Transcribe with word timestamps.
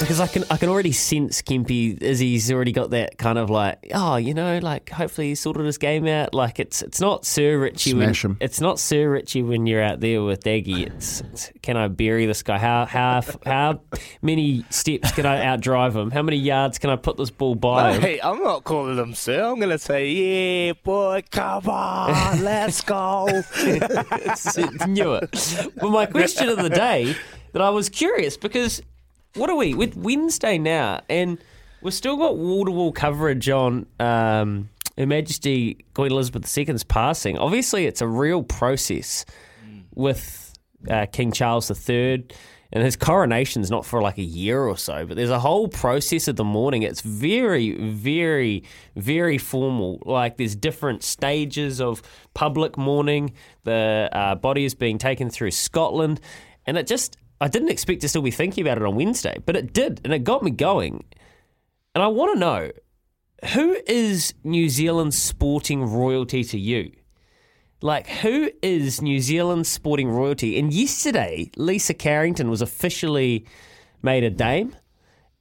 Because 0.00 0.18
I 0.20 0.26
can 0.26 0.44
I 0.50 0.56
can 0.56 0.68
already 0.68 0.92
sense 0.92 1.42
Kempy 1.42 2.02
as 2.02 2.18
he's 2.18 2.50
already 2.50 2.72
got 2.72 2.90
that 2.90 3.18
kind 3.18 3.38
of 3.38 3.50
like 3.50 3.90
oh 3.94 4.16
you 4.16 4.34
know 4.34 4.58
like 4.58 4.90
hopefully 4.90 5.28
he's 5.28 5.40
sorted 5.40 5.64
his 5.64 5.78
game 5.78 6.06
out 6.06 6.34
like 6.34 6.58
it's 6.58 6.82
it's 6.82 7.00
not 7.00 7.24
Sir 7.24 7.58
Richie 7.58 7.90
Smash 7.90 8.24
when, 8.24 8.32
him. 8.32 8.38
it's 8.40 8.60
not 8.60 8.78
Sir 8.78 9.10
Richie 9.10 9.42
when 9.42 9.66
you're 9.66 9.82
out 9.82 10.00
there 10.00 10.22
with 10.22 10.42
Daggy 10.42 10.86
it's, 10.86 11.20
it's 11.20 11.52
can 11.62 11.76
I 11.76 11.88
bury 11.88 12.26
this 12.26 12.42
guy 12.42 12.58
how 12.58 12.86
how 12.86 13.22
how 13.44 13.82
many 14.22 14.64
steps 14.70 15.12
can 15.12 15.26
I 15.26 15.44
outdrive 15.44 15.94
him 15.94 16.10
how 16.10 16.22
many 16.22 16.38
yards 16.38 16.78
can 16.78 16.90
I 16.90 16.96
put 16.96 17.16
this 17.16 17.30
ball 17.30 17.54
by 17.54 17.92
him 17.92 18.00
Hey, 18.00 18.18
I'm 18.22 18.42
not 18.42 18.64
calling 18.64 18.96
him 18.96 19.14
sir. 19.14 19.44
I'm 19.44 19.56
going 19.56 19.70
to 19.70 19.78
say, 19.78 20.08
yeah, 20.08 20.72
boy, 20.82 21.22
come 21.30 21.68
on, 21.68 22.42
let's 22.42 22.80
go. 22.80 23.26
knew 24.86 25.14
it. 25.14 25.70
But 25.76 25.90
my 25.90 26.06
question 26.06 26.48
of 26.48 26.58
the 26.58 26.70
day 26.70 27.14
that 27.52 27.62
I 27.62 27.70
was 27.70 27.88
curious 27.88 28.36
because 28.36 28.80
what 29.34 29.50
are 29.50 29.56
we 29.56 29.74
with 29.74 29.96
Wednesday 29.96 30.58
now, 30.58 31.00
and 31.08 31.38
we've 31.82 31.94
still 31.94 32.16
got 32.16 32.36
wall 32.36 32.64
to 32.64 32.70
wall 32.70 32.92
coverage 32.92 33.48
on 33.48 33.86
um, 33.98 34.68
Her 34.98 35.06
Majesty 35.06 35.84
Queen 35.94 36.12
Elizabeth 36.12 36.56
II's 36.56 36.84
passing. 36.84 37.38
Obviously, 37.38 37.86
it's 37.86 38.00
a 38.00 38.06
real 38.06 38.42
process 38.42 39.24
with 39.94 40.52
uh, 40.88 41.06
King 41.12 41.32
Charles 41.32 41.70
III. 41.88 42.26
And 42.72 42.84
his 42.84 42.94
coronation's 42.94 43.68
not 43.68 43.84
for 43.84 44.00
like 44.00 44.16
a 44.16 44.22
year 44.22 44.62
or 44.62 44.76
so, 44.76 45.04
but 45.04 45.16
there's 45.16 45.30
a 45.30 45.40
whole 45.40 45.66
process 45.66 46.28
of 46.28 46.36
the 46.36 46.44
morning. 46.44 46.84
It's 46.84 47.00
very, 47.00 47.72
very, 47.72 48.62
very 48.94 49.38
formal. 49.38 50.00
Like 50.06 50.36
there's 50.36 50.54
different 50.54 51.02
stages 51.02 51.80
of 51.80 52.00
public 52.32 52.78
mourning. 52.78 53.32
The 53.64 54.08
uh, 54.12 54.36
body 54.36 54.64
is 54.64 54.76
being 54.76 54.98
taken 54.98 55.30
through 55.30 55.50
Scotland, 55.50 56.20
and 56.64 56.78
it 56.78 56.86
just 56.86 57.16
I 57.40 57.48
didn't 57.48 57.70
expect 57.70 58.02
to 58.02 58.08
still 58.08 58.22
be 58.22 58.30
thinking 58.30 58.66
about 58.66 58.78
it 58.78 58.84
on 58.84 58.96
Wednesday, 58.96 59.38
but 59.46 59.56
it 59.56 59.72
did, 59.72 60.00
and 60.04 60.12
it 60.12 60.24
got 60.24 60.42
me 60.42 60.50
going. 60.50 61.04
And 61.94 62.04
I 62.04 62.08
want 62.08 62.34
to 62.34 62.38
know 62.38 62.70
who 63.54 63.78
is 63.86 64.34
New 64.44 64.68
Zealand 64.68 65.14
sporting 65.14 65.84
royalty 65.84 66.44
to 66.44 66.58
you? 66.58 66.92
Like, 67.82 68.06
who 68.06 68.50
is 68.62 69.00
New 69.00 69.20
Zealand 69.20 69.66
sporting 69.66 70.10
royalty? 70.10 70.58
And 70.58 70.72
yesterday, 70.72 71.50
Lisa 71.56 71.94
Carrington 71.94 72.50
was 72.50 72.60
officially 72.60 73.46
made 74.02 74.22
a 74.22 74.30
dame. 74.30 74.76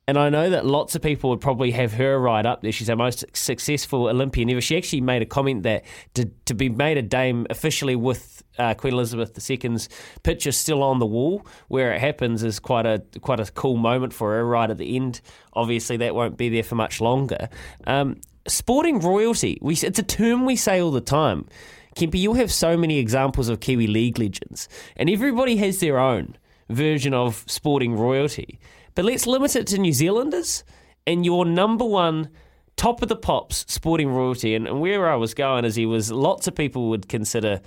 And 0.07 0.17
I 0.17 0.29
know 0.29 0.49
that 0.49 0.65
lots 0.65 0.95
of 0.95 1.01
people 1.01 1.29
would 1.29 1.41
probably 1.41 1.71
have 1.71 1.93
her 1.93 2.17
right 2.17 2.45
up 2.45 2.61
there. 2.61 2.71
She's 2.71 2.89
our 2.89 2.95
most 2.95 3.25
successful 3.33 4.07
Olympian 4.07 4.49
ever. 4.49 4.61
She 4.61 4.77
actually 4.77 5.01
made 5.01 5.21
a 5.21 5.25
comment 5.25 5.63
that 5.63 5.83
to, 6.13 6.31
to 6.45 6.53
be 6.53 6.69
made 6.69 6.97
a 6.97 7.01
dame 7.01 7.45
officially 7.49 7.95
with 7.95 8.38
uh, 8.57 8.73
Queen 8.73 8.93
Elizabeth 8.93 9.49
II's 9.49 9.89
picture 10.23 10.51
still 10.51 10.83
on 10.83 10.99
the 10.99 11.05
wall 11.05 11.45
where 11.67 11.93
it 11.93 12.01
happens 12.01 12.43
is 12.43 12.59
quite 12.59 12.85
a 12.85 13.01
quite 13.21 13.39
a 13.39 13.45
cool 13.51 13.77
moment 13.77 14.13
for 14.13 14.31
her 14.31 14.45
right 14.45 14.69
at 14.69 14.77
the 14.77 14.95
end. 14.95 15.21
Obviously, 15.53 15.97
that 15.97 16.15
won't 16.15 16.37
be 16.37 16.49
there 16.49 16.63
for 16.63 16.75
much 16.75 16.99
longer. 16.99 17.49
Um, 17.87 18.19
sporting 18.47 18.99
royalty, 18.99 19.57
we, 19.61 19.73
it's 19.75 19.99
a 19.99 20.03
term 20.03 20.45
we 20.45 20.55
say 20.55 20.81
all 20.81 20.91
the 20.91 21.01
time. 21.01 21.47
Kempi, 21.95 22.19
you'll 22.19 22.35
have 22.35 22.51
so 22.51 22.77
many 22.77 22.97
examples 22.97 23.49
of 23.49 23.59
Kiwi 23.59 23.87
League 23.87 24.19
legends, 24.19 24.69
and 24.95 25.09
everybody 25.09 25.57
has 25.57 25.79
their 25.79 25.99
own 25.99 26.37
version 26.69 27.13
of 27.13 27.43
sporting 27.47 27.95
royalty. 27.95 28.59
But 28.95 29.05
let's 29.05 29.25
limit 29.25 29.55
it 29.55 29.67
to 29.67 29.77
New 29.77 29.93
Zealanders 29.93 30.63
and 31.07 31.25
your 31.25 31.45
number 31.45 31.85
one 31.85 32.29
top 32.75 33.01
of 33.01 33.09
the 33.09 33.15
pops 33.15 33.65
sporting 33.67 34.09
royalty. 34.09 34.55
And, 34.55 34.67
and 34.67 34.79
where 34.79 35.09
I 35.09 35.15
was 35.15 35.33
going 35.33 35.65
is 35.65 35.75
he 35.75 35.85
was 35.85 36.11
lots 36.11 36.47
of 36.47 36.55
people 36.55 36.89
would 36.89 37.09
consider 37.09 37.61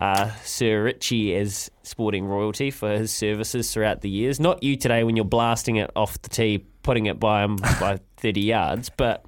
uh, 0.00 0.30
Sir 0.44 0.82
Richie 0.84 1.34
as 1.36 1.70
sporting 1.82 2.24
royalty 2.26 2.70
for 2.70 2.90
his 2.90 3.12
services 3.12 3.72
throughout 3.72 4.00
the 4.00 4.10
years. 4.10 4.40
Not 4.40 4.62
you 4.62 4.76
today 4.76 5.04
when 5.04 5.16
you're 5.16 5.24
blasting 5.24 5.76
it 5.76 5.90
off 5.94 6.20
the 6.22 6.28
tee, 6.28 6.64
putting 6.82 7.06
it 7.06 7.20
by 7.20 7.44
him 7.44 7.56
by 7.56 7.98
30 8.18 8.40
yards, 8.40 8.90
but. 8.90 9.24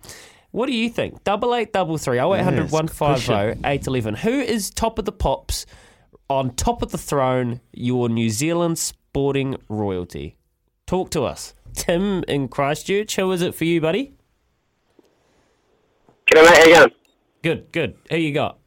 What 0.51 0.67
do 0.67 0.73
you 0.73 0.89
think? 0.89 1.25
Double 1.25 1.53
eight, 1.57 1.73
double 1.73 1.99
three, 1.99 2.21
oh 2.21 2.33
eight 2.33 2.43
hundred 2.43 2.71
one 2.71 2.87
five 2.87 3.19
zero 3.19 3.57
eight 3.65 3.89
eleven. 3.89 4.15
Who 4.15 4.31
is 4.31 4.71
top 4.71 5.01
of 5.01 5.05
the 5.05 5.11
pops, 5.11 5.67
on 6.31 6.55
top 6.55 6.81
of 6.81 6.93
the 6.93 6.97
throne? 6.97 7.61
Your 7.73 8.09
New 8.09 8.31
Zealand 8.31 8.79
sporting 8.79 9.57
royalty. 9.69 10.37
Talk 10.87 11.11
to 11.11 11.25
us, 11.25 11.55
Tim 11.73 12.23
in 12.29 12.47
Christchurch. 12.47 13.17
Who 13.17 13.33
is 13.33 13.43
it 13.43 13.57
for 13.57 13.65
you, 13.65 13.81
buddy? 13.81 14.15
G'day, 16.29 16.45
mate. 16.45 16.57
How 16.57 16.65
you 16.65 16.75
going? 16.75 16.91
Good, 17.43 17.73
good. 17.73 17.97
Who 18.11 18.17
you 18.17 18.33
got? 18.33 18.59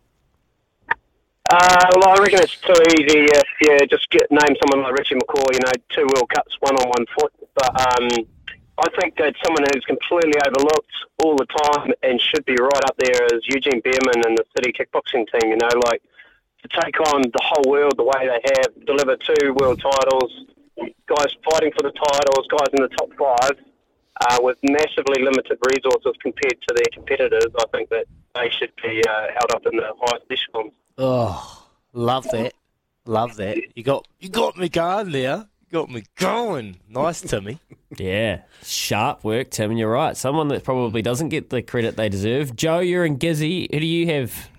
Uh, 1.50 1.88
well, 1.96 2.12
I 2.12 2.20
reckon 2.20 2.44
it's 2.44 2.60
too 2.60 2.76
easy 3.00 3.24
if 3.24 3.48
you 3.62 3.88
just 3.88 4.10
get 4.12 4.28
name 4.32 4.58
someone 4.60 4.84
like 4.84 5.00
Richie 5.00 5.16
McCaw. 5.16 5.48
You 5.54 5.64
know, 5.64 5.72
two 5.96 6.04
World 6.04 6.30
Cups, 6.36 6.58
one 6.60 6.76
on 6.76 6.90
one 6.92 7.06
foot. 7.16 7.32
But 7.56 7.72
um, 7.88 8.28
I 8.84 8.88
think 9.00 9.16
that 9.16 9.34
someone 9.46 9.64
who's 9.72 9.86
completely 9.86 10.36
overlooked 10.44 10.92
all 11.24 11.38
the 11.38 11.48
time 11.48 11.94
and 12.04 12.20
should 12.20 12.44
be 12.44 12.56
right 12.60 12.84
up 12.84 12.98
there 12.98 13.26
is 13.32 13.48
Eugene 13.48 13.82
Bareman 13.82 14.28
and 14.28 14.38
the 14.38 14.44
City 14.58 14.74
kickboxing 14.74 15.24
team. 15.32 15.52
You 15.52 15.58
know, 15.58 15.72
like 15.88 16.02
to 16.64 16.68
take 16.84 17.00
on 17.00 17.22
the 17.22 17.40
whole 17.42 17.72
world 17.72 17.96
the 17.96 18.04
way 18.04 18.28
they 18.28 18.42
have, 18.60 18.86
deliver 18.86 19.16
two 19.16 19.54
world 19.54 19.80
titles, 19.80 20.32
guys 21.08 21.32
fighting 21.48 21.72
for 21.72 21.84
the 21.88 21.96
titles, 21.96 22.48
guys 22.52 22.76
in 22.76 22.84
the 22.84 22.92
top 22.92 23.10
five. 23.16 23.58
Uh, 24.20 24.40
with 24.42 24.58
massively 24.64 25.22
limited 25.24 25.60
resources 25.72 26.12
compared 26.20 26.60
to 26.68 26.74
their 26.74 26.90
competitors, 26.92 27.54
I 27.56 27.66
think 27.72 27.88
that 27.90 28.06
they 28.34 28.50
should 28.50 28.74
be 28.82 29.02
uh, 29.08 29.28
held 29.32 29.52
up 29.54 29.66
in 29.72 29.78
the 29.78 29.94
highest 30.02 30.26
echelons. 30.32 30.74
Oh, 30.98 31.66
love 31.94 32.26
that. 32.32 32.54
Love 33.06 33.36
that. 33.38 33.58
You 33.76 33.84
got 33.84 34.08
you 34.20 34.30
got 34.30 34.58
me 34.58 34.68
going 34.70 35.12
there. 35.12 35.48
You 35.70 35.72
got 35.80 35.90
me 35.90 36.04
going. 36.16 36.78
Nice, 36.90 37.22
Timmy. 37.22 37.60
Yeah, 37.98 38.42
sharp 38.64 39.24
work, 39.24 39.50
Tim. 39.50 39.72
And 39.72 39.80
you're 39.80 39.90
right. 39.90 40.16
Someone 40.18 40.50
that 40.50 40.66
probably 40.66 41.02
doesn't 41.02 41.30
get 41.30 41.50
the 41.50 41.62
credit 41.62 41.96
they 41.96 42.10
deserve. 42.10 42.54
Joe, 42.54 42.80
you're 42.80 43.06
in 43.06 43.18
Gizzy. 43.18 43.74
Who 43.74 43.80
do 43.80 43.86
you 43.86 44.06
have? 44.08 44.50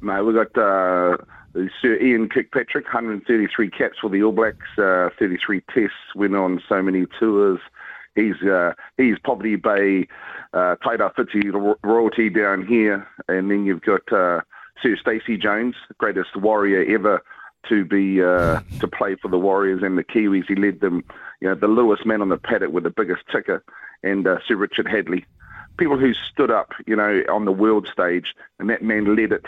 Mate, 0.00 0.22
we've 0.22 0.34
got 0.34 0.56
uh, 0.56 1.18
Sir 1.82 2.00
Ian 2.00 2.30
Kirkpatrick, 2.30 2.86
133 2.86 3.68
caps 3.70 3.98
for 4.00 4.08
the 4.08 4.22
All 4.22 4.32
Blacks, 4.32 4.66
uh, 4.78 5.10
33 5.18 5.60
tests, 5.72 5.92
went 6.14 6.34
on 6.34 6.62
so 6.66 6.80
many 6.82 7.04
tours. 7.20 7.60
He's 8.14 8.40
uh, 8.42 8.72
he's 8.96 9.18
Poverty 9.22 9.56
Bay, 9.56 10.08
uh, 10.54 10.76
Tairāwhiti 10.82 11.52
ro- 11.52 11.76
royalty 11.84 12.30
down 12.30 12.66
here, 12.66 13.06
and 13.28 13.50
then 13.50 13.66
you've 13.66 13.82
got 13.82 14.10
uh, 14.10 14.40
Sir 14.82 14.96
Stacey 14.96 15.36
Jones, 15.36 15.74
greatest 15.98 16.36
warrior 16.36 16.84
ever 16.96 17.22
to 17.68 17.84
be 17.84 18.22
uh, 18.22 18.60
to 18.80 18.88
play 18.88 19.16
for 19.16 19.28
the 19.28 19.38
Warriors 19.38 19.82
and 19.82 19.98
the 19.98 20.04
Kiwis. 20.04 20.46
He 20.46 20.54
led 20.54 20.80
them, 20.80 21.04
you 21.40 21.48
know, 21.48 21.54
the 21.54 21.68
Lewis 21.68 22.00
man 22.04 22.22
on 22.22 22.28
the 22.28 22.38
paddock 22.38 22.72
with 22.72 22.84
the 22.84 22.90
biggest 22.90 23.22
ticker, 23.30 23.62
and 24.02 24.26
uh, 24.26 24.38
Sir 24.46 24.56
Richard 24.56 24.86
Hadlee. 24.86 25.24
People 25.76 25.98
who 25.98 26.12
stood 26.14 26.50
up, 26.50 26.72
you 26.86 26.96
know, 26.96 27.22
on 27.30 27.44
the 27.44 27.52
world 27.52 27.88
stage, 27.90 28.34
and 28.58 28.68
that 28.68 28.82
man 28.82 29.16
led 29.16 29.32
it. 29.32 29.46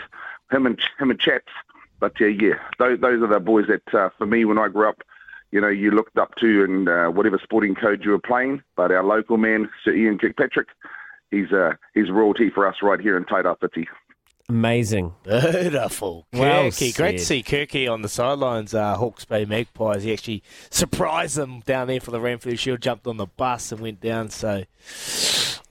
Him 0.51 0.65
and 0.65 0.79
him 0.99 1.11
and 1.11 1.19
Chaps. 1.19 1.51
But 1.99 2.19
uh, 2.19 2.25
yeah, 2.25 2.55
those, 2.79 2.99
those 2.99 3.21
are 3.21 3.27
the 3.27 3.39
boys 3.39 3.67
that, 3.67 3.93
uh, 3.93 4.09
for 4.17 4.25
me, 4.25 4.45
when 4.45 4.57
I 4.57 4.67
grew 4.67 4.89
up, 4.89 5.03
you 5.51 5.61
know, 5.61 5.69
you 5.69 5.91
looked 5.91 6.17
up 6.17 6.35
to 6.37 6.63
in 6.63 6.87
uh, 6.87 7.11
whatever 7.11 7.39
sporting 7.41 7.75
code 7.75 8.03
you 8.03 8.11
were 8.11 8.19
playing. 8.19 8.63
But 8.75 8.91
our 8.91 9.03
local 9.03 9.37
man, 9.37 9.69
Sir 9.83 9.93
Ian 9.93 10.17
Kirkpatrick, 10.17 10.69
he's 11.29 11.51
uh, 11.51 11.73
he's 11.93 12.09
royalty 12.09 12.49
for 12.49 12.67
us 12.67 12.77
right 12.81 12.99
here 12.99 13.15
in 13.15 13.25
Tairāwhiti. 13.25 13.85
Amazing. 14.49 15.13
Beautiful. 15.23 16.27
Well 16.33 16.65
Kirky. 16.65 16.95
Great 16.95 17.17
to 17.19 17.25
see 17.25 17.43
Kirky 17.43 17.89
on 17.89 18.01
the 18.01 18.09
sidelines, 18.09 18.73
uh, 18.73 18.95
Hawke's 18.97 19.23
Bay 19.25 19.45
Magpies. 19.45 20.03
He 20.03 20.11
actually 20.11 20.43
surprised 20.69 21.37
them 21.37 21.61
down 21.61 21.87
there 21.87 22.01
for 22.01 22.11
the 22.11 22.19
Ranfurly 22.19 22.59
Shield, 22.59 22.81
jumped 22.81 23.07
on 23.07 23.17
the 23.17 23.25
bus 23.25 23.71
and 23.71 23.79
went 23.79 24.01
down. 24.01 24.29
So 24.29 24.65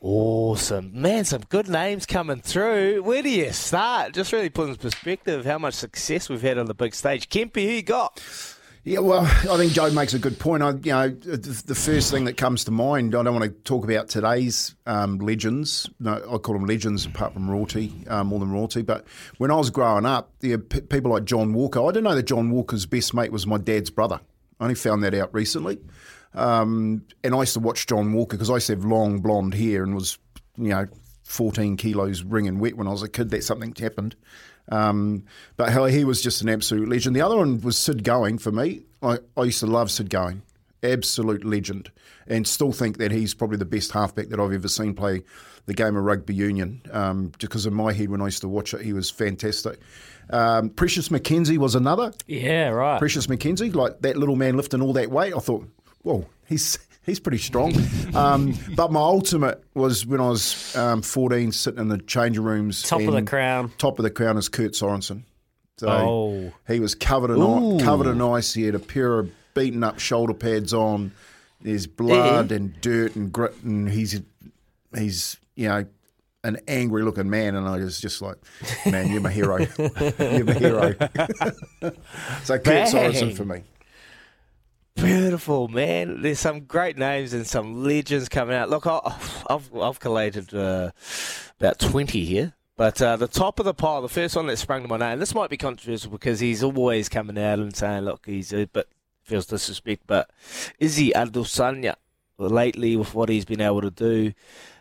awesome. 0.01 0.91
Man, 0.95 1.25
some 1.25 1.43
good 1.49 1.69
names 1.69 2.07
coming 2.07 2.41
through. 2.41 3.03
Where 3.03 3.23
do 3.23 3.29
you 3.29 3.53
start? 3.53 4.15
Just 4.15 4.33
really 4.33 4.49
put 4.49 4.71
in 4.71 4.77
perspective 4.77 5.45
how 5.45 5.59
much 5.59 5.75
success 5.75 6.31
we've 6.31 6.43
had 6.43 6.57
on 6.57 6.67
the 6.67 6.75
big 6.75 6.95
stage. 6.95 7.29
Kempy, 7.29 7.67
who 7.67 7.73
you 7.73 7.83
got? 7.83 8.23
Yeah, 8.84 8.99
well, 8.99 9.20
I 9.23 9.56
think 9.58 9.73
Joe 9.73 9.93
makes 9.93 10.12
a 10.12 10.19
good 10.19 10.40
point. 10.40 10.61
I, 10.62 10.70
you 10.70 10.90
know, 10.93 11.08
the 11.08 11.62
the 11.67 11.75
first 11.75 12.11
thing 12.11 12.25
that 12.25 12.37
comes 12.37 12.64
to 12.64 12.73
mind, 12.73 13.14
I 13.14 13.23
don't 13.23 13.32
want 13.32 13.44
to 13.44 13.61
talk 13.62 13.84
about 13.84 14.08
today's 14.08 14.75
um, 14.87 15.19
legends. 15.19 15.88
No, 16.00 16.14
I 16.14 16.38
call 16.38 16.55
them 16.55 16.67
legends 16.67 17.06
apart 17.06 17.32
from 17.32 17.49
royalty, 17.49 17.93
uh, 18.08 18.25
more 18.25 18.40
than 18.40 18.50
royalty. 18.50 18.82
But 18.82 19.06
when 19.38 19.52
I 19.52 19.55
was 19.55 19.70
growing 19.70 20.05
up, 20.05 20.32
there 20.40 20.58
were 20.58 20.64
p- 20.64 20.81
people 20.81 21.12
like 21.12 21.25
John 21.25 21.52
Walker. 21.52 21.81
I 21.81 21.87
didn't 21.88 22.05
know 22.05 22.17
that 22.17 22.25
John 22.25 22.50
Walker's 22.50 22.84
best 22.84 23.14
mate 23.14 23.31
was 23.31 23.46
my 23.46 23.58
dad's 23.58 23.90
brother. 23.90 24.20
I 24.58 24.64
only 24.64 24.75
found 24.75 25.05
that 25.05 25.14
out 25.14 25.32
recently. 25.32 25.79
Um, 26.34 27.05
and 27.23 27.37
I 27.37 27.40
used 27.40 27.55
to 27.55 27.61
watch 27.61 27.87
John 27.87 28.12
Walker 28.12 28.37
because 28.37 28.50
I 28.50 28.55
used 28.55 28.67
to 28.67 28.75
have 28.75 28.84
long 28.84 29.20
blonde 29.20 29.55
hair 29.55 29.84
and 29.84 29.94
was, 29.94 30.19
you 30.56 30.70
know, 30.70 30.88
14 31.23 31.76
kilos 31.76 32.25
ringing 32.25 32.58
wet 32.58 32.76
when 32.76 32.88
I 32.88 32.90
was 32.90 33.05
a 33.05 33.08
kid. 33.08 33.31
That 33.31 33.44
something 33.44 33.75
happened. 33.79 34.17
Um, 34.69 35.25
but 35.56 35.70
how 35.70 35.85
he 35.87 36.05
was 36.05 36.23
just 36.23 36.43
an 36.43 36.49
absolute 36.49 36.88
legend. 36.88 37.17
The 37.17 37.20
other 37.20 37.37
one 37.37 37.61
was 37.61 37.76
Sid 37.76 38.05
Going 38.05 38.38
for 38.38 38.53
me. 38.53 38.82
I, 39.03 39.19
I 39.37 39.44
used 39.44 39.61
to 39.61 39.67
love 39.67 39.91
Sid 39.91 40.09
Going, 40.11 40.43
absolute 40.82 41.44
legend, 41.44 41.91
and 42.26 42.47
still 42.47 42.73
think 42.73 42.99
that 42.99 43.11
he's 43.11 43.35
probably 43.35 43.56
the 43.56 43.64
best 43.64 43.93
halfback 43.93 44.29
that 44.29 44.41
I've 44.41 44.53
ever 44.53 44.69
seen 44.69 44.94
play 44.94 45.23
the 45.67 45.75
game 45.75 45.97
of 45.97 46.05
rugby 46.05 46.35
union. 46.35 46.82
Um, 46.91 47.32
because 47.38 47.67
in 47.67 47.75
my 47.75 47.93
head, 47.93 48.09
when 48.09 48.20
I 48.20 48.26
used 48.26 48.41
to 48.43 48.49
watch 48.49 48.75
it, 48.75 48.82
he 48.82 48.93
was 48.93 49.11
fantastic. 49.11 49.79
Um, 50.31 50.70
Precious 50.70 51.08
McKenzie 51.08 51.58
was 51.58 51.75
another. 51.75 52.12
Yeah, 52.26 52.69
right. 52.69 52.99
Precious 52.99 53.26
McKenzie, 53.26 53.75
like 53.75 54.00
that 54.00 54.17
little 54.17 54.37
man 54.37 54.56
lifting 54.56 54.81
all 54.81 54.93
that 54.94 55.11
weight. 55.11 55.35
I 55.35 55.38
thought, 55.38 55.69
whoa, 56.03 56.26
he's 56.47 56.79
he's 57.05 57.21
pretty 57.21 57.39
strong. 57.39 57.75
um, 58.15 58.55
but 58.77 58.93
my 58.93 59.01
ultimate 59.01 59.63
was 59.75 60.07
when 60.07 60.21
I 60.21 60.29
was 60.29 60.75
um, 60.77 61.03
14, 61.03 61.53
sitting 61.53 61.81
in 61.81 61.89
the 61.89 61.99
changing 61.99 62.43
rooms. 62.45 62.83
Top 62.83 63.01
of 63.03 63.13
the 63.13 63.23
crown. 63.23 63.73
Top 63.79 63.99
of 63.99 64.03
the 64.03 64.11
crown 64.11 64.37
is 64.39 64.49
Kurt 64.49 64.73
Sorensen. 64.73 65.25
So 65.79 65.89
Oh. 65.89 66.53
he 66.69 66.81
was 66.81 66.95
covered 66.95 67.31
in 67.31 67.41
Ooh. 67.41 67.77
ice, 67.77 67.83
covered 67.83 68.07
in 68.07 68.21
ice. 68.21 68.55
He 68.55 68.65
had 68.65 68.75
a 68.75 68.79
pair 68.79 69.19
of 69.19 69.31
beaten 69.55 69.83
up 69.83 69.99
shoulder 69.99 70.35
pads 70.35 70.73
on. 70.73 71.13
There's 71.61 71.87
blood 71.87 72.51
and 72.53 72.79
dirt 72.81 73.15
and 73.17 73.33
grit, 73.33 73.55
and 73.63 73.89
he's 73.89 74.21
he's 74.97 75.39
you 75.55 75.69
know 75.69 75.87
an 76.45 76.59
angry 76.69 77.03
looking 77.05 77.31
man. 77.31 77.55
And 77.55 77.67
I 77.69 77.79
was 77.79 78.01
just 78.01 78.21
like, 78.21 78.37
man, 78.85 79.11
you're 79.13 79.21
my 79.21 79.31
hero. 79.31 79.59
you're 79.79 80.45
my 80.45 80.53
hero. 80.55 80.93
so 82.45 82.59
Kurt. 82.59 82.89
Sorensen 82.89 83.35
for 83.37 83.45
me. 83.45 83.63
Beautiful, 84.94 85.69
man. 85.69 86.23
There's 86.23 86.39
some 86.39 86.61
great 86.61 86.97
names 86.97 87.33
and 87.33 87.47
some 87.47 87.83
legends 87.85 88.29
coming 88.29 88.55
out. 88.55 88.71
Look, 88.71 88.87
I've, 88.87 89.75
I've 89.75 90.00
collated 90.00 90.55
uh, 90.55 90.91
about 91.59 91.79
20 91.79 92.25
here. 92.25 92.55
But 92.77 93.00
uh, 93.03 93.17
the 93.17 93.29
top 93.29 93.59
of 93.59 93.65
the 93.65 93.75
pile, 93.75 94.03
the 94.03 94.09
first 94.09 94.35
one 94.35 94.47
that 94.47 94.56
sprung 94.56 94.83
to 94.83 94.89
my 94.89 94.97
name, 94.97 95.19
this 95.19 95.35
might 95.35 95.50
be 95.50 95.56
controversial 95.56 96.11
because 96.11 96.41
he's 96.41 96.62
always 96.62 97.09
coming 97.09 97.39
out 97.39 97.59
and 97.59 97.75
saying, 97.77 98.05
look, 98.05 98.27
he's 98.27 98.53
a 98.53 98.67
bit, 98.67 98.89
feels 99.23 99.47
disrespect, 99.47 100.05
but 100.06 100.31
Izzy 100.79 101.12
Adesanya, 101.15 101.94
lately 102.39 102.97
with 102.97 103.15
what 103.15 103.29
he's 103.29 103.44
been 103.44 103.61
able 103.61 103.83
to 103.83 103.91
do 103.91 104.33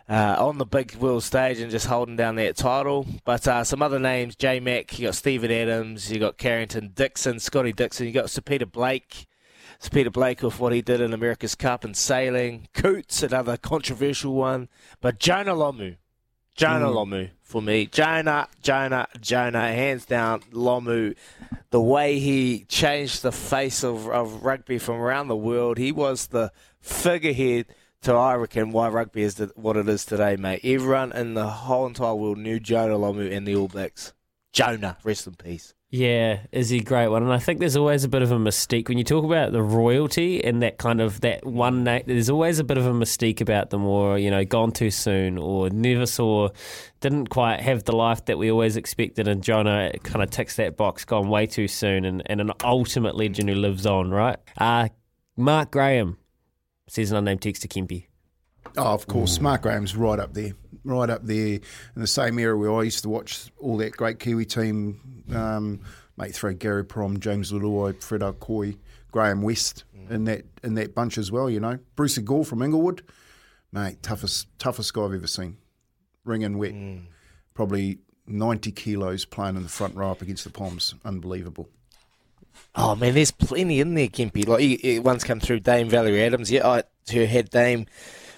uh, 0.10 0.36
on 0.40 0.58
the 0.58 0.66
big 0.66 0.96
world 0.96 1.24
stage 1.24 1.60
and 1.60 1.70
just 1.70 1.86
holding 1.88 2.16
down 2.16 2.36
that 2.36 2.56
title. 2.56 3.06
But 3.24 3.48
uh, 3.48 3.64
some 3.64 3.82
other 3.82 4.00
names, 4.00 4.36
J 4.36 4.60
Mac, 4.60 4.98
you 4.98 5.08
got 5.08 5.16
Steven 5.16 5.52
Adams, 5.52 6.12
you 6.12 6.20
got 6.20 6.38
Carrington 6.38 6.92
Dixon, 6.96 7.40
Scotty 7.40 7.74
Dixon, 7.74 8.08
you 8.08 8.14
got 8.14 8.30
Sir 8.30 8.42
Peter 8.42 8.66
Blake. 8.66 9.28
Sir 9.82 9.90
Peter 9.90 10.12
Blake 10.12 10.44
with 10.44 10.60
what 10.60 10.74
he 10.74 10.84
did 10.84 11.02
in 11.02 11.12
America's 11.12 11.56
Cup 11.56 11.84
and 11.84 11.98
sailing. 11.98 12.68
Coutts, 12.72 13.24
another 13.24 13.58
controversial 13.58 14.36
one. 14.36 14.70
But 15.02 15.18
Jonah 15.18 15.56
Lomu. 15.56 15.98
Jonah 16.54 16.86
Mm. 16.86 16.94
Lomu 16.94 17.30
for 17.42 17.64
me. 17.64 17.88
Jonah, 17.88 18.48
Jonah, 18.62 19.08
Jonah, 19.20 19.72
hands 19.74 20.06
down, 20.06 20.42
Lomu. 20.52 21.16
The 21.72 21.82
way 21.82 22.20
he 22.20 22.66
changed 22.66 23.24
the 23.24 23.32
face 23.32 23.84
of, 23.84 24.08
of 24.08 24.44
rugby 24.44 24.78
from 24.78 24.98
around 24.98 25.30
the 25.30 25.36
world, 25.36 25.80
he 25.80 25.92
was 25.92 26.28
the 26.28 26.52
figurehead 26.80 27.66
to, 28.04 28.14
I 28.14 28.36
reckon, 28.36 28.70
why 28.70 28.88
rugby 28.90 29.24
is 29.24 29.40
what 29.56 29.78
it 29.78 29.90
is 29.90 30.06
today, 30.06 30.36
mate. 30.36 30.62
Everyone 30.64 31.12
in 31.12 31.34
the 31.34 31.48
whole 31.50 31.88
entire 31.88 32.14
world 32.14 32.38
knew 32.38 32.60
Jonah 32.60 33.00
Lomu 33.00 33.36
and 33.36 33.48
the 33.48 33.56
All 33.56 33.68
Blacks. 33.68 34.14
Jonah, 34.54 34.98
rest 35.04 35.26
in 35.26 35.34
peace. 35.34 35.74
Yeah, 35.94 36.40
is 36.54 36.72
a 36.72 36.80
great 36.80 37.10
one? 37.10 37.22
And 37.22 37.34
I 37.34 37.38
think 37.38 37.60
there's 37.60 37.76
always 37.76 38.06
a 38.06 38.08
bit 38.08 38.22
of 38.22 38.32
a 38.32 38.38
mystique 38.38 38.88
when 38.88 38.98
you 38.98 39.04
talk 39.04 39.26
about 39.26 39.52
the 39.52 39.62
royalty 39.62 40.42
and 40.42 40.64
that 40.64 40.78
kind 40.78 41.02
of 41.02 41.20
that 41.20 41.46
one 41.46 41.84
name. 41.84 42.04
There's 42.08 42.30
always 42.30 42.60
a 42.60 42.64
bit 42.64 42.78
of 42.78 42.86
a 42.86 42.94
mystique 42.94 43.42
about 43.42 43.72
them, 43.72 43.86
or 43.86 44.18
you 44.18 44.32
know, 44.32 44.46
gone 44.46 44.72
too 44.72 44.90
soon, 44.90 45.38
or 45.38 45.70
never 45.70 46.06
saw, 46.06 46.48
didn't 47.02 47.28
quite 47.28 47.60
have 47.60 47.84
the 47.84 47.92
life 47.94 48.24
that 48.26 48.38
we 48.38 48.50
always 48.50 48.78
expected. 48.78 49.28
And 49.28 49.44
Jonah 49.44 49.92
kind 50.04 50.24
of 50.24 50.30
ticks 50.32 50.56
that 50.56 50.78
box, 50.78 51.04
gone 51.04 51.28
way 51.28 51.46
too 51.46 51.68
soon, 51.68 52.06
and, 52.06 52.24
and 52.26 52.40
an 52.40 52.54
ultimate 52.64 53.18
legend 53.18 53.50
who 53.50 53.56
lives 53.56 53.86
on, 53.86 54.12
right? 54.12 54.38
Uh, 54.58 54.88
Mark 55.36 55.72
Graham 55.72 56.18
says 56.88 57.12
an 57.12 57.18
unnamed 57.18 57.42
text 57.42 57.64
to 57.64 57.68
Kempy. 57.68 58.06
Oh, 58.78 58.94
of 58.94 59.08
course. 59.08 59.42
Mark 59.42 59.64
Graham's 59.64 59.96
right 59.96 60.20
up 60.20 60.34
there, 60.34 60.54
right 60.86 61.10
up 61.10 61.26
there 61.26 61.56
in 61.56 61.62
the 61.96 62.08
same 62.08 62.40
era 62.40 62.58
where 62.58 62.74
I 62.74 62.84
used 62.84 63.04
to 63.04 63.10
watch 63.10 63.52
all 63.60 63.78
that 63.78 63.92
great 63.98 64.20
Kiwi 64.20 64.46
team. 64.46 65.21
Um, 65.36 65.82
mate, 66.18 66.34
throw 66.34 66.54
Gary 66.54 66.84
Prohm, 66.84 67.20
James 67.20 67.52
Leuluai, 67.52 68.02
Fred 68.02 68.22
Arcoy, 68.22 68.78
Graham 69.12 69.42
West 69.42 69.84
in 70.10 70.26
that 70.26 70.46
in 70.64 70.76
that 70.76 70.96
bunch 70.96 71.18
as 71.18 71.32
well. 71.32 71.50
You 71.50 71.60
know, 71.60 71.80
Bruce 71.96 72.18
Gore 72.18 72.46
from 72.46 72.62
Inglewood, 72.62 73.04
mate, 73.72 74.02
toughest 74.04 74.48
toughest 74.60 74.94
guy 74.94 75.04
I've 75.04 75.14
ever 75.14 75.28
seen. 75.28 75.58
Ring 76.24 76.44
and 76.44 76.60
wet, 76.60 76.74
probably 77.54 78.00
ninety 78.28 78.72
kilos 78.72 79.26
playing 79.26 79.56
in 79.56 79.64
the 79.64 79.70
front 79.70 79.96
row 79.96 80.12
up 80.12 80.22
against 80.22 80.44
the 80.44 80.50
Poms, 80.50 80.94
unbelievable. 81.04 81.70
Oh 82.76 82.96
man, 82.96 83.14
there's 83.14 83.32
plenty 83.32 83.80
in 83.80 83.96
there, 83.96 84.08
Kimpy. 84.08 84.48
Like 84.48 84.84
you 84.84 85.02
once 85.02 85.24
come 85.24 85.40
through 85.40 85.62
Dame 85.62 85.90
Valerie 85.90 86.24
Adams. 86.24 86.52
Yeah, 86.52 86.68
I 86.68 86.84
who 87.12 87.26
had 87.26 87.50
Dame 87.50 87.88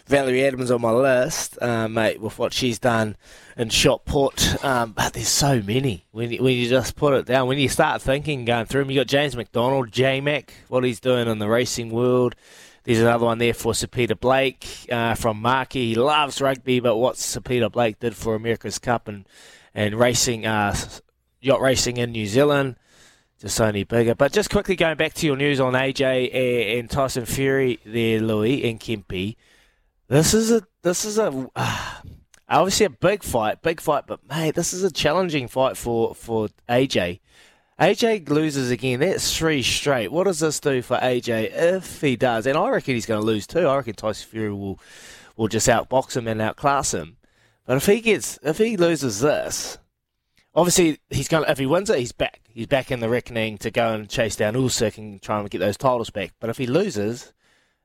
Valerie 0.05 0.45
Adams 0.45 0.69
on 0.69 0.81
my 0.81 0.91
list, 0.91 1.57
uh, 1.61 1.87
mate, 1.87 2.19
with 2.19 2.37
what 2.37 2.53
she's 2.53 2.77
done 2.77 3.15
in 3.55 3.69
shot 3.69 4.05
put. 4.05 4.63
Um, 4.63 4.91
but 4.91 5.13
there's 5.13 5.29
so 5.29 5.61
many 5.61 6.05
when 6.11 6.31
you, 6.31 6.43
when 6.43 6.55
you 6.55 6.67
just 6.67 6.95
put 6.95 7.13
it 7.13 7.25
down. 7.25 7.47
When 7.47 7.57
you 7.57 7.69
start 7.69 8.01
thinking, 8.01 8.45
going 8.45 8.65
through 8.65 8.81
them, 8.81 8.91
you 8.91 8.99
got 8.99 9.07
James 9.07 9.35
McDonald, 9.35 9.91
J 9.91 10.19
Mac, 10.19 10.53
what 10.67 10.83
he's 10.83 10.99
doing 10.99 11.27
in 11.27 11.39
the 11.39 11.47
racing 11.47 11.89
world. 11.89 12.35
There's 12.83 12.99
another 12.99 13.25
one 13.25 13.37
there 13.37 13.53
for 13.53 13.73
Sir 13.73 13.87
Peter 13.87 14.15
Blake 14.15 14.67
uh, 14.91 15.15
from 15.15 15.41
Markey. 15.41 15.89
He 15.89 15.95
loves 15.95 16.41
rugby, 16.41 16.81
but 16.81 16.97
what 16.97 17.17
Sir 17.17 17.39
Peter 17.39 17.69
Blake 17.69 17.99
did 17.99 18.15
for 18.15 18.35
America's 18.35 18.79
Cup 18.79 19.07
and 19.07 19.25
and 19.75 19.95
racing, 19.95 20.45
uh, 20.45 20.75
yacht 21.41 21.61
racing 21.61 21.97
in 21.97 22.11
New 22.11 22.27
Zealand 22.27 22.75
just 23.43 23.59
only 23.59 23.83
bigger. 23.83 24.15
But 24.15 24.31
just 24.31 24.49
quickly 24.49 24.77
going 24.77 24.95
back 24.95 25.13
to 25.15 25.25
your 25.25 25.35
news 25.35 25.59
on 25.59 25.73
AJ 25.73 26.79
and, 26.79 26.89
Tyson 26.89 27.25
Fury 27.25 27.77
there, 27.85 28.21
Louis 28.21 28.69
and 28.69 28.79
Kempy. 28.79 29.35
This 30.13 30.35
is 30.35 30.51
a 30.51 30.61
this 30.83 31.05
is 31.05 31.17
a 31.17 31.49
uh, 31.55 31.91
obviously 32.47 32.85
a 32.85 32.91
big 32.91 33.23
fight, 33.23 33.63
big 33.63 33.81
fight. 33.81 34.03
But 34.05 34.19
mate, 34.29 34.53
this 34.53 34.71
is 34.71 34.83
a 34.83 34.91
challenging 34.91 35.47
fight 35.47 35.75
for 35.75 36.13
for 36.13 36.49
AJ. 36.69 37.19
AJ 37.81 38.29
loses 38.29 38.69
again. 38.69 38.99
That's 38.99 39.35
three 39.35 39.63
straight. 39.63 40.11
What 40.11 40.25
does 40.25 40.39
this 40.39 40.59
do 40.59 40.83
for 40.83 40.97
AJ 40.97 41.49
if 41.55 42.01
he 42.01 42.15
does? 42.15 42.45
And 42.45 42.55
I 42.55 42.69
reckon 42.69 42.93
he's 42.93 43.07
going 43.07 43.21
to 43.21 43.25
lose 43.25 43.47
too. 43.47 43.65
I 43.65 43.77
reckon 43.77 43.95
Tyson 43.95 44.29
Fury 44.29 44.53
will 44.53 44.79
will 45.35 45.47
just 45.47 45.67
outbox 45.67 46.15
him 46.15 46.27
and 46.27 46.39
outclass 46.39 46.93
him. 46.93 47.17
But 47.65 47.77
if 47.77 47.87
he 47.87 47.99
gets 47.99 48.37
if 48.43 48.59
he 48.59 48.77
loses 48.77 49.19
this, 49.19 49.79
obviously 50.53 50.99
he's 51.09 51.27
going. 51.27 51.45
to 51.45 51.49
If 51.49 51.57
he 51.57 51.65
wins 51.65 51.89
it, 51.89 51.97
he's 51.97 52.11
back. 52.11 52.41
He's 52.49 52.67
back 52.67 52.91
in 52.91 52.99
the 52.99 53.09
reckoning 53.09 53.57
to 53.57 53.71
go 53.71 53.95
and 53.95 54.07
chase 54.07 54.35
down 54.35 54.53
Usyk 54.53 54.95
and 54.99 55.19
try 55.23 55.39
and 55.39 55.49
get 55.49 55.57
those 55.57 55.75
titles 55.75 56.11
back. 56.11 56.33
But 56.39 56.51
if 56.51 56.59
he 56.59 56.67
loses, 56.67 57.33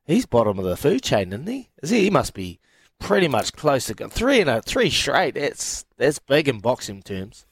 he's 0.09 0.27
bottom 0.27 0.59
of 0.59 0.65
the 0.65 0.77
food 0.77 1.03
chain, 1.05 1.33
isn't 1.33 1.47
he? 1.47 1.69
Is 1.83 1.91
he? 1.91 2.05
He 2.05 2.11
must 2.11 2.35
be 2.35 2.59
pretty 2.99 3.29
much 3.29 3.53
close 3.53 3.85
to 3.87 3.95
three 4.09 4.41
and 4.41 4.51
a 4.51 4.61
three 4.63 4.91
straight. 4.91 5.35
That's 5.37 5.85
that's 5.97 6.19
big 6.19 6.49
in 6.49 6.59
boxing 6.59 7.03
terms. 7.03 7.47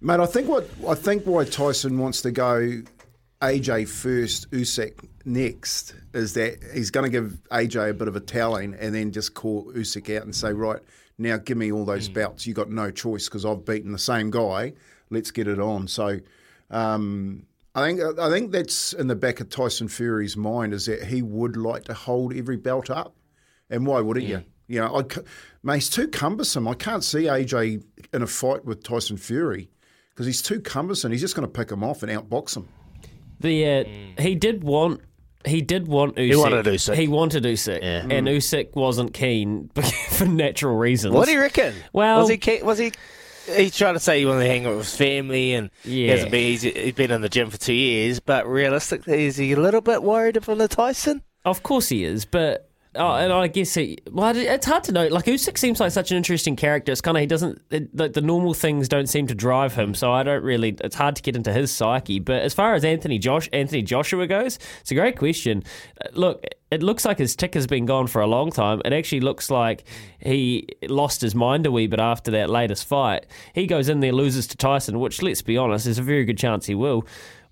Mate, 0.00 0.20
I 0.20 0.26
think 0.26 0.48
what 0.48 0.66
I 0.88 0.94
think 0.94 1.24
why 1.24 1.44
Tyson 1.44 1.98
wants 1.98 2.22
to 2.22 2.30
go 2.30 2.82
AJ 3.42 3.88
first, 3.88 4.50
Usyk 4.52 5.06
next, 5.26 5.94
is 6.14 6.32
that 6.34 6.58
he's 6.72 6.90
going 6.90 7.04
to 7.04 7.10
give 7.10 7.38
AJ 7.50 7.90
a 7.90 7.94
bit 7.94 8.08
of 8.08 8.16
a 8.16 8.20
tallying 8.20 8.74
and 8.74 8.94
then 8.94 9.12
just 9.12 9.34
call 9.34 9.70
Usyk 9.72 10.16
out 10.16 10.22
and 10.22 10.34
say, 10.34 10.52
right 10.52 10.80
now, 11.18 11.36
give 11.36 11.58
me 11.58 11.72
all 11.72 11.84
those 11.84 12.08
bouts. 12.08 12.46
You 12.46 12.54
got 12.54 12.70
no 12.70 12.90
choice 12.90 13.28
because 13.28 13.44
I've 13.44 13.64
beaten 13.64 13.92
the 13.92 13.98
same 13.98 14.30
guy. 14.30 14.72
Let's 15.10 15.30
get 15.30 15.48
it 15.48 15.58
on. 15.58 15.88
So. 15.88 16.20
Um, 16.68 17.46
I 17.76 17.86
think 17.86 18.18
I 18.18 18.30
think 18.30 18.52
that's 18.52 18.94
in 18.94 19.06
the 19.06 19.14
back 19.14 19.40
of 19.40 19.50
Tyson 19.50 19.86
Fury's 19.88 20.34
mind 20.36 20.72
is 20.72 20.86
that 20.86 21.04
he 21.04 21.20
would 21.20 21.58
like 21.58 21.84
to 21.84 21.94
hold 21.94 22.34
every 22.34 22.56
belt 22.56 22.88
up, 22.88 23.14
and 23.68 23.86
why 23.86 24.00
wouldn't 24.00 24.26
you? 24.26 24.38
Mm. 24.38 24.44
You 24.68 24.80
know, 24.80 24.96
I, 24.96 25.14
c- 25.14 25.20
mate, 25.62 25.74
he's 25.74 25.90
too 25.90 26.08
cumbersome. 26.08 26.66
I 26.66 26.74
can't 26.74 27.04
see 27.04 27.24
AJ 27.24 27.84
in 28.14 28.22
a 28.22 28.26
fight 28.26 28.64
with 28.64 28.82
Tyson 28.82 29.18
Fury 29.18 29.70
because 30.10 30.24
he's 30.24 30.40
too 30.40 30.58
cumbersome. 30.60 31.12
He's 31.12 31.20
just 31.20 31.36
going 31.36 31.46
to 31.46 31.52
pick 31.52 31.70
him 31.70 31.84
off 31.84 32.02
and 32.02 32.10
outbox 32.10 32.56
him. 32.56 32.66
The 33.40 33.64
uh, 33.64 33.68
mm. 33.84 34.18
he 34.20 34.34
did 34.34 34.64
want 34.64 35.02
he 35.44 35.60
did 35.60 35.86
want 35.86 36.16
Usyk. 36.16 36.26
He 36.30 36.36
wanted 36.36 36.66
Usyk. 36.66 36.94
He 36.94 37.08
wanted 37.08 37.44
Usyk, 37.44 37.82
Yeah. 37.82 38.06
and 38.10 38.26
mm. 38.26 38.36
Usyk 38.38 38.74
wasn't 38.74 39.12
keen 39.12 39.70
for 40.10 40.24
natural 40.24 40.76
reasons. 40.76 41.14
What 41.14 41.26
do 41.26 41.32
you 41.32 41.40
reckon? 41.40 41.74
Well- 41.92 42.20
was 42.20 42.30
he? 42.30 42.38
ke- 42.38 42.64
Was 42.64 42.78
he? 42.78 42.92
He's 43.54 43.76
trying 43.76 43.94
to 43.94 44.00
say 44.00 44.18
he 44.20 44.26
wanted 44.26 44.44
to 44.44 44.48
hang 44.48 44.66
out 44.66 44.76
with 44.76 44.86
his 44.86 44.96
family, 44.96 45.54
and 45.54 45.70
he 45.84 46.06
Yeah. 46.06 46.12
hasn't 46.12 46.30
been. 46.32 46.42
He's, 46.50 46.62
he's 46.62 46.92
been 46.94 47.10
in 47.10 47.20
the 47.20 47.28
gym 47.28 47.50
for 47.50 47.58
two 47.58 47.72
years, 47.74 48.18
but 48.20 48.46
realistically, 48.48 49.26
is 49.26 49.36
he 49.36 49.52
a 49.52 49.60
little 49.60 49.80
bit 49.80 50.02
worried 50.02 50.36
about 50.36 50.58
the 50.58 50.68
Tyson? 50.68 51.22
Of 51.44 51.62
course 51.62 51.88
he 51.88 52.02
is, 52.04 52.24
but 52.24 52.65
oh, 52.96 53.14
and 53.14 53.32
I 53.32 53.46
guess 53.48 53.74
he, 53.74 53.98
well, 54.10 54.36
it's 54.36 54.66
hard 54.66 54.84
to 54.84 54.92
know. 54.92 55.06
Like 55.08 55.26
Usyk 55.26 55.56
seems 55.58 55.80
like 55.80 55.92
such 55.92 56.10
an 56.10 56.16
interesting 56.16 56.56
character. 56.56 56.92
It's 56.92 57.00
kind 57.00 57.16
of 57.16 57.20
he 57.20 57.26
doesn't 57.26 57.60
it, 57.70 57.94
like 57.96 58.12
the 58.12 58.20
normal 58.20 58.54
things 58.54 58.88
don't 58.88 59.08
seem 59.08 59.26
to 59.28 59.34
drive 59.34 59.74
him, 59.74 59.94
so 59.94 60.12
I 60.12 60.22
don't 60.22 60.42
really. 60.42 60.76
It's 60.80 60.96
hard 60.96 61.16
to 61.16 61.22
get 61.22 61.36
into 61.36 61.52
his 61.52 61.70
psyche. 61.70 62.18
But 62.18 62.42
as 62.42 62.54
far 62.54 62.74
as 62.74 62.84
Anthony 62.84 63.18
Josh 63.18 63.48
Anthony 63.52 63.82
Joshua 63.82 64.26
goes, 64.26 64.58
it's 64.80 64.90
a 64.90 64.94
great 64.94 65.18
question. 65.18 65.62
Uh, 66.04 66.08
Look, 66.12 66.44
it 66.70 66.82
looks 66.82 67.04
like 67.04 67.18
his 67.18 67.36
tick 67.36 67.54
has 67.54 67.66
been 67.66 67.86
gone 67.86 68.06
for 68.06 68.20
a 68.20 68.26
long 68.26 68.50
time. 68.50 68.80
It 68.84 68.92
actually 68.92 69.20
looks 69.20 69.50
like 69.50 69.84
he 70.18 70.66
lost 70.88 71.20
his 71.20 71.34
mind 71.34 71.66
a 71.66 71.70
wee 71.70 71.86
bit 71.86 72.00
after 72.00 72.30
that 72.32 72.50
latest 72.50 72.86
fight. 72.86 73.26
He 73.54 73.66
goes 73.66 73.88
in 73.88 74.00
there, 74.00 74.12
loses 74.12 74.46
to 74.48 74.56
Tyson, 74.56 74.98
which 74.98 75.22
let's 75.22 75.42
be 75.42 75.56
honest, 75.56 75.84
there's 75.84 75.98
a 75.98 76.02
very 76.02 76.24
good 76.24 76.38
chance 76.38 76.66
he 76.66 76.74
will. 76.74 77.06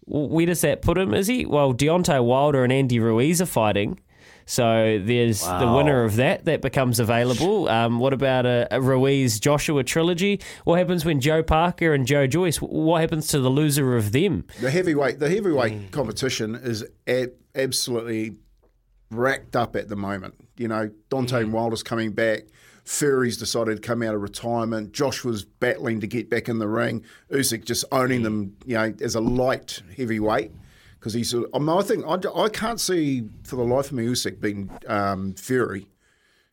Where 0.06 0.46
does 0.46 0.60
that 0.62 0.82
put 0.82 0.98
him? 0.98 1.14
Is 1.14 1.28
he 1.28 1.46
well? 1.46 1.72
Deontay 1.72 2.22
Wilder 2.24 2.64
and 2.64 2.72
Andy 2.72 2.98
Ruiz 2.98 3.40
are 3.40 3.46
fighting. 3.46 4.00
So 4.46 5.00
there's 5.02 5.40
the 5.42 5.72
winner 5.74 6.04
of 6.04 6.16
that 6.16 6.44
that 6.44 6.60
becomes 6.60 7.00
available. 7.00 7.68
Um, 7.68 7.98
what 7.98 8.12
about 8.12 8.44
a, 8.46 8.68
a 8.70 8.80
Ruiz 8.80 9.40
Joshua 9.40 9.82
trilogy? 9.84 10.40
What 10.64 10.78
happens 10.78 11.04
when 11.04 11.20
Joe 11.20 11.42
Parker 11.42 11.94
and 11.94 12.06
Joe 12.06 12.26
Joyce? 12.26 12.58
What 12.58 13.00
happens 13.00 13.28
to 13.28 13.40
the 13.40 13.48
loser 13.48 13.96
of 13.96 14.12
them? 14.12 14.44
The 14.60 14.70
heavyweight, 14.70 15.18
the 15.18 15.30
heavyweight 15.30 15.72
Mm. 15.72 15.90
competition 15.92 16.54
is 16.54 16.84
a- 17.08 17.28
absolutely 17.54 18.36
racked 19.10 19.56
up 19.56 19.76
at 19.76 19.88
the 19.88 19.96
moment. 19.96 20.34
You 20.56 20.68
know, 20.68 20.90
Deontay 21.10 21.46
Mm. 21.46 21.50
Wilder's 21.52 21.82
coming 21.82 22.12
back. 22.12 22.42
Fury's 22.84 23.38
decided 23.38 23.76
to 23.76 23.80
come 23.80 24.02
out 24.02 24.14
of 24.14 24.20
retirement. 24.20 24.92
Joshua's 24.92 25.42
battling 25.44 26.00
to 26.00 26.06
get 26.06 26.28
back 26.28 26.48
in 26.50 26.58
the 26.58 26.68
ring. 26.68 27.02
Usyk 27.32 27.64
just 27.64 27.84
owning 27.90 28.20
Mm. 28.20 28.24
them, 28.24 28.56
you 28.66 28.74
know, 28.74 28.92
as 29.00 29.14
a 29.14 29.20
light 29.20 29.80
heavyweight 29.96 30.50
because 31.04 31.12
he's. 31.12 31.34
I, 31.34 31.58
mean, 31.58 31.68
I 31.68 31.82
think 31.82 32.06
I, 32.06 32.16
I 32.44 32.48
can't 32.48 32.80
see 32.80 33.24
for 33.42 33.56
the 33.56 33.62
life 33.62 33.86
of 33.88 33.92
me 33.92 34.06
Usyk 34.06 34.40
being 34.40 34.70
um, 34.86 35.34
Fury. 35.34 35.86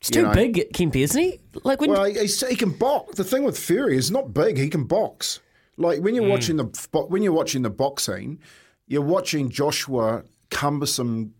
He's 0.01 0.09
too 0.09 0.23
know. 0.23 0.33
big, 0.33 0.55
Kempy, 0.73 0.97
isn't 0.97 1.21
he? 1.21 1.39
Like 1.63 1.79
when 1.79 1.89
Well, 1.91 2.03
he, 2.03 2.13
he's- 2.13 2.43
he 2.45 2.57
can 2.57 2.71
box. 2.71 3.15
The 3.15 3.23
thing 3.23 3.43
with 3.43 3.57
Fury 3.57 3.95
is 3.95 4.11
not 4.11 4.33
big; 4.33 4.57
he 4.57 4.67
can 4.69 4.83
box. 4.83 5.39
Like 5.77 6.01
when 6.01 6.15
you're 6.15 6.27
watching 6.27 6.57
the 6.57 6.65
when 7.07 7.23
you're 7.23 7.31
watching 7.31 7.61
the 7.61 7.69
boxing, 7.69 8.39
you're 8.87 9.01
watching 9.01 9.49
Joshua 9.49 10.23
cumbersome 10.49 11.33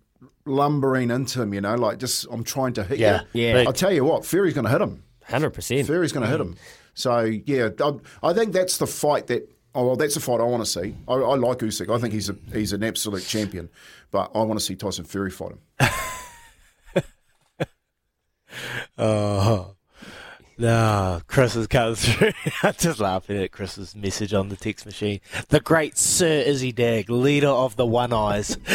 lumbering 0.45 1.11
into 1.11 1.41
him. 1.41 1.53
You 1.53 1.59
know, 1.61 1.75
like 1.75 1.97
just 1.97 2.25
I'm 2.31 2.45
trying 2.45 2.73
to 2.73 2.83
hit 2.85 2.97
Yeah, 2.97 3.23
you. 3.33 3.41
yeah. 3.43 3.57
yeah. 3.57 3.63
I'll 3.67 3.73
tell 3.73 3.91
you 3.91 4.05
what, 4.05 4.25
Fury's 4.25 4.53
going 4.53 4.65
to 4.65 4.71
hit 4.71 4.79
him. 4.81 5.03
hundred 5.27 5.49
percent. 5.51 5.85
Fury's 5.85 6.13
going 6.13 6.25
to 6.25 6.31
hit 6.31 6.39
him. 6.39 6.55
So 6.93 7.19
yeah, 7.21 7.69
I, 7.81 7.91
I 8.23 8.33
think 8.33 8.53
that's 8.53 8.77
the 8.77 8.87
fight 8.87 9.27
that. 9.27 9.51
Oh 9.73 9.87
well, 9.87 9.95
that's 9.95 10.15
the 10.15 10.19
fight 10.19 10.41
I 10.41 10.43
want 10.43 10.63
to 10.65 10.69
see. 10.69 10.95
I, 11.07 11.13
I 11.13 11.35
like 11.35 11.59
Usyk. 11.59 11.93
I 11.93 11.99
think 11.99 12.13
he's 12.13 12.29
a 12.29 12.35
he's 12.51 12.73
an 12.73 12.83
absolute 12.83 13.23
champion, 13.23 13.69
but 14.11 14.31
I 14.35 14.41
want 14.41 14.59
to 14.59 14.65
see 14.65 14.75
Tyson 14.75 15.05
Fury 15.05 15.31
fight 15.31 15.51
him. 15.51 15.59
Oh. 18.97 19.75
No, 20.61 21.19
Chris 21.25 21.55
is 21.55 21.65
coming 21.65 21.95
through. 21.95 22.33
I'm 22.63 22.75
just 22.77 22.99
laughing 22.99 23.41
at 23.41 23.51
Chris's 23.51 23.95
message 23.95 24.31
on 24.31 24.49
the 24.49 24.55
text 24.55 24.85
machine. 24.85 25.19
The 25.49 25.59
great 25.59 25.97
Sir 25.97 26.27
Izzy 26.27 26.71
Dagg, 26.71 27.09
leader 27.09 27.47
of 27.47 27.77
the 27.77 27.85
One 27.87 28.13
Eyes. 28.13 28.59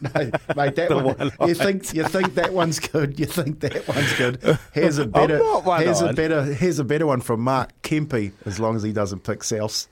Mate, 0.00 0.34
mate, 0.54 0.76
that 0.76 0.88
one, 0.90 1.04
one 1.16 1.48
you 1.48 1.54
think 1.56 1.92
you 1.92 2.04
think 2.04 2.34
that 2.34 2.52
one's 2.52 2.78
good. 2.78 3.18
You 3.18 3.26
think 3.26 3.58
that 3.60 3.88
one's 3.88 4.12
good. 4.14 4.58
Here's 4.72 4.98
a 4.98 5.06
better. 5.06 5.40
here's 5.78 6.02
a 6.02 6.12
better. 6.12 6.44
Here's 6.44 6.78
a 6.78 6.84
better 6.84 7.06
one 7.06 7.20
from 7.20 7.40
Mark 7.40 7.70
Kempy. 7.82 8.30
As 8.44 8.60
long 8.60 8.76
as 8.76 8.84
he 8.84 8.92
doesn't 8.92 9.24
pick 9.24 9.42
South. 9.42 9.88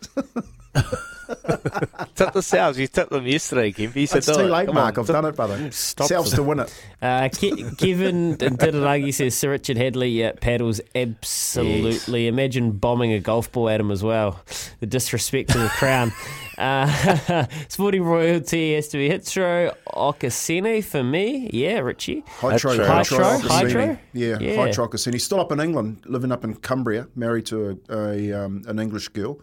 Tip 2.14 2.32
the 2.32 2.40
Souths. 2.40 2.76
You 2.76 2.86
tipped 2.86 3.10
them 3.10 3.26
yesterday, 3.26 3.72
Kim. 3.72 3.92
You 3.94 4.06
said 4.06 4.18
it's 4.18 4.26
too 4.26 4.40
it. 4.40 4.50
late, 4.50 4.66
Come 4.66 4.74
Mark. 4.76 4.98
on, 4.98 5.02
I've 5.02 5.08
done 5.08 5.24
it, 5.24 5.36
brother. 5.36 5.70
Stop 5.72 6.08
Souths 6.10 6.30
them. 6.30 6.36
to 6.36 6.42
win 6.42 6.60
it. 6.60 6.84
Uh, 7.02 7.28
Ke- 7.28 7.76
Kevin 7.78 8.36
Didanagi 8.38 9.12
says 9.12 9.34
Sir 9.36 9.50
Richard 9.50 9.76
Hadlee 9.76 10.28
uh, 10.28 10.32
paddles 10.40 10.80
absolutely. 10.94 12.26
Imagine 12.28 12.72
bombing 12.72 13.12
a 13.12 13.20
golf 13.20 13.50
ball 13.52 13.68
at 13.68 13.80
him 13.80 13.90
as 13.90 14.02
well. 14.02 14.40
The 14.80 14.86
disrespect 14.86 15.50
to 15.50 15.58
the 15.58 15.68
crown. 15.68 16.12
Uh, 16.56 17.46
sporting 17.68 18.04
royalty 18.04 18.76
has 18.76 18.86
to 18.86 18.96
be 18.96 19.08
Hitro 19.08 19.74
Okesene 19.88 20.84
for 20.84 21.02
me. 21.02 21.50
Yeah, 21.52 21.80
Richie. 21.80 22.22
Hydro, 22.28 22.76
Hydro. 22.86 23.38
Hydro? 23.38 23.98
Yeah, 24.12 24.38
Yeah. 24.38 24.54
Hydro 24.54 24.86
Cassini. 24.86 25.18
Still 25.18 25.40
up 25.40 25.50
in 25.50 25.58
England, 25.58 26.02
living 26.06 26.30
up 26.30 26.44
in 26.44 26.54
Cumbria, 26.54 27.08
married 27.16 27.46
to 27.46 27.80
a, 27.88 27.96
a 27.96 28.44
um, 28.44 28.62
an 28.68 28.78
English 28.78 29.08
girl. 29.08 29.40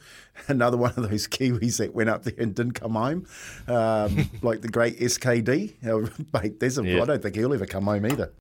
Another 0.47 0.77
one 0.77 0.93
of 0.95 1.09
those 1.09 1.27
Kiwis 1.27 1.70
that 1.77 1.93
went 1.93 2.09
up 2.09 2.23
there 2.23 2.33
and 2.37 2.53
didn't 2.55 2.73
come 2.73 2.93
home, 2.93 3.25
um, 3.67 4.29
like 4.41 4.61
the 4.61 4.69
great 4.69 4.99
SKD. 4.99 5.73
Uh, 5.85 6.09
Mate, 6.39 6.59
there's 6.59 6.77
a, 6.77 6.83
I 7.01 7.05
don't 7.05 7.21
think 7.21 7.35
he'll 7.35 7.53
ever 7.53 7.65
come 7.65 7.85
home 7.85 8.05
either. 8.05 8.31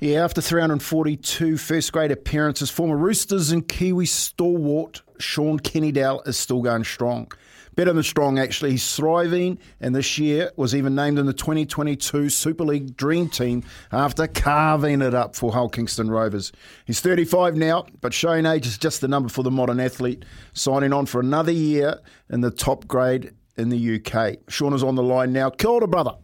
Yeah, 0.00 0.24
after 0.24 0.40
342 0.40 1.56
first 1.56 1.92
grade 1.92 2.10
appearances, 2.10 2.70
former 2.70 2.96
Roosters 2.96 3.50
and 3.50 3.66
Kiwi 3.66 4.06
stalwart 4.06 5.02
Shaun 5.18 5.58
Kenny-Dowall 5.58 6.26
is 6.28 6.36
still 6.36 6.60
going 6.62 6.84
strong. 6.84 7.30
Better 7.76 7.92
than 7.92 8.02
strong, 8.02 8.38
actually. 8.38 8.72
He's 8.72 8.94
thriving, 8.94 9.58
and 9.80 9.94
this 9.94 10.18
year 10.18 10.52
was 10.56 10.74
even 10.74 10.94
named 10.94 11.18
in 11.18 11.26
the 11.26 11.32
2022 11.32 12.28
Super 12.28 12.64
League 12.64 12.96
Dream 12.96 13.28
Team 13.28 13.64
after 13.90 14.26
carving 14.26 15.02
it 15.02 15.14
up 15.14 15.34
for 15.34 15.52
Hull 15.52 15.68
Kingston 15.68 16.10
Rovers. 16.10 16.52
He's 16.84 17.00
35 17.00 17.56
now, 17.56 17.86
but 18.00 18.14
showing 18.14 18.46
age 18.46 18.66
is 18.66 18.78
just 18.78 19.00
the 19.00 19.08
number 19.08 19.28
for 19.28 19.42
the 19.42 19.50
modern 19.50 19.80
athlete, 19.80 20.24
signing 20.52 20.92
on 20.92 21.06
for 21.06 21.20
another 21.20 21.52
year 21.52 21.98
in 22.30 22.40
the 22.42 22.50
top 22.50 22.86
grade 22.86 23.32
in 23.56 23.68
the 23.70 23.96
UK. 23.96 24.36
Sean 24.48 24.72
is 24.72 24.82
on 24.82 24.94
the 24.94 25.02
line 25.02 25.32
now. 25.32 25.50
Kia 25.50 25.70
ora, 25.70 25.88
brother. 25.88 26.14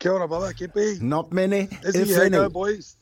Kia 0.00 0.12
ora, 0.12 0.26
brother. 0.26 0.52
Kippy. 0.52 0.98
Not 1.00 1.32
many, 1.32 1.68
Is 1.82 1.94
if 1.94 2.08
he? 2.08 2.14
How 2.14 2.20
any. 2.22 2.30
going, 2.30 2.50
boys? 2.50 2.96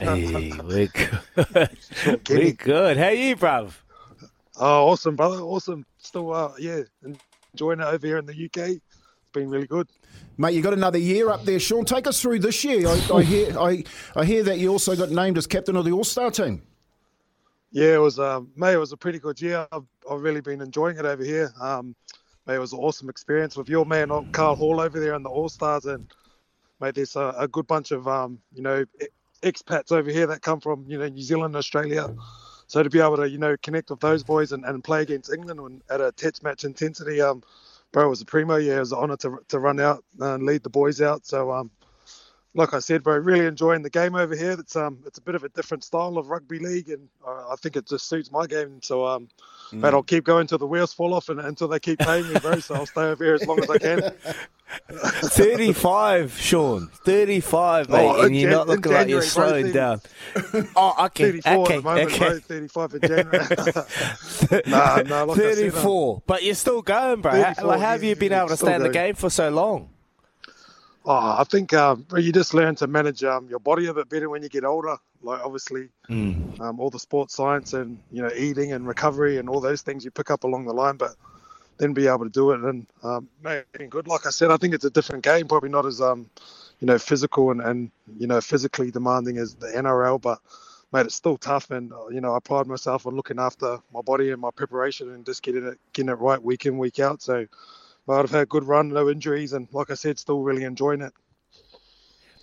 Hey, 0.00 0.52
we're 0.64 0.86
good. 1.34 1.68
we're 2.28 2.52
good. 2.52 2.96
How 2.96 3.08
you, 3.10 3.36
bruv? 3.36 3.74
Oh, 4.58 4.88
awesome, 4.88 5.16
brother. 5.16 5.40
Awesome. 5.40 5.86
Still, 6.02 6.32
uh, 6.34 6.52
yeah, 6.58 6.80
enjoying 7.54 7.80
it 7.80 7.86
over 7.86 8.06
here 8.06 8.18
in 8.18 8.26
the 8.26 8.32
UK. 8.32 8.70
It's 8.70 8.80
been 9.32 9.48
really 9.48 9.68
good. 9.68 9.88
Mate, 10.36 10.54
you 10.54 10.60
got 10.60 10.72
another 10.72 10.98
year 10.98 11.30
up 11.30 11.44
there, 11.44 11.60
Sean. 11.60 11.84
Take 11.84 12.08
us 12.08 12.20
through 12.20 12.40
this 12.40 12.64
year. 12.64 12.88
I, 12.88 13.08
I 13.14 13.22
hear, 13.22 13.58
I, 13.58 13.84
I 14.16 14.24
hear 14.24 14.42
that 14.42 14.58
you 14.58 14.70
also 14.70 14.96
got 14.96 15.10
named 15.10 15.38
as 15.38 15.46
captain 15.46 15.76
of 15.76 15.84
the 15.84 15.92
All 15.92 16.04
Star 16.04 16.30
team. 16.30 16.62
Yeah, 17.70 17.94
it 17.94 18.00
was, 18.00 18.18
um, 18.18 18.50
mate, 18.56 18.74
it 18.74 18.78
was 18.78 18.92
a 18.92 18.96
pretty 18.96 19.20
good 19.20 19.40
year. 19.40 19.66
I've, 19.70 19.84
I've 20.10 20.20
really 20.20 20.40
been 20.40 20.60
enjoying 20.60 20.98
it 20.98 21.04
over 21.04 21.24
here. 21.24 21.52
Um, 21.60 21.94
mate, 22.46 22.56
it 22.56 22.58
was 22.58 22.72
an 22.72 22.80
awesome 22.80 23.08
experience 23.08 23.56
with 23.56 23.68
your 23.68 23.86
man, 23.86 24.10
Carl 24.32 24.56
Hall, 24.56 24.80
over 24.80 24.98
there 24.98 25.14
in 25.14 25.22
the 25.22 25.30
All 25.30 25.48
Stars. 25.48 25.86
And, 25.86 26.12
mate, 26.80 26.96
there's 26.96 27.14
a, 27.14 27.32
a 27.38 27.46
good 27.46 27.68
bunch 27.68 27.92
of, 27.92 28.08
um, 28.08 28.40
you 28.52 28.62
know, 28.62 28.84
expats 29.42 29.92
over 29.92 30.10
here 30.10 30.26
that 30.26 30.42
come 30.42 30.60
from, 30.60 30.84
you 30.88 30.98
know, 30.98 31.08
New 31.08 31.22
Zealand, 31.22 31.54
Australia. 31.54 32.14
So 32.72 32.82
to 32.82 32.88
be 32.88 33.00
able 33.00 33.18
to, 33.18 33.28
you 33.28 33.36
know, 33.36 33.54
connect 33.62 33.90
with 33.90 34.00
those 34.00 34.24
boys 34.24 34.52
and, 34.52 34.64
and 34.64 34.82
play 34.82 35.02
against 35.02 35.30
England 35.30 35.60
when- 35.60 35.82
at 35.90 36.00
a 36.00 36.10
test 36.10 36.42
match 36.42 36.64
intensity, 36.64 37.20
um, 37.20 37.42
bro, 37.92 38.06
it 38.06 38.08
was 38.08 38.22
a 38.22 38.24
primo. 38.24 38.56
Yeah, 38.56 38.76
it 38.76 38.80
was 38.80 38.92
an 38.92 38.98
honour 38.98 39.18
to, 39.18 39.40
to 39.48 39.58
run 39.58 39.78
out 39.78 40.02
and 40.18 40.44
lead 40.44 40.62
the 40.62 40.70
boys 40.70 41.02
out. 41.02 41.26
So, 41.26 41.52
um, 41.52 41.70
like 42.54 42.74
I 42.74 42.80
said, 42.80 43.02
bro, 43.02 43.16
really 43.16 43.46
enjoying 43.46 43.82
the 43.82 43.90
game 43.90 44.14
over 44.14 44.36
here. 44.36 44.52
It's 44.52 44.76
um, 44.76 44.98
it's 45.06 45.18
a 45.18 45.22
bit 45.22 45.34
of 45.34 45.44
a 45.44 45.48
different 45.50 45.84
style 45.84 46.18
of 46.18 46.28
rugby 46.28 46.58
league, 46.58 46.90
and 46.90 47.08
uh, 47.26 47.50
I 47.50 47.56
think 47.56 47.76
it 47.76 47.86
just 47.86 48.08
suits 48.08 48.30
my 48.30 48.46
game. 48.46 48.80
So 48.82 49.06
um, 49.06 49.28
but 49.74 49.94
I'll 49.94 50.02
keep 50.02 50.24
going 50.24 50.46
till 50.46 50.58
the 50.58 50.66
wheels 50.66 50.92
fall 50.92 51.14
off 51.14 51.28
and 51.28 51.40
until 51.40 51.68
they 51.68 51.80
keep 51.80 51.98
paying 51.98 52.28
me, 52.28 52.38
bro. 52.40 52.58
So 52.58 52.74
I'll 52.74 52.86
stay 52.86 53.02
over 53.02 53.24
here 53.24 53.34
as 53.34 53.46
long 53.46 53.62
as 53.62 53.70
I 53.70 53.78
can. 53.78 54.02
35, 54.90 56.38
Sean. 56.38 56.88
35, 57.04 57.88
mate. 57.88 57.98
Oh, 57.98 58.22
and 58.22 58.36
you're 58.36 58.50
Jan- 58.50 58.58
not 58.58 58.68
in 58.68 58.74
looking 58.74 58.92
like 58.92 59.08
you're 59.08 59.20
January, 59.20 59.34
bro, 59.34 59.48
slowing 59.48 59.72
down. 59.72 60.00
Oh, 60.76 61.04
okay. 61.06 61.40
34 61.40 61.52
okay. 61.52 61.74
at 61.74 61.76
the 61.76 61.82
moment, 61.82 62.12
okay. 62.12 62.18
bro. 62.18 62.38
35 62.38 62.94
in 62.94 63.00
January. 63.00 63.38
nah, 64.66 65.02
nah, 65.02 65.22
like 65.24 65.38
I 65.38 65.54
said, 65.54 65.64
um, 65.64 65.70
34. 65.72 66.22
but 66.26 66.42
you're 66.42 66.54
still 66.54 66.82
going, 66.82 67.20
bro. 67.20 67.32
How, 67.32 67.66
like, 67.66 67.80
how 67.80 67.86
have 67.86 68.02
you 68.02 68.16
been 68.16 68.32
able 68.32 68.48
to 68.48 68.56
stay 68.56 68.74
in 68.74 68.82
the 68.82 68.88
game 68.88 69.14
for 69.14 69.30
so 69.30 69.50
long? 69.50 69.91
Oh, 71.04 71.36
I 71.38 71.44
think 71.44 71.74
um, 71.74 72.06
you 72.16 72.32
just 72.32 72.54
learn 72.54 72.76
to 72.76 72.86
manage 72.88 73.24
um, 73.24 73.48
your 73.48 73.60
body 73.60 73.86
a 73.88 73.94
bit 73.94 74.08
better 74.08 74.30
when 74.30 74.42
you 74.42 74.50
get 74.50 74.64
older. 74.64 74.96
Like 75.22 75.40
obviously, 75.44 75.88
um, 76.60 76.80
all 76.80 76.90
the 76.90 76.98
sports 77.00 77.36
science 77.36 77.74
and 77.74 78.00
you 78.10 78.22
know 78.22 78.30
eating 78.36 78.72
and 78.72 78.86
recovery 78.86 79.38
and 79.38 79.48
all 79.48 79.60
those 79.60 79.82
things 79.82 80.04
you 80.04 80.10
pick 80.12 80.30
up 80.30 80.44
along 80.44 80.66
the 80.66 80.74
line, 80.74 80.96
but 80.96 81.12
then 81.78 81.94
be 81.94 82.08
able 82.08 82.24
to 82.24 82.30
do 82.30 82.52
it 82.52 82.60
and 82.62 82.86
um, 83.04 83.28
been 83.42 83.90
good. 83.90 84.08
Like 84.08 84.26
I 84.26 84.30
said, 84.30 84.50
I 84.52 84.58
think 84.58 84.74
it's 84.74 84.86
a 84.86 84.90
different 84.90 85.24
game. 85.24 85.48
Probably 85.48 85.70
not 85.70 85.86
as 85.86 86.00
um, 86.00 86.30
you 86.80 86.86
know, 86.88 86.98
physical 86.98 87.52
and, 87.52 87.62
and 87.62 87.92
you 88.18 88.28
know, 88.28 88.40
physically 88.40 88.92
demanding 88.92 89.38
as 89.38 89.56
the 89.56 89.68
NRL, 89.68 90.20
but 90.22 90.40
mate, 90.92 91.06
it's 91.06 91.16
still 91.16 91.38
tough. 91.38 91.70
And 91.72 91.92
uh, 91.92 92.08
you 92.10 92.22
know, 92.22 92.34
I 92.36 92.40
pride 92.40 92.68
myself 92.68 93.06
on 93.06 93.16
looking 93.16 93.40
after 93.40 93.78
my 93.94 94.02
body 94.02 94.32
and 94.32 94.40
my 94.40 94.50
preparation 94.52 95.10
and 95.12 95.26
just 95.26 95.42
getting 95.44 95.66
it 95.66 95.78
getting 95.94 96.10
it 96.10 96.14
right 96.20 96.42
week 96.42 96.66
in 96.66 96.78
week 96.78 97.00
out. 97.00 97.22
So, 97.22 97.46
but 98.06 98.24
I've 98.24 98.30
had 98.30 98.42
a 98.42 98.46
good 98.46 98.64
run, 98.64 98.88
no 98.88 99.08
injuries, 99.08 99.52
and 99.52 99.68
like 99.72 99.90
I 99.90 99.94
said, 99.94 100.18
still 100.18 100.42
really 100.42 100.64
enjoying 100.64 101.02
it. 101.02 101.12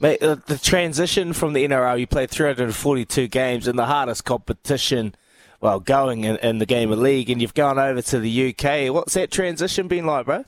Mate, 0.02 0.24
uh, 0.24 0.36
the 0.46 0.58
transition 0.58 1.34
from 1.34 1.54
the 1.54 1.68
NRL, 1.68 2.00
you 2.00 2.08
played 2.08 2.30
342 2.30 3.28
games 3.28 3.68
in 3.68 3.76
the 3.76 3.86
hardest 3.86 4.24
competition, 4.24 5.14
well, 5.60 5.82
going 5.82 6.24
in, 6.24 6.38
in 6.38 6.60
the 6.60 6.66
game 6.66 6.92
of 6.92 7.00
league, 7.00 7.30
and 7.30 7.42
you've 7.42 7.54
gone 7.54 7.78
over 7.78 8.02
to 8.02 8.20
the 8.20 8.50
UK. 8.50 8.94
What's 8.94 9.14
that 9.16 9.30
transition 9.30 9.90
been 9.90 10.06
like, 10.06 10.26
bro? 10.26 10.46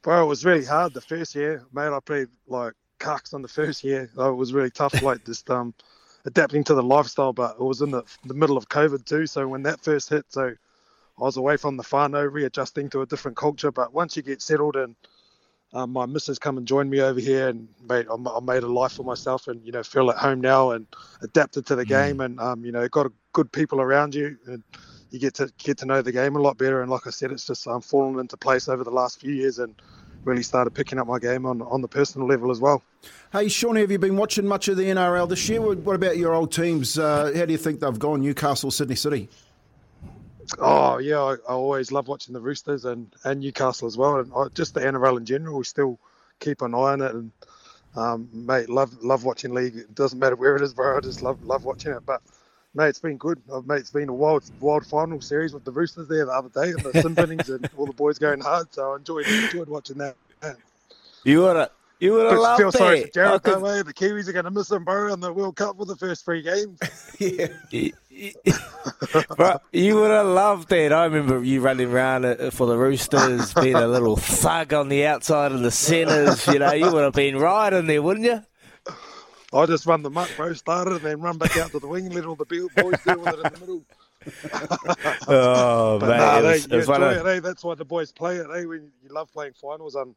Bro, 0.00 0.24
it 0.24 0.26
was 0.26 0.44
really 0.44 0.64
hard 0.64 0.94
the 0.94 1.02
first 1.02 1.34
year, 1.34 1.62
mate. 1.72 1.88
I 1.88 2.00
played 2.00 2.28
like 2.46 2.72
cucks 2.98 3.34
on 3.34 3.42
the 3.42 3.48
first 3.48 3.84
year. 3.84 4.10
it 4.16 4.30
was 4.34 4.54
really 4.54 4.70
tough, 4.70 5.02
like 5.02 5.24
just 5.26 5.50
um, 5.50 5.74
adapting 6.24 6.64
to 6.64 6.74
the 6.74 6.82
lifestyle. 6.82 7.34
But 7.34 7.56
it 7.60 7.62
was 7.62 7.82
in 7.82 7.90
the, 7.90 8.02
the 8.24 8.34
middle 8.34 8.56
of 8.56 8.68
COVID 8.68 9.04
too, 9.04 9.26
so 9.26 9.46
when 9.46 9.62
that 9.64 9.84
first 9.84 10.08
hit, 10.08 10.24
so 10.28 10.54
I 11.18 11.24
was 11.24 11.36
away 11.36 11.56
from 11.56 11.76
the 11.76 11.82
whānau, 11.82 12.30
readjusting 12.32 12.90
to 12.90 13.02
a 13.02 13.06
different 13.06 13.36
culture. 13.36 13.70
But 13.70 13.92
once 13.92 14.16
you 14.16 14.22
get 14.22 14.42
settled 14.42 14.76
and 14.76 14.96
um, 15.74 15.92
my 15.92 16.06
missus 16.06 16.38
come 16.38 16.58
and 16.58 16.66
joined 16.66 16.90
me 16.90 17.00
over 17.00 17.20
here, 17.20 17.48
and 17.48 17.68
made 17.88 18.06
I 18.08 18.40
made 18.40 18.62
a 18.62 18.68
life 18.68 18.92
for 18.92 19.04
myself, 19.04 19.48
and 19.48 19.64
you 19.64 19.72
know 19.72 19.82
feel 19.82 20.10
at 20.10 20.18
home 20.18 20.40
now, 20.40 20.72
and 20.72 20.86
adapted 21.22 21.66
to 21.66 21.76
the 21.76 21.84
mm. 21.84 21.88
game, 21.88 22.20
and 22.20 22.38
um, 22.40 22.64
you 22.64 22.72
know 22.72 22.86
got 22.88 23.10
good 23.32 23.50
people 23.50 23.80
around 23.80 24.14
you, 24.14 24.36
and 24.46 24.62
you 25.10 25.18
get 25.18 25.34
to 25.34 25.50
get 25.58 25.78
to 25.78 25.86
know 25.86 26.02
the 26.02 26.12
game 26.12 26.36
a 26.36 26.40
lot 26.40 26.58
better. 26.58 26.82
And 26.82 26.90
like 26.90 27.06
I 27.06 27.10
said, 27.10 27.32
it's 27.32 27.46
just 27.46 27.66
um, 27.66 27.80
fallen 27.80 28.18
into 28.18 28.36
place 28.36 28.68
over 28.68 28.84
the 28.84 28.90
last 28.90 29.20
few 29.20 29.32
years, 29.32 29.58
and 29.58 29.74
really 30.24 30.42
started 30.42 30.72
picking 30.72 30.98
up 30.98 31.06
my 31.06 31.18
game 31.18 31.46
on 31.46 31.62
on 31.62 31.80
the 31.80 31.88
personal 31.88 32.28
level 32.28 32.50
as 32.50 32.60
well. 32.60 32.82
Hey, 33.32 33.48
Sean, 33.48 33.76
have 33.76 33.90
you 33.90 33.98
been 33.98 34.16
watching 34.16 34.46
much 34.46 34.68
of 34.68 34.76
the 34.76 34.84
NRL 34.84 35.26
this 35.26 35.48
year? 35.48 35.62
What 35.62 35.96
about 35.96 36.18
your 36.18 36.34
old 36.34 36.52
teams? 36.52 36.98
Uh, 36.98 37.32
how 37.34 37.46
do 37.46 37.52
you 37.52 37.58
think 37.58 37.80
they've 37.80 37.98
gone? 37.98 38.20
Newcastle, 38.20 38.70
Sydney 38.70 38.96
City. 38.96 39.30
Oh 40.58 40.98
yeah, 40.98 41.20
I, 41.20 41.32
I, 41.48 41.52
always 41.52 41.92
love 41.92 42.08
watching 42.08 42.34
the 42.34 42.40
Roosters 42.40 42.84
and, 42.84 43.14
and 43.24 43.40
Newcastle 43.40 43.86
as 43.86 43.96
well, 43.96 44.18
and 44.18 44.32
I, 44.36 44.46
just 44.54 44.74
the 44.74 44.80
NRL 44.80 45.18
in 45.18 45.24
general. 45.24 45.58
We 45.58 45.64
still 45.64 45.98
keep 46.40 46.62
an 46.62 46.74
eye 46.74 46.78
on 46.78 47.00
it, 47.00 47.14
and 47.14 47.32
um, 47.96 48.28
mate, 48.32 48.68
love 48.68 49.02
love 49.02 49.24
watching 49.24 49.54
league. 49.54 49.76
It 49.76 49.94
doesn't 49.94 50.18
matter 50.18 50.36
where 50.36 50.56
it 50.56 50.62
is, 50.62 50.74
bro. 50.74 50.96
I 50.96 51.00
just 51.00 51.22
love 51.22 51.42
love 51.44 51.64
watching 51.64 51.92
it. 51.92 52.04
But 52.04 52.22
mate, 52.74 52.88
it's 52.88 52.98
been 52.98 53.16
good. 53.16 53.40
Uh, 53.50 53.60
mate, 53.60 53.80
it's 53.80 53.90
been 53.90 54.08
a 54.08 54.14
wild 54.14 54.44
wild 54.60 54.86
final 54.86 55.20
series 55.20 55.52
with 55.52 55.64
the 55.64 55.72
Roosters 55.72 56.08
there 56.08 56.26
the 56.26 56.32
other 56.32 56.48
day, 56.48 56.70
and 56.70 56.80
the 56.80 57.00
sin 57.00 57.40
and 57.54 57.70
all 57.76 57.86
the 57.86 57.92
boys 57.92 58.18
going 58.18 58.40
hard. 58.40 58.72
So 58.72 58.92
I 58.92 58.96
enjoyed 58.96 59.26
enjoyed 59.26 59.68
watching 59.68 59.98
that. 59.98 60.16
You 61.24 61.42
would 61.42 61.56
have 61.56 61.70
you 62.02 62.14
would 62.14 62.32
have 62.32 62.38
loved 62.40 62.60
feel 62.60 62.72
sorry 62.72 63.02
for 63.02 63.08
Jared 63.08 63.40
oh. 63.44 63.82
The 63.84 63.94
Kiwis 63.94 64.26
are 64.26 64.32
going 64.32 64.44
to 64.44 64.50
miss 64.50 64.70
him, 64.70 64.84
bro, 64.84 65.12
in 65.12 65.20
the 65.20 65.32
World 65.32 65.54
Cup 65.54 65.76
for 65.76 65.86
the 65.86 65.94
first 65.94 66.24
three 66.24 66.42
games. 66.42 66.80
yeah. 67.20 67.46
Bro, 69.36 69.58
you 69.72 69.96
would 69.96 70.10
have 70.10 70.26
loved 70.26 70.72
it. 70.72 70.92
I 70.92 71.04
remember 71.04 71.42
you 71.42 71.60
running 71.60 71.90
around 71.90 72.24
uh, 72.24 72.50
for 72.50 72.66
the 72.66 72.76
Roosters, 72.76 73.54
being 73.54 73.74
a 73.74 73.86
little 73.86 74.16
thug 74.18 74.72
on 74.74 74.88
the 74.88 75.06
outside 75.06 75.52
of 75.52 75.60
the 75.60 75.70
centres. 75.70 76.46
You 76.46 76.58
know, 76.58 76.72
you 76.72 76.92
would 76.92 77.04
have 77.04 77.14
been 77.14 77.36
right 77.38 77.72
in 77.72 77.86
there, 77.86 78.02
wouldn't 78.02 78.26
you? 78.26 78.42
I 79.52 79.66
just 79.66 79.86
run 79.86 80.02
the 80.02 80.10
muck, 80.10 80.30
bro, 80.36 80.52
started 80.54 80.94
and 80.94 81.02
then 81.02 81.20
run 81.20 81.38
back 81.38 81.56
out 81.56 81.70
to 81.70 81.78
the 81.78 81.86
wing 81.86 82.10
let 82.10 82.24
all 82.24 82.34
the 82.34 82.44
boys 82.44 83.00
deal 83.04 83.20
with 83.20 83.28
it 83.28 83.46
in 83.46 83.52
the 83.52 83.60
middle. 83.60 83.84
oh, 85.28 85.98
man. 86.00 86.08
Nah, 86.18 86.40
they, 86.40 86.58
you 86.58 86.80
enjoy 86.80 87.12
it, 87.12 87.26
eh? 87.26 87.40
That's 87.40 87.62
why 87.62 87.74
the 87.74 87.84
boys 87.84 88.12
play 88.12 88.36
it, 88.36 88.46
eh? 88.54 88.64
When 88.64 88.90
you 89.02 89.10
love 89.10 89.32
playing 89.32 89.52
finals. 89.60 89.94
And 89.94 90.14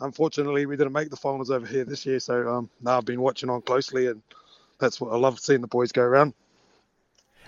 unfortunately, 0.00 0.66
we 0.66 0.76
didn't 0.76 0.92
make 0.92 1.10
the 1.10 1.16
finals 1.16 1.50
over 1.50 1.66
here 1.66 1.84
this 1.84 2.04
year. 2.06 2.20
So 2.20 2.48
um, 2.48 2.70
now 2.80 2.98
I've 2.98 3.04
been 3.04 3.20
watching 3.20 3.50
on 3.50 3.62
closely, 3.62 4.06
and 4.08 4.22
that's 4.78 5.00
what 5.00 5.12
I 5.12 5.16
love 5.16 5.38
seeing 5.38 5.60
the 5.60 5.66
boys 5.66 5.92
go 5.92 6.02
around. 6.02 6.34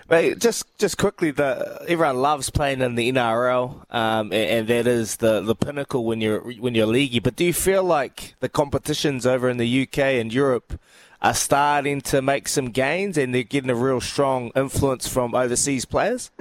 Mate, 0.09 0.39
just 0.39 0.65
just 0.77 0.97
quickly, 0.97 1.31
the 1.31 1.81
everyone 1.87 2.17
loves 2.17 2.49
playing 2.49 2.81
in 2.81 2.95
the 2.95 3.09
NRL, 3.11 3.85
um, 3.93 4.33
and, 4.33 4.33
and, 4.33 4.67
that 4.67 4.85
is 4.85 5.17
the, 5.17 5.39
the 5.39 5.55
pinnacle 5.55 6.03
when 6.03 6.19
you're 6.19 6.41
when 6.41 6.75
you're 6.75 6.87
leaguey. 6.87 7.23
But 7.23 7.37
do 7.37 7.45
you 7.45 7.53
feel 7.53 7.83
like 7.83 8.35
the 8.41 8.49
competitions 8.49 9.25
over 9.25 9.49
in 9.49 9.57
the 9.57 9.83
UK 9.83 9.99
and 9.99 10.33
Europe 10.33 10.77
are 11.21 11.33
starting 11.33 12.01
to 12.01 12.21
make 12.21 12.49
some 12.49 12.65
gains, 12.65 13.17
and 13.17 13.33
they're 13.33 13.43
getting 13.43 13.69
a 13.69 13.75
real 13.75 14.01
strong 14.01 14.51
influence 14.57 15.07
from 15.07 15.33
overseas 15.33 15.85
players? 15.85 16.31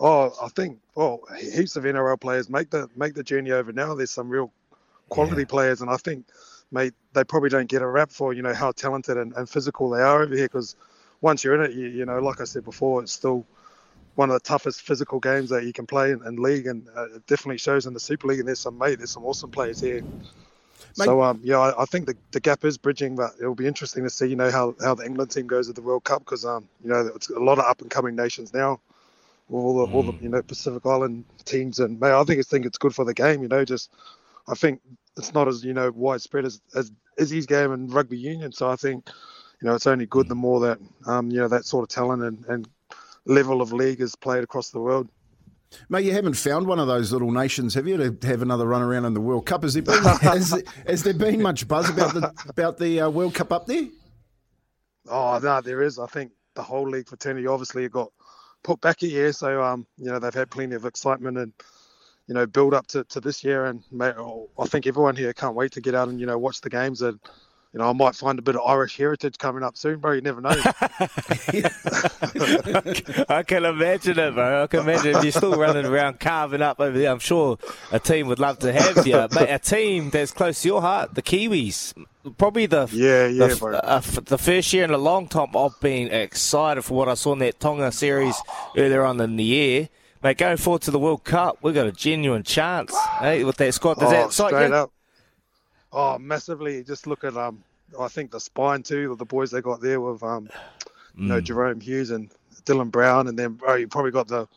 Oh, 0.00 0.32
I 0.42 0.48
think 0.48 0.78
well, 0.94 1.20
heaps 1.38 1.76
of 1.76 1.84
NRL 1.84 2.18
players 2.18 2.48
make 2.48 2.70
the 2.70 2.88
make 2.96 3.12
the 3.12 3.22
journey 3.22 3.50
over 3.50 3.70
now. 3.70 3.94
There's 3.94 4.10
some 4.10 4.30
real 4.30 4.50
quality 5.08 5.42
yeah. 5.42 5.46
players, 5.46 5.80
and 5.80 5.90
I 5.90 5.96
think, 5.96 6.26
mate, 6.70 6.94
they 7.12 7.24
probably 7.24 7.48
don't 7.48 7.68
get 7.68 7.82
a 7.82 7.86
rap 7.86 8.10
for 8.10 8.32
you 8.32 8.42
know 8.42 8.54
how 8.54 8.72
talented 8.72 9.16
and, 9.16 9.32
and 9.34 9.48
physical 9.48 9.90
they 9.90 10.00
are 10.00 10.22
over 10.22 10.34
here 10.34 10.46
because 10.46 10.76
once 11.20 11.42
you're 11.42 11.54
in 11.54 11.70
it, 11.70 11.76
you, 11.76 11.86
you 11.86 12.04
know, 12.04 12.18
like 12.18 12.40
I 12.40 12.44
said 12.44 12.64
before, 12.64 13.02
it's 13.02 13.12
still 13.12 13.46
one 14.14 14.30
of 14.30 14.34
the 14.34 14.40
toughest 14.40 14.82
physical 14.82 15.20
games 15.20 15.50
that 15.50 15.64
you 15.64 15.72
can 15.72 15.86
play 15.86 16.10
in, 16.10 16.26
in 16.26 16.36
league, 16.36 16.66
and 16.66 16.86
uh, 16.96 17.16
it 17.16 17.26
definitely 17.26 17.58
shows 17.58 17.86
in 17.86 17.94
the 17.94 18.00
Super 18.00 18.28
League. 18.28 18.40
And 18.40 18.48
there's 18.48 18.60
some 18.60 18.78
mate, 18.78 18.98
there's 18.98 19.10
some 19.10 19.24
awesome 19.24 19.50
players 19.50 19.80
here. 19.80 20.02
Mate. 20.98 21.04
So 21.04 21.22
um, 21.22 21.40
yeah, 21.42 21.58
I, 21.58 21.82
I, 21.82 21.84
think 21.84 22.06
the, 22.06 22.16
the 22.32 22.40
gap 22.40 22.64
is 22.64 22.78
bridging, 22.78 23.16
but 23.16 23.32
it'll 23.38 23.54
be 23.54 23.66
interesting 23.66 24.04
to 24.04 24.10
see, 24.10 24.26
you 24.26 24.36
know, 24.36 24.50
how, 24.50 24.74
how 24.82 24.94
the 24.94 25.04
England 25.04 25.30
team 25.30 25.46
goes 25.46 25.68
at 25.68 25.74
the 25.74 25.82
World 25.82 26.04
Cup 26.04 26.20
because 26.20 26.44
um, 26.44 26.68
you 26.82 26.90
know, 26.90 27.10
it's 27.14 27.28
a 27.28 27.38
lot 27.38 27.58
of 27.58 27.64
up 27.64 27.82
and 27.82 27.90
coming 27.90 28.16
nations 28.16 28.54
now, 28.54 28.80
all 29.50 29.78
the 29.78 29.86
mm. 29.86 29.94
all 29.94 30.02
the 30.02 30.14
you 30.20 30.28
know 30.28 30.42
Pacific 30.42 30.84
Island 30.86 31.24
teams, 31.44 31.78
and 31.78 32.00
mate, 32.00 32.12
I 32.12 32.24
think 32.24 32.40
it's 32.40 32.48
think 32.48 32.66
it's 32.66 32.78
good 32.78 32.94
for 32.94 33.04
the 33.04 33.14
game. 33.14 33.42
You 33.42 33.48
know, 33.48 33.64
just 33.64 33.90
I 34.48 34.54
think 34.54 34.80
it's 35.16 35.34
not 35.34 35.48
as 35.48 35.64
you 35.64 35.74
know 35.74 35.90
widespread 35.94 36.44
as 36.44 36.60
as 36.74 36.92
Izzy's 37.18 37.46
game 37.46 37.72
and 37.72 37.92
rugby 37.92 38.18
union. 38.18 38.52
So 38.52 38.70
I 38.70 38.76
think 38.76 39.08
you 39.60 39.68
know, 39.68 39.74
it's 39.74 39.86
only 39.86 40.06
good 40.06 40.28
the 40.28 40.34
more 40.34 40.60
that 40.60 40.78
um, 41.06 41.30
you 41.30 41.38
know 41.38 41.48
that 41.48 41.64
sort 41.64 41.82
of 41.82 41.88
talent 41.88 42.22
and, 42.22 42.44
and 42.46 42.68
level 43.24 43.62
of 43.62 43.72
league 43.72 44.00
is 44.00 44.14
played 44.14 44.44
across 44.44 44.70
the 44.70 44.80
world. 44.80 45.08
Mate, 45.88 46.04
you 46.04 46.12
haven't 46.12 46.34
found 46.34 46.66
one 46.66 46.78
of 46.78 46.86
those 46.86 47.12
little 47.12 47.32
nations, 47.32 47.74
have 47.74 47.88
you, 47.88 48.12
to 48.12 48.26
have 48.26 48.40
another 48.40 48.66
run 48.66 48.82
around 48.82 49.04
in 49.04 49.14
the 49.14 49.20
World 49.20 49.46
Cup? 49.46 49.62
Has 49.62 49.74
there 49.74 49.82
been, 49.82 50.02
has, 50.20 50.62
has 50.86 51.02
there 51.02 51.12
been 51.12 51.42
much 51.42 51.66
buzz 51.66 51.90
about 51.90 52.14
the 52.14 52.32
about 52.48 52.78
the 52.78 53.00
uh, 53.00 53.10
World 53.10 53.34
Cup 53.34 53.52
up 53.52 53.66
there? 53.66 53.86
Oh 55.08 55.38
no, 55.42 55.60
there 55.60 55.82
is. 55.82 55.98
I 55.98 56.06
think 56.06 56.32
the 56.54 56.62
whole 56.62 56.88
league 56.88 57.08
fraternity 57.08 57.46
obviously 57.46 57.88
got 57.88 58.12
put 58.62 58.80
back 58.80 59.02
a 59.02 59.06
year, 59.06 59.32
so 59.32 59.62
um, 59.62 59.86
you 59.96 60.10
know 60.10 60.18
they've 60.18 60.34
had 60.34 60.50
plenty 60.50 60.74
of 60.74 60.84
excitement 60.84 61.38
and 61.38 61.52
you 62.26 62.34
know 62.34 62.46
build 62.46 62.74
up 62.74 62.86
to, 62.88 63.04
to 63.04 63.20
this 63.20 63.44
year, 63.44 63.66
and 63.66 63.82
mate, 63.90 64.14
I 64.58 64.66
think 64.66 64.86
everyone 64.86 65.16
here 65.16 65.32
can't 65.32 65.54
wait 65.54 65.72
to 65.72 65.80
get 65.80 65.94
out 65.94 66.08
and 66.08 66.20
you 66.20 66.26
know 66.26 66.38
watch 66.38 66.60
the 66.60 66.70
games 66.70 67.02
and 67.02 67.18
you 67.76 67.82
know, 67.82 67.90
I 67.90 67.92
might 67.92 68.14
find 68.14 68.38
a 68.38 68.42
bit 68.42 68.56
of 68.56 68.62
Irish 68.62 68.96
heritage 68.96 69.36
coming 69.36 69.62
up 69.62 69.76
soon, 69.76 69.98
bro. 69.98 70.12
You 70.12 70.22
never 70.22 70.40
know. 70.40 70.48
I 73.28 73.42
can 73.46 73.66
imagine 73.66 74.18
it, 74.18 74.34
bro. 74.34 74.62
I 74.62 74.66
can 74.66 74.80
imagine 74.80 75.16
if 75.16 75.22
you're 75.22 75.30
still 75.30 75.52
running 75.52 75.84
around 75.84 76.18
carving 76.18 76.62
up 76.62 76.80
over 76.80 76.96
there. 76.96 77.10
I'm 77.10 77.18
sure 77.18 77.58
a 77.92 78.00
team 78.00 78.28
would 78.28 78.38
love 78.38 78.60
to 78.60 78.72
have 78.72 79.06
you, 79.06 79.16
mate. 79.30 79.50
A 79.50 79.58
team 79.58 80.08
that's 80.08 80.32
close 80.32 80.62
to 80.62 80.68
your 80.68 80.80
heart, 80.80 81.14
the 81.14 81.20
Kiwis. 81.20 81.92
Probably 82.38 82.64
the 82.64 82.88
yeah 82.92 83.26
yeah 83.26 83.48
the, 83.48 83.80
uh, 83.84 84.00
the 84.00 84.38
first 84.38 84.72
year 84.72 84.82
in 84.84 84.90
a 84.90 84.98
long 84.98 85.28
time 85.28 85.54
I've 85.54 85.78
been 85.78 86.08
excited 86.08 86.82
for 86.82 86.94
what 86.94 87.10
I 87.10 87.14
saw 87.14 87.34
in 87.34 87.40
that 87.40 87.60
Tonga 87.60 87.92
series 87.92 88.40
earlier 88.74 89.04
on 89.04 89.20
in 89.20 89.36
the 89.36 89.44
year. 89.44 89.90
Mate, 90.22 90.38
going 90.38 90.56
forward 90.56 90.82
to 90.82 90.90
the 90.90 90.98
World 90.98 91.24
Cup, 91.24 91.58
we've 91.62 91.74
got 91.74 91.86
a 91.86 91.92
genuine 91.92 92.42
chance 92.42 92.96
hey, 93.20 93.44
with 93.44 93.56
that 93.56 93.74
squad. 93.74 93.98
Does 93.98 94.08
oh, 94.08 94.10
that 94.10 94.32
straight 94.32 94.72
up. 94.72 94.90
Oh, 95.92 96.18
massively. 96.18 96.82
Just 96.84 97.06
look 97.06 97.24
at 97.24 97.36
um, 97.36 97.62
I 97.98 98.08
think 98.08 98.30
the 98.30 98.40
spine 98.40 98.82
too, 98.82 99.12
of 99.12 99.18
the 99.18 99.24
boys 99.24 99.50
they 99.50 99.60
got 99.60 99.80
there 99.80 100.00
with 100.00 100.22
um, 100.22 100.48
mm. 100.48 100.50
you 101.16 101.28
know, 101.28 101.40
mm. 101.40 101.44
Jahrome 101.44 101.82
Hughes 101.82 102.10
and 102.10 102.30
Dylan 102.64 102.90
Brown, 102.90 103.28
and 103.28 103.38
then 103.38 103.58
oh, 103.66 103.74
you 103.74 103.88
probably 103.88 104.10
got 104.10 104.28
the 104.28 104.48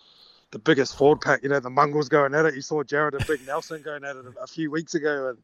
the 0.52 0.60
biggest 0.60 0.98
forward 0.98 1.22
pack. 1.22 1.44
You 1.44 1.50
know, 1.50 1.60
the 1.60 1.70
Mongols 1.70 2.10
going 2.10 2.34
at 2.34 2.46
it. 2.46 2.56
You 2.56 2.62
saw 2.62 2.84
Jared 2.84 3.14
and 3.14 3.26
Big 3.28 3.46
Nelson 3.46 3.82
going 3.82 4.04
at 4.04 4.16
it 4.16 4.26
a, 4.26 4.44
a 4.44 4.48
few 4.48 4.72
weeks 4.72 4.96
ago, 4.96 5.30
and 5.30 5.38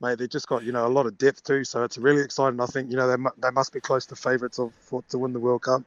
mate, 0.00 0.18
they 0.18 0.26
just 0.26 0.48
got 0.48 0.64
you 0.64 0.72
know 0.72 0.86
a 0.86 0.88
lot 0.88 1.06
of 1.06 1.18
depth 1.18 1.44
too. 1.44 1.64
So 1.64 1.84
it's 1.84 1.98
really 1.98 2.22
exciting. 2.22 2.60
I 2.60 2.66
think 2.66 2.90
you 2.90 2.96
know 2.96 3.08
they 3.08 3.22
they 3.38 3.50
must 3.50 3.72
be 3.72 3.80
close 3.80 4.06
to 4.06 4.16
favourites 4.16 4.58
of 4.58 4.72
for, 4.80 5.02
to 5.10 5.18
win 5.18 5.32
the 5.32 5.40
World 5.40 5.62
Cup. 5.62 5.82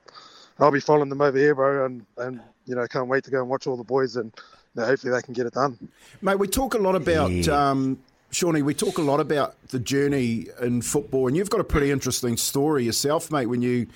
I'll 0.62 0.71
be 0.71 0.80
following 0.80 1.10
them 1.10 1.21
over 1.21 1.38
here, 1.38 1.56
bro, 1.56 1.86
and 1.86 2.06
and 2.17 2.41
you 2.65 2.76
know 2.76 2.86
can't 2.88 3.08
wait 3.08 3.24
to 3.26 3.32
go 3.32 3.39
and 3.39 3.50
watch 3.50 3.67
all 3.67 3.78
the 3.78 3.84
boys 3.84 4.15
and. 4.15 4.34
You 4.74 4.84
know, 4.84 4.88
hopefully 4.88 5.12
they 5.12 5.21
can 5.21 5.34
get 5.34 5.45
it 5.45 5.52
done. 5.52 5.89
Mate, 6.21 6.39
we 6.39 6.47
talk 6.47 6.76
a 6.76 6.78
lot 6.78 6.95
about 6.95 7.30
yeah. 7.30 7.71
um, 7.71 8.00
Shawnee, 8.32 8.62
we 8.62 8.74
talk 8.74 8.97
a 8.97 9.02
lot 9.02 9.19
about 9.19 9.56
the 9.67 9.80
journey 9.80 10.47
in 10.62 10.82
football, 10.82 11.28
and 11.28 11.36
you've 11.36 11.50
got 11.50 11.60
a 11.60 11.65
pretty 11.65 11.91
interesting 11.91 12.38
story 12.38 12.86
yourself, 12.86 13.30
mate. 13.30 13.47
When 13.47 13.62
you 13.62 13.88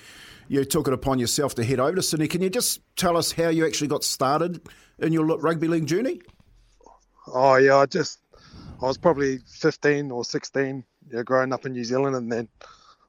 you 0.48 0.64
took 0.64 0.86
it 0.86 0.92
upon 0.92 1.18
yourself 1.18 1.54
to 1.54 1.64
head 1.64 1.80
over 1.80 1.96
to 1.96 2.02
Sydney, 2.02 2.28
can 2.28 2.42
you 2.42 2.50
just 2.50 2.80
tell 2.96 3.16
us 3.16 3.32
how 3.32 3.48
you 3.48 3.66
actually 3.66 3.88
got 3.88 4.04
started 4.04 4.60
in 4.98 5.12
your 5.12 5.24
rugby 5.24 5.68
league 5.68 5.86
journey? 5.86 6.20
Oh 7.28 7.56
yeah, 7.56 7.78
I 7.78 7.86
just 7.86 8.20
I 8.82 8.84
was 8.84 8.98
probably 8.98 9.38
15 9.38 10.10
or 10.10 10.24
16, 10.24 10.84
you 11.08 11.16
know, 11.16 11.22
growing 11.22 11.52
up 11.52 11.64
in 11.64 11.72
New 11.72 11.84
Zealand, 11.84 12.14
and 12.14 12.30
then 12.30 12.48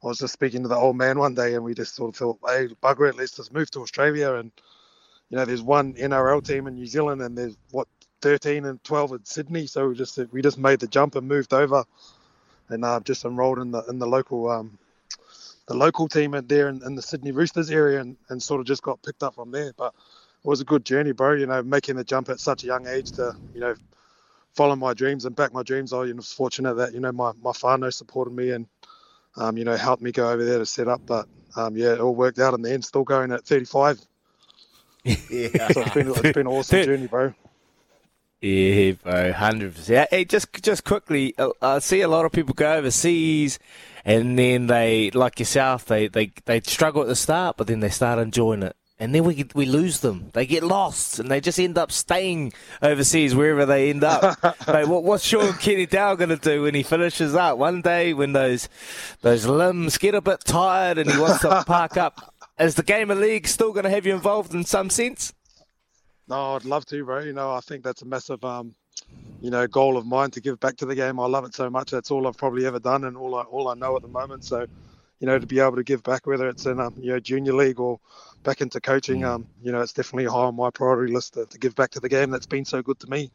I 0.03 0.07
was 0.07 0.19
just 0.19 0.33
speaking 0.33 0.63
to 0.63 0.69
the 0.69 0.75
old 0.75 0.95
man 0.97 1.19
one 1.19 1.36
day, 1.36 1.55
and 1.55 1.63
we 1.63 1.73
just 1.73 1.95
sort 1.95 2.10
of 2.10 2.15
thought, 2.15 2.39
hey, 2.47 2.67
bugger 2.83 3.10
it, 3.10 3.17
let's 3.17 3.36
just 3.36 3.53
move 3.53 3.71
to 3.71 3.81
Australia, 3.81 4.33
and 4.36 4.51
you 5.29 5.38
know, 5.38 5.45
there's 5.45 5.62
one 5.62 5.93
NRL 5.95 6.45
team 6.45 6.67
in 6.67 6.75
New 6.75 6.86
Zealand, 6.88 7.21
and 7.21 7.38
there's 7.38 7.57
what 7.71 7.88
13 8.21 8.65
and 8.65 8.83
12 8.83 9.12
in 9.13 9.25
Sydney. 9.25 9.67
So 9.67 9.89
we 9.89 9.95
just 9.95 10.17
we 10.31 10.41
just 10.41 10.57
made 10.57 10.79
the 10.79 10.88
jump 10.88 11.15
and 11.15 11.27
moved 11.27 11.53
over. 11.53 11.83
and 12.69 12.83
uh, 12.86 12.99
just 13.01 13.25
enrolled 13.25 13.60
in 13.60 13.71
the 13.71 13.83
in 13.86 13.99
the 13.99 14.07
local 14.07 14.49
um, 14.49 14.77
the 15.67 15.75
local 15.75 16.07
team 16.07 16.36
there 16.47 16.69
in, 16.69 16.81
in 16.86 16.95
the 16.95 17.01
Sydney 17.01 17.31
Roosters 17.31 17.71
area, 17.71 17.99
and, 18.01 18.17
and 18.29 18.41
sort 18.41 18.62
of 18.62 18.67
just 18.67 18.83
got 18.83 19.01
picked 19.03 19.23
up 19.23 19.36
from 19.36 19.51
there. 19.51 19.73
But 19.77 19.93
it 20.43 20.47
was 20.47 20.62
a 20.62 20.65
good 20.65 20.86
journey, 20.86 21.12
bro. 21.12 21.33
You 21.33 21.47
know, 21.47 21.63
making 21.63 21.95
the 21.95 22.03
jump 22.03 22.29
at 22.29 22.39
such 22.39 22.63
a 22.63 22.67
young 22.67 22.88
age 22.88 23.12
to 23.13 23.36
you 23.53 23.62
know 23.62 23.75
follow 24.55 24.75
my 24.75 24.93
dreams 24.93 25.25
and 25.25 25.36
back 25.36 25.53
my 25.53 25.63
dreams. 25.63 25.93
I 25.93 25.97
was 26.13 26.33
fortunate 26.33 26.75
that 26.75 26.93
you 26.93 26.99
know 26.99 27.12
my 27.12 27.31
my 27.41 27.51
whānau 27.51 27.93
supported 27.93 28.33
me 28.33 28.51
and 28.51 28.67
um, 29.38 29.58
you 29.58 29.63
know 29.63 29.76
helped 29.76 30.02
me 30.02 30.12
go 30.12 30.30
over 30.30 30.43
there 30.43 30.60
to 30.60 30.65
set 30.65 30.88
up. 30.88 31.02
But 31.06 31.28
um, 31.56 31.76
yeah, 31.78 31.93
it 31.93 32.00
all 32.00 32.15
worked 32.15 32.39
out 32.39 32.54
in 32.54 32.62
the 32.62 32.71
end. 32.71 32.86
Still 32.86 33.04
going 33.04 33.32
at 33.32 33.45
35. 33.45 34.00
Yeah, 35.04 35.67
so 35.71 35.82
it's 35.82 35.93
been 35.93 36.10
it's 36.10 36.21
been 36.21 36.38
an 36.38 36.47
awesome 36.47 36.84
journey, 36.86 37.08
bro. 37.08 37.34
Yeah, 38.41 38.91
bro, 39.04 39.34
hundred 39.34 39.73
percent. 39.76 40.10
Hey, 40.12 40.26
just 40.26 40.62
just 40.62 40.84
quickly, 40.84 41.34
uh, 41.38 41.50
I 41.62 41.80
see 41.80 42.02
a 42.02 42.08
lot 42.08 42.26
of 42.26 42.32
people 42.32 42.54
go 42.54 42.73
overseas, 42.73 43.58
and 44.06 44.38
then 44.38 44.67
they, 44.67 45.10
like 45.12 45.39
yourself, 45.39 45.86
they 45.86 46.08
they 46.08 46.32
they 46.45 46.62
struggle 46.62 47.02
at 47.02 47.08
the 47.08 47.15
start, 47.15 47.58
but 47.58 47.67
then 47.67 47.80
they 47.80 47.89
start 47.89 48.19
enjoying 48.19 48.62
it, 48.63 48.76
and 48.99 49.13
then 49.13 49.23
we 49.23 49.45
we 49.53 49.65
lose 49.65 49.99
them. 49.99 50.29
They 50.33 50.45
get 50.45 50.63
lost, 50.63 51.19
and 51.19 51.29
they 51.29 51.39
just 51.39 51.60
end 51.60 51.77
up 51.77 51.91
staying 51.91 52.53
overseas 52.81 53.36
wherever 53.36 53.65
they 53.65 53.89
end 53.89 54.03
up. 54.03 54.43
Mate, 54.67 54.88
what, 54.88 55.03
what's 55.03 55.23
Shaun 55.23 55.53
Kenny-Dowall 55.53 56.17
going 56.17 56.29
to 56.29 56.38
do 56.38 56.63
when 56.63 56.73
he 56.73 56.83
finishes 56.83 57.36
up 57.36 57.57
one 57.57 57.81
day 57.81 58.13
when 58.13 58.33
those 58.33 58.69
those 59.21 59.45
limbs 59.45 59.97
get 59.97 60.15
a 60.15 60.21
bit 60.21 60.41
tired 60.45 60.97
and 60.97 61.12
he 61.12 61.19
wants 61.19 61.41
to 61.41 61.63
park 61.67 61.97
up? 61.97 62.33
Is 62.60 62.75
the 62.75 62.83
game 62.83 63.12
of 63.12 63.19
league 63.19 63.47
still 63.47 63.71
going 63.71 63.83
to 63.83 63.89
have 63.89 64.05
you 64.05 64.15
involved 64.15 64.53
in 64.53 64.63
some 64.63 64.89
sense? 64.89 65.31
No, 66.27 66.55
I'd 66.55 66.65
love 66.65 66.86
to, 66.88 67.05
bro. 67.05 67.19
You 67.19 67.33
know, 67.33 67.51
I 67.51 67.60
think 67.62 67.83
that's 67.83 68.01
a 68.01 68.05
massive, 68.05 68.43
um, 68.43 68.73
you 69.41 69.51
know, 69.51 69.67
goal 69.67 69.95
of 69.95 70.05
mine 70.07 70.31
to 70.31 70.41
give 70.41 70.60
back 70.60 70.75
to 70.77 70.86
the 70.86 70.95
game. 70.95 71.19
I 71.19 71.27
love 71.27 71.45
it 71.45 71.53
so 71.53 71.69
much. 71.69 71.91
That's 71.91 72.10
all 72.10 72.27
I've 72.27 72.36
probably 72.36 72.65
ever 72.65 72.79
done, 72.79 73.03
and 73.03 73.15
all 73.15 73.36
I 73.36 73.43
all 73.43 73.67
I 73.69 73.75
know 73.75 73.95
at 73.95 74.01
the 74.01 74.07
moment. 74.07 74.43
So, 74.43 74.65
you 75.19 75.27
know, 75.27 75.39
to 75.39 75.47
be 75.47 75.60
able 75.60 75.75
to 75.77 75.84
give 75.84 76.03
back, 76.03 76.27
whether 76.27 76.47
it's 76.49 76.65
in 76.65 76.80
um, 76.80 76.93
you 76.97 77.12
know 77.12 77.19
junior 77.19 77.53
league 77.53 77.80
or 77.80 77.99
back 78.43 78.62
into 78.62 78.80
coaching, 78.80 79.23
um, 79.23 79.47
you 79.62 79.71
know, 79.71 79.82
it's 79.82 79.93
definitely 79.93 80.25
high 80.25 80.45
on 80.45 80.56
my 80.56 80.69
priority 80.69 81.13
list 81.13 81.34
to, 81.34 81.45
to 81.47 81.58
give 81.60 81.75
back 81.75 81.91
to 81.91 81.99
the 81.99 82.10
game 82.10 82.30
that's 82.30 82.45
been 82.45 82.65
so 82.65 82.82
good 82.82 82.99
to 82.99 83.10
me. 83.10 83.32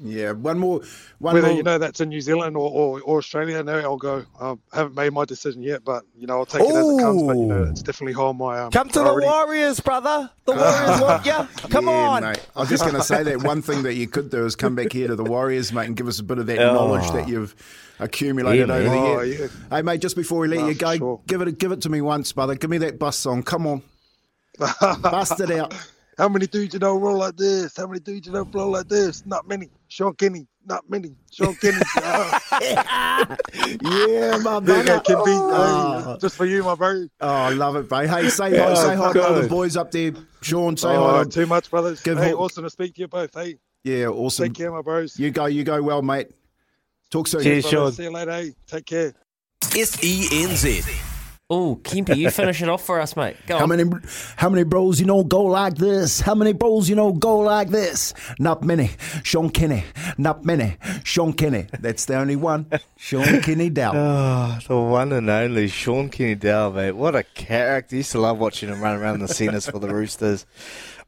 Yeah, 0.00 0.32
one 0.32 0.58
more. 0.58 0.80
One 1.18 1.34
Whether 1.34 1.48
more. 1.48 1.56
you 1.56 1.62
know 1.62 1.76
that's 1.78 2.00
in 2.00 2.08
New 2.08 2.20
Zealand 2.22 2.56
or, 2.56 2.70
or, 2.70 3.00
or 3.02 3.18
Australia, 3.18 3.62
no, 3.62 3.78
I'll 3.80 3.96
go. 3.98 4.24
I 4.40 4.54
haven't 4.72 4.94
made 4.94 5.12
my 5.12 5.24
decision 5.26 5.62
yet, 5.62 5.84
but 5.84 6.04
you 6.16 6.26
know 6.26 6.38
I'll 6.38 6.46
take 6.46 6.62
it 6.62 6.74
as 6.74 6.88
it 6.88 6.98
comes. 7.00 7.22
But 7.22 7.36
you 7.36 7.46
know 7.46 7.64
it's 7.64 7.82
definitely 7.82 8.14
high 8.14 8.22
on 8.22 8.38
my 8.38 8.58
um, 8.60 8.70
Come 8.70 8.88
to 8.88 8.98
the. 9.00 9.14
Warriors, 9.14 9.80
brother. 9.80 10.30
The 10.46 10.52
Warriors 10.56 11.00
want 11.00 11.26
you. 11.26 11.68
Come 11.68 11.86
Yeah, 11.86 12.08
on. 12.08 12.22
mate. 12.22 12.46
I 12.56 12.60
was 12.60 12.68
just 12.70 12.82
going 12.84 12.96
to 12.96 13.02
say 13.02 13.22
that 13.22 13.42
one 13.42 13.60
thing 13.62 13.82
that 13.82 13.94
you 13.94 14.08
could 14.08 14.30
do 14.30 14.46
is 14.46 14.56
come 14.56 14.74
back 14.74 14.92
here 14.92 15.08
to 15.08 15.14
the 15.16 15.24
Warriors, 15.24 15.72
mate, 15.72 15.86
and 15.86 15.96
give 15.96 16.08
us 16.08 16.18
a 16.18 16.24
bit 16.24 16.38
of 16.38 16.46
that 16.46 16.58
Oh. 16.58 16.72
knowledge 16.72 17.10
that 17.12 17.28
you've 17.28 17.54
accumulated 18.00 18.68
Yeah, 18.68 18.74
over 18.74 18.88
man. 18.88 18.92
the 19.04 19.10
Oh, 19.10 19.20
year. 19.20 19.40
yeah. 19.42 19.48
Hey, 19.76 19.82
mate, 19.82 20.00
just 20.00 20.16
before 20.16 20.40
we 20.40 20.48
let 20.48 20.60
No, 20.60 20.68
you 20.68 20.74
go, 20.74 20.96
sure. 20.96 21.20
give 21.26 21.42
it 21.42 21.58
give 21.58 21.70
it 21.70 21.82
to 21.82 21.90
me 21.90 22.00
once, 22.00 22.32
brother. 22.32 22.54
Give 22.54 22.70
me 22.70 22.78
that 22.78 22.98
bus 22.98 23.16
song. 23.18 23.42
Come 23.42 23.66
on, 23.66 23.82
bust 24.58 25.38
it 25.40 25.50
out. 25.50 25.74
How 26.18 26.28
many 26.28 26.46
dudes 26.46 26.74
you 26.74 26.80
know 26.80 26.96
roll 26.98 27.18
like 27.18 27.36
this? 27.36 27.76
How 27.76 27.86
many 27.86 28.00
dudes 28.00 28.26
you 28.26 28.32
know 28.32 28.44
blow 28.44 28.68
like 28.68 28.88
this? 28.88 29.24
Not 29.24 29.48
many. 29.48 29.70
Sean 29.88 30.14
Kenny. 30.14 30.46
Not 30.66 30.88
many. 30.88 31.14
Sean 31.32 31.54
Kenny. 31.54 31.78
Yeah, 33.82 34.38
my 34.38 34.60
there 34.60 34.78
you 34.78 34.84
go, 34.84 35.00
brother. 35.00 35.00
Ken 35.00 35.16
B. 35.16 35.22
Oh. 35.28 36.02
Hey, 36.12 36.18
just 36.20 36.36
for 36.36 36.44
you, 36.44 36.62
my 36.64 36.74
bro. 36.74 37.06
Oh, 37.20 37.28
I 37.28 37.50
love 37.50 37.76
it, 37.76 37.88
bro. 37.88 38.06
Hey, 38.06 38.28
say 38.28 38.56
hi, 38.56 38.74
say 38.74 38.96
hi 38.96 39.12
to 39.12 39.26
all 39.26 39.40
the 39.40 39.48
boys 39.48 39.76
up 39.76 39.90
there. 39.90 40.12
Sean, 40.40 40.76
say 40.76 40.88
oh, 40.88 41.18
hi. 41.18 41.24
too 41.24 41.46
much, 41.46 41.70
brothers. 41.70 42.00
Give 42.02 42.18
hey, 42.18 42.30
Hawk- 42.30 42.40
awesome 42.40 42.64
to 42.64 42.70
speak 42.70 42.94
to 42.96 43.02
you 43.02 43.08
both. 43.08 43.34
Hey, 43.34 43.56
Yeah, 43.84 44.06
awesome. 44.06 44.46
take 44.48 44.54
care, 44.54 44.72
my 44.72 44.82
bros. 44.82 45.18
You 45.18 45.30
go, 45.30 45.46
you 45.46 45.64
go 45.64 45.82
well, 45.82 46.02
mate. 46.02 46.28
Talk 47.10 47.28
soon. 47.28 47.42
Cheers, 47.42 47.64
Brothers, 47.64 47.70
Sean. 47.70 47.92
See 47.92 48.02
you 48.04 48.10
later. 48.10 48.32
Hey, 48.32 48.54
take 48.66 48.86
care. 48.86 49.14
S 49.76 50.02
E 50.02 50.44
N 50.44 50.56
Z. 50.56 50.82
Oh, 51.50 51.78
Kempy, 51.82 52.16
you 52.16 52.30
finish 52.30 52.62
it 52.62 52.68
off 52.70 52.84
for 52.86 52.98
us, 52.98 53.14
mate. 53.14 53.36
Go 53.46 53.58
How 53.58 53.64
on. 53.64 53.68
many, 53.68 53.84
how 54.36 54.48
many 54.48 54.64
bros 54.64 54.98
you 54.98 55.04
know 55.04 55.22
go 55.22 55.42
like 55.42 55.74
this? 55.74 56.20
How 56.20 56.34
many 56.34 56.54
bros 56.54 56.88
you 56.88 56.96
know 56.96 57.12
go 57.12 57.40
like 57.40 57.68
this? 57.68 58.14
Not 58.38 58.62
many. 58.62 58.90
Sean 59.22 59.50
Kenny. 59.50 59.84
Not 60.16 60.46
many. 60.46 60.76
Sean 61.04 61.34
Kenny. 61.34 61.66
That's 61.78 62.06
the 62.06 62.16
only 62.16 62.36
one. 62.36 62.66
Shaun 62.96 63.42
Kenny-Dowall. 63.42 63.92
Oh, 63.94 64.58
the 64.66 64.80
one 64.80 65.12
and 65.12 65.28
only 65.28 65.68
Sean 65.68 66.08
Kenny 66.08 66.36
Dow, 66.36 66.70
mate. 66.70 66.92
What 66.92 67.14
a 67.14 67.22
character. 67.22 67.96
Used 67.96 68.12
to 68.12 68.20
love 68.20 68.38
watching 68.38 68.70
him 68.70 68.80
run 68.80 68.98
around 68.98 69.18
the 69.18 69.28
centres 69.28 69.68
for 69.68 69.78
the 69.78 69.92
Roosters. 69.92 70.46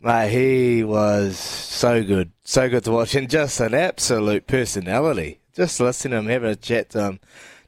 Mate, 0.03 0.31
he 0.31 0.85
was 0.85 1.39
so 1.39 2.05
good. 2.05 2.33
So 2.45 2.69
good 2.69 2.85
to 2.85 2.91
watch. 2.91 3.15
And 3.15 3.31
just 3.31 3.61
an 3.61 3.73
absolute 3.73 4.47
personality. 4.47 5.41
Just 5.55 5.81
listening 5.81 6.11
to 6.13 6.19
him, 6.19 6.27
having 6.27 6.51
a 6.51 6.57
chat 6.57 6.91
to 6.91 7.05
him. 7.05 7.21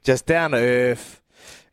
Just 0.03 0.27
down 0.27 0.51
to 0.51 0.59
earth 0.59 1.23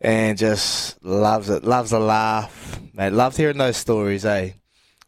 and 0.03 0.37
just 0.37 1.03
loves 1.03 1.49
it. 1.49 1.63
Loves 1.63 1.91
a 1.93 1.99
laugh. 1.99 2.79
Mate, 2.93 3.13
loved 3.13 3.37
hearing 3.37 3.57
those 3.57 3.77
stories, 3.77 4.25
eh? 4.25 4.51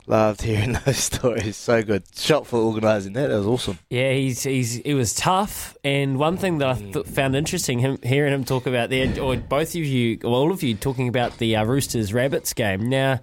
Loved 0.07 0.41
hearing 0.41 0.77
those 0.85 0.97
stories. 0.97 1.57
So 1.57 1.83
good. 1.83 2.03
Shot 2.15 2.47
for 2.47 2.57
organising 2.57 3.13
that. 3.13 3.27
That 3.27 3.37
was 3.37 3.47
awesome. 3.47 3.79
Yeah, 3.89 4.13
he's 4.13 4.43
he's 4.43 4.75
he 4.75 4.93
was 4.93 5.13
tough, 5.13 5.75
and 5.83 6.17
one 6.17 6.37
thing 6.37 6.59
that 6.59 6.69
I 6.69 6.73
th- 6.75 7.05
found 7.07 7.35
interesting 7.35 7.79
him 7.79 7.99
hearing 8.01 8.33
him 8.33 8.45
talk 8.45 8.65
about 8.65 8.89
there, 8.89 9.19
or 9.21 9.35
both 9.35 9.69
of 9.69 9.75
you, 9.75 10.19
or 10.23 10.31
all 10.31 10.51
of 10.51 10.63
you, 10.63 10.75
talking 10.75 11.07
about 11.07 11.37
the 11.37 11.55
uh, 11.55 11.65
Roosters 11.65 12.13
Rabbits 12.13 12.53
game. 12.53 12.87
Now, 12.87 13.19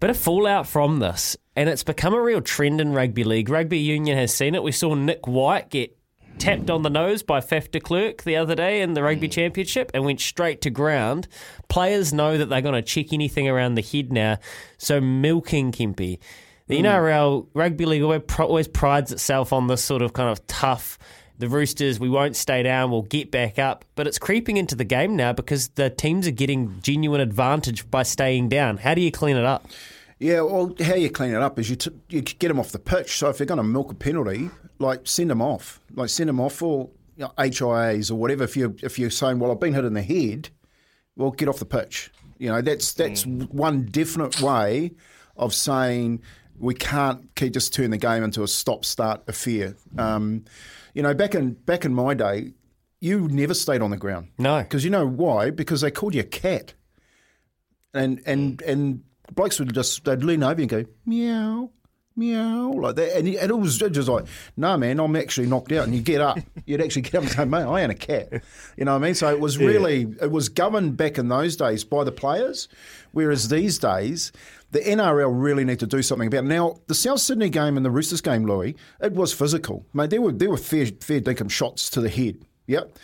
bit 0.00 0.10
of 0.10 0.16
fallout 0.16 0.66
from 0.66 0.98
this, 0.98 1.36
and 1.54 1.68
it's 1.68 1.84
become 1.84 2.14
a 2.14 2.20
real 2.20 2.40
trend 2.40 2.80
in 2.80 2.92
rugby 2.92 3.24
league. 3.24 3.50
Rugby 3.50 3.78
union 3.78 4.16
has 4.16 4.34
seen 4.34 4.54
it. 4.54 4.62
We 4.62 4.72
saw 4.72 4.94
Nick 4.94 5.26
White 5.26 5.68
get 5.70 5.96
tapped 6.38 6.70
on 6.70 6.82
the 6.82 6.90
nose 6.90 7.22
by 7.22 7.40
Faf 7.40 7.70
de 7.70 7.80
Klerk 7.80 8.22
the 8.22 8.36
other 8.36 8.54
day 8.54 8.82
in 8.82 8.94
the 8.94 9.02
rugby 9.02 9.26
hmm. 9.26 9.32
championship 9.32 9.90
and 9.94 10.04
went 10.04 10.20
straight 10.20 10.60
to 10.62 10.70
ground. 10.70 11.28
Players 11.68 12.12
know 12.12 12.38
that 12.38 12.46
they're 12.46 12.60
going 12.60 12.74
to 12.74 12.82
check 12.82 13.12
anything 13.12 13.48
around 13.48 13.74
the 13.74 13.82
head 13.82 14.12
now, 14.12 14.38
so 14.78 15.00
milking 15.00 15.72
Kempy. 15.72 16.18
The 16.66 16.78
hmm. 16.78 16.86
NRL 16.86 17.46
rugby 17.54 17.86
league 17.86 18.02
always, 18.02 18.22
always 18.38 18.68
prides 18.68 19.12
itself 19.12 19.52
on 19.52 19.66
this 19.66 19.82
sort 19.82 20.02
of 20.02 20.12
kind 20.12 20.30
of 20.30 20.46
tough. 20.46 20.98
The 21.36 21.48
Roosters, 21.48 21.98
we 21.98 22.08
won't 22.08 22.36
stay 22.36 22.62
down, 22.62 22.92
we'll 22.92 23.02
get 23.02 23.32
back 23.32 23.58
up. 23.58 23.84
But 23.96 24.06
it's 24.06 24.18
creeping 24.18 24.56
into 24.56 24.76
the 24.76 24.84
game 24.84 25.16
now 25.16 25.32
because 25.32 25.68
the 25.70 25.90
teams 25.90 26.28
are 26.28 26.32
getting 26.32 26.80
genuine 26.80 27.20
advantage 27.20 27.90
by 27.90 28.04
staying 28.04 28.50
down. 28.50 28.76
How 28.76 28.94
do 28.94 29.00
you 29.00 29.10
clean 29.10 29.36
it 29.36 29.44
up? 29.44 29.66
Yeah, 30.20 30.42
well, 30.42 30.74
how 30.80 30.94
you 30.94 31.10
clean 31.10 31.34
it 31.34 31.42
up 31.42 31.58
is 31.58 31.68
you, 31.68 31.76
t- 31.76 31.90
you 32.08 32.22
get 32.22 32.48
them 32.48 32.60
off 32.60 32.70
the 32.70 32.78
pitch. 32.78 33.18
So 33.18 33.28
if 33.28 33.38
they're 33.38 33.46
going 33.46 33.58
to 33.58 33.64
milk 33.64 33.90
a 33.90 33.94
penalty, 33.94 34.48
like 34.78 35.00
send 35.04 35.30
them 35.30 35.42
off, 35.42 35.80
like 35.94 36.08
send 36.08 36.28
them 36.28 36.40
off 36.40 36.54
for 36.54 36.90
you 37.16 37.24
know, 37.24 37.32
HIAs 37.38 38.10
or 38.10 38.16
whatever. 38.16 38.44
If 38.44 38.56
you 38.56 38.76
if 38.82 38.98
you're 38.98 39.10
saying, 39.10 39.38
well, 39.38 39.50
I've 39.50 39.60
been 39.60 39.74
hit 39.74 39.84
in 39.84 39.94
the 39.94 40.02
head, 40.02 40.50
well, 41.16 41.30
get 41.30 41.48
off 41.48 41.58
the 41.58 41.64
pitch. 41.64 42.10
You 42.38 42.50
know, 42.50 42.60
that's 42.60 42.92
that's 42.92 43.24
one 43.26 43.86
definite 43.86 44.40
way 44.40 44.92
of 45.36 45.54
saying 45.54 46.22
we 46.58 46.74
can't 46.74 47.34
keep 47.34 47.52
just 47.52 47.72
turn 47.72 47.90
the 47.90 47.98
game 47.98 48.22
into 48.22 48.42
a 48.42 48.48
stop-start 48.48 49.22
affair. 49.28 49.74
Um, 49.98 50.44
you 50.94 51.02
know, 51.02 51.14
back 51.14 51.34
in 51.34 51.52
back 51.54 51.84
in 51.84 51.94
my 51.94 52.14
day, 52.14 52.52
you 53.00 53.28
never 53.28 53.54
stayed 53.54 53.82
on 53.82 53.90
the 53.90 53.96
ground. 53.96 54.28
No. 54.38 54.62
because 54.62 54.84
you 54.84 54.90
know 54.90 55.06
why? 55.06 55.50
Because 55.50 55.80
they 55.80 55.90
called 55.90 56.14
you 56.14 56.20
a 56.20 56.24
cat, 56.24 56.74
and 57.92 58.20
and 58.26 58.62
and 58.62 59.02
blokes 59.32 59.58
would 59.58 59.74
just 59.74 60.04
they'd 60.04 60.22
lean 60.24 60.42
over 60.42 60.60
and 60.60 60.68
go 60.68 60.84
meow. 61.06 61.70
Meow 62.16 62.70
like 62.70 62.94
that, 62.94 63.16
and, 63.18 63.26
and 63.26 63.50
it 63.50 63.54
was 63.54 63.76
just 63.76 64.08
like, 64.08 64.26
no 64.56 64.76
man, 64.76 65.00
I'm 65.00 65.16
actually 65.16 65.48
knocked 65.48 65.72
out. 65.72 65.84
And 65.84 65.94
you 65.94 66.00
get 66.00 66.20
up, 66.20 66.38
you'd 66.66 66.80
actually 66.80 67.02
get 67.02 67.16
up 67.16 67.22
and 67.22 67.32
say, 67.32 67.44
mate, 67.44 67.64
I 67.64 67.82
ain't 67.82 67.90
a 67.90 67.94
cat. 67.94 68.42
You 68.76 68.84
know 68.84 68.92
what 68.92 69.02
I 69.02 69.06
mean? 69.06 69.14
So 69.14 69.28
it 69.30 69.40
was 69.40 69.58
really, 69.58 70.02
it 70.22 70.30
was 70.30 70.48
governed 70.48 70.96
back 70.96 71.18
in 71.18 71.28
those 71.28 71.56
days 71.56 71.82
by 71.82 72.04
the 72.04 72.12
players, 72.12 72.68
whereas 73.12 73.48
these 73.48 73.78
days, 73.78 74.30
the 74.70 74.80
NRL 74.80 75.30
really 75.32 75.64
need 75.64 75.80
to 75.80 75.86
do 75.86 76.02
something 76.02 76.28
about 76.28 76.44
it. 76.44 76.48
Now, 76.48 76.76
the 76.86 76.94
South 76.94 77.20
Sydney 77.20 77.48
game 77.48 77.76
and 77.76 77.84
the 77.84 77.90
Roosters 77.90 78.20
game, 78.20 78.44
Louis, 78.44 78.76
it 79.00 79.12
was 79.12 79.32
physical. 79.32 79.84
Mate, 79.92 80.10
there 80.10 80.20
were, 80.20 80.32
there 80.32 80.50
were 80.50 80.56
fair, 80.56 80.86
fair 80.86 81.20
dinkum 81.20 81.50
shots 81.50 81.90
to 81.90 82.00
the 82.00 82.08
head. 82.08 82.38
Yep. 82.66 82.96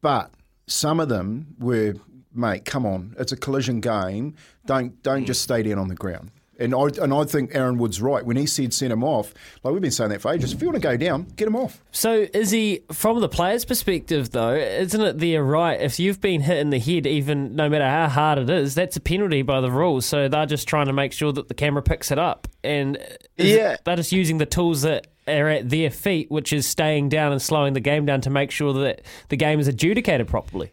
But 0.00 0.32
some 0.66 1.00
of 1.00 1.08
them 1.08 1.54
were, 1.58 1.94
mate, 2.34 2.64
come 2.64 2.86
on, 2.86 3.14
it's 3.18 3.32
a 3.32 3.36
collision 3.36 3.80
game. 3.80 4.34
Don't 4.66 5.02
don't 5.02 5.24
just 5.24 5.42
stay 5.42 5.62
down 5.62 5.78
on 5.78 5.88
the 5.88 5.94
ground. 5.94 6.30
And 6.58 6.74
I 6.74 6.82
and 7.02 7.12
I 7.12 7.24
think 7.24 7.54
Aaron 7.54 7.78
Wood's 7.78 8.00
right 8.00 8.24
when 8.24 8.36
he 8.36 8.46
said 8.46 8.72
send 8.72 8.92
him 8.92 9.02
off. 9.02 9.34
Like 9.62 9.72
we've 9.72 9.82
been 9.82 9.90
saying 9.90 10.10
that 10.10 10.20
for 10.20 10.32
ages. 10.32 10.52
If 10.52 10.62
you 10.62 10.68
want 10.68 10.76
to 10.80 10.88
go 10.88 10.96
down, 10.96 11.24
get 11.36 11.48
him 11.48 11.56
off. 11.56 11.82
So, 11.90 12.26
is 12.32 12.50
he 12.50 12.80
from 12.92 13.20
the 13.20 13.28
player's 13.28 13.64
perspective, 13.64 14.30
though? 14.30 14.54
Isn't 14.54 15.00
it 15.00 15.18
their 15.18 15.42
right? 15.42 15.80
If 15.80 15.98
you've 15.98 16.20
been 16.20 16.40
hit 16.42 16.58
in 16.58 16.70
the 16.70 16.78
head, 16.78 17.06
even 17.06 17.56
no 17.56 17.68
matter 17.68 17.88
how 17.88 18.08
hard 18.08 18.38
it 18.38 18.50
is, 18.50 18.74
that's 18.74 18.96
a 18.96 19.00
penalty 19.00 19.42
by 19.42 19.60
the 19.60 19.70
rules. 19.70 20.06
So 20.06 20.28
they're 20.28 20.46
just 20.46 20.68
trying 20.68 20.86
to 20.86 20.92
make 20.92 21.12
sure 21.12 21.32
that 21.32 21.48
the 21.48 21.54
camera 21.54 21.82
picks 21.82 22.10
it 22.10 22.18
up, 22.18 22.46
and 22.62 22.96
is 23.36 23.50
it- 23.52 23.56
Yeah. 23.58 23.76
they're 23.84 23.96
just 23.96 24.12
using 24.12 24.38
the 24.38 24.46
tools 24.46 24.82
that 24.82 25.08
are 25.26 25.48
at 25.48 25.70
their 25.70 25.90
feet, 25.90 26.30
which 26.30 26.52
is 26.52 26.66
staying 26.66 27.08
down 27.08 27.32
and 27.32 27.40
slowing 27.40 27.72
the 27.72 27.80
game 27.80 28.04
down 28.06 28.20
to 28.20 28.30
make 28.30 28.50
sure 28.50 28.72
that 28.74 29.00
the 29.30 29.36
game 29.36 29.58
is 29.58 29.66
adjudicated 29.66 30.28
properly. 30.28 30.70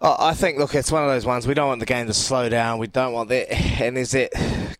I 0.00 0.34
think, 0.34 0.58
look, 0.58 0.74
it's 0.74 0.92
one 0.92 1.02
of 1.02 1.08
those 1.08 1.26
ones. 1.26 1.46
We 1.46 1.54
don't 1.54 1.68
want 1.68 1.80
the 1.80 1.86
game 1.86 2.06
to 2.06 2.14
slow 2.14 2.48
down. 2.48 2.78
We 2.78 2.86
don't 2.86 3.12
want 3.12 3.28
that. 3.30 3.52
And 3.80 3.98
is 3.98 4.14
it 4.14 4.32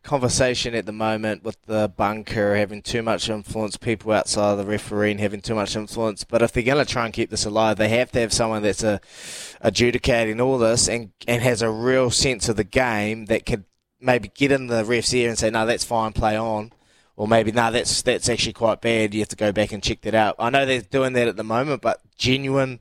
conversation 0.08 0.74
at 0.74 0.86
the 0.86 0.92
moment 0.92 1.44
with 1.44 1.60
the 1.66 1.92
bunker 1.94 2.56
having 2.56 2.80
too 2.80 3.02
much 3.02 3.28
influence, 3.28 3.76
people 3.76 4.10
outside 4.10 4.52
of 4.52 4.58
the 4.58 4.64
referee 4.64 5.10
and 5.10 5.20
having 5.20 5.40
too 5.40 5.54
much 5.54 5.76
influence. 5.76 6.24
But 6.24 6.40
if 6.40 6.52
they're 6.52 6.62
going 6.62 6.84
to 6.84 6.90
try 6.90 7.04
and 7.04 7.12
keep 7.12 7.28
this 7.28 7.44
alive, 7.44 7.76
they 7.76 7.90
have 7.90 8.10
to 8.12 8.20
have 8.20 8.32
someone 8.32 8.62
that's 8.62 8.82
a, 8.82 9.00
adjudicating 9.60 10.40
all 10.40 10.56
this 10.56 10.88
and, 10.88 11.12
and 11.26 11.42
has 11.42 11.60
a 11.60 11.70
real 11.70 12.10
sense 12.10 12.48
of 12.48 12.56
the 12.56 12.64
game 12.64 13.26
that 13.26 13.44
could 13.44 13.64
maybe 14.00 14.30
get 14.34 14.50
in 14.50 14.68
the 14.68 14.84
ref's 14.84 15.12
ear 15.12 15.28
and 15.28 15.38
say, 15.38 15.50
no, 15.50 15.66
that's 15.66 15.84
fine, 15.84 16.12
play 16.12 16.36
on. 16.36 16.72
Or 17.14 17.28
maybe, 17.28 17.50
no, 17.50 17.72
that's 17.72 18.00
that's 18.02 18.28
actually 18.28 18.52
quite 18.52 18.80
bad. 18.80 19.12
You 19.12 19.20
have 19.20 19.28
to 19.30 19.36
go 19.36 19.50
back 19.50 19.72
and 19.72 19.82
check 19.82 20.02
that 20.02 20.14
out. 20.14 20.36
I 20.38 20.50
know 20.50 20.64
they're 20.64 20.82
doing 20.82 21.14
that 21.14 21.26
at 21.26 21.36
the 21.36 21.42
moment, 21.42 21.82
but 21.82 22.00
genuine 22.16 22.80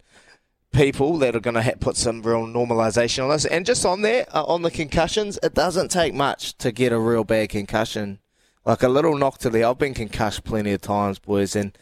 people 0.71 1.17
that 1.17 1.36
are 1.36 1.39
going 1.39 1.56
to 1.56 1.62
ha- 1.62 1.71
put 1.80 1.97
some 1.97 2.21
real 2.21 2.45
normalisation 2.45 3.23
on 3.23 3.30
this. 3.30 3.45
And 3.45 3.65
just 3.65 3.86
on 3.86 4.01
there, 4.01 4.25
uh, 4.34 4.43
on 4.43 4.62
the 4.62 4.71
concussions, 4.71 5.39
it 5.41 5.53
doesn't 5.53 5.89
take 5.89 6.13
much 6.13 6.58
to 6.58 6.71
get 6.71 6.91
a 6.91 6.99
real 6.99 7.23
bad 7.23 7.49
concussion. 7.49 8.19
Like 8.65 8.84
a 8.84 8.89
little 8.89 9.17
knock 9.17 9.38
to 9.39 9.49
the. 9.49 9.63
I've 9.63 9.77
been 9.77 9.93
concussed 9.93 10.43
plenty 10.43 10.73
of 10.73 10.82
times, 10.82 11.19
boys, 11.19 11.56
and 11.56 11.77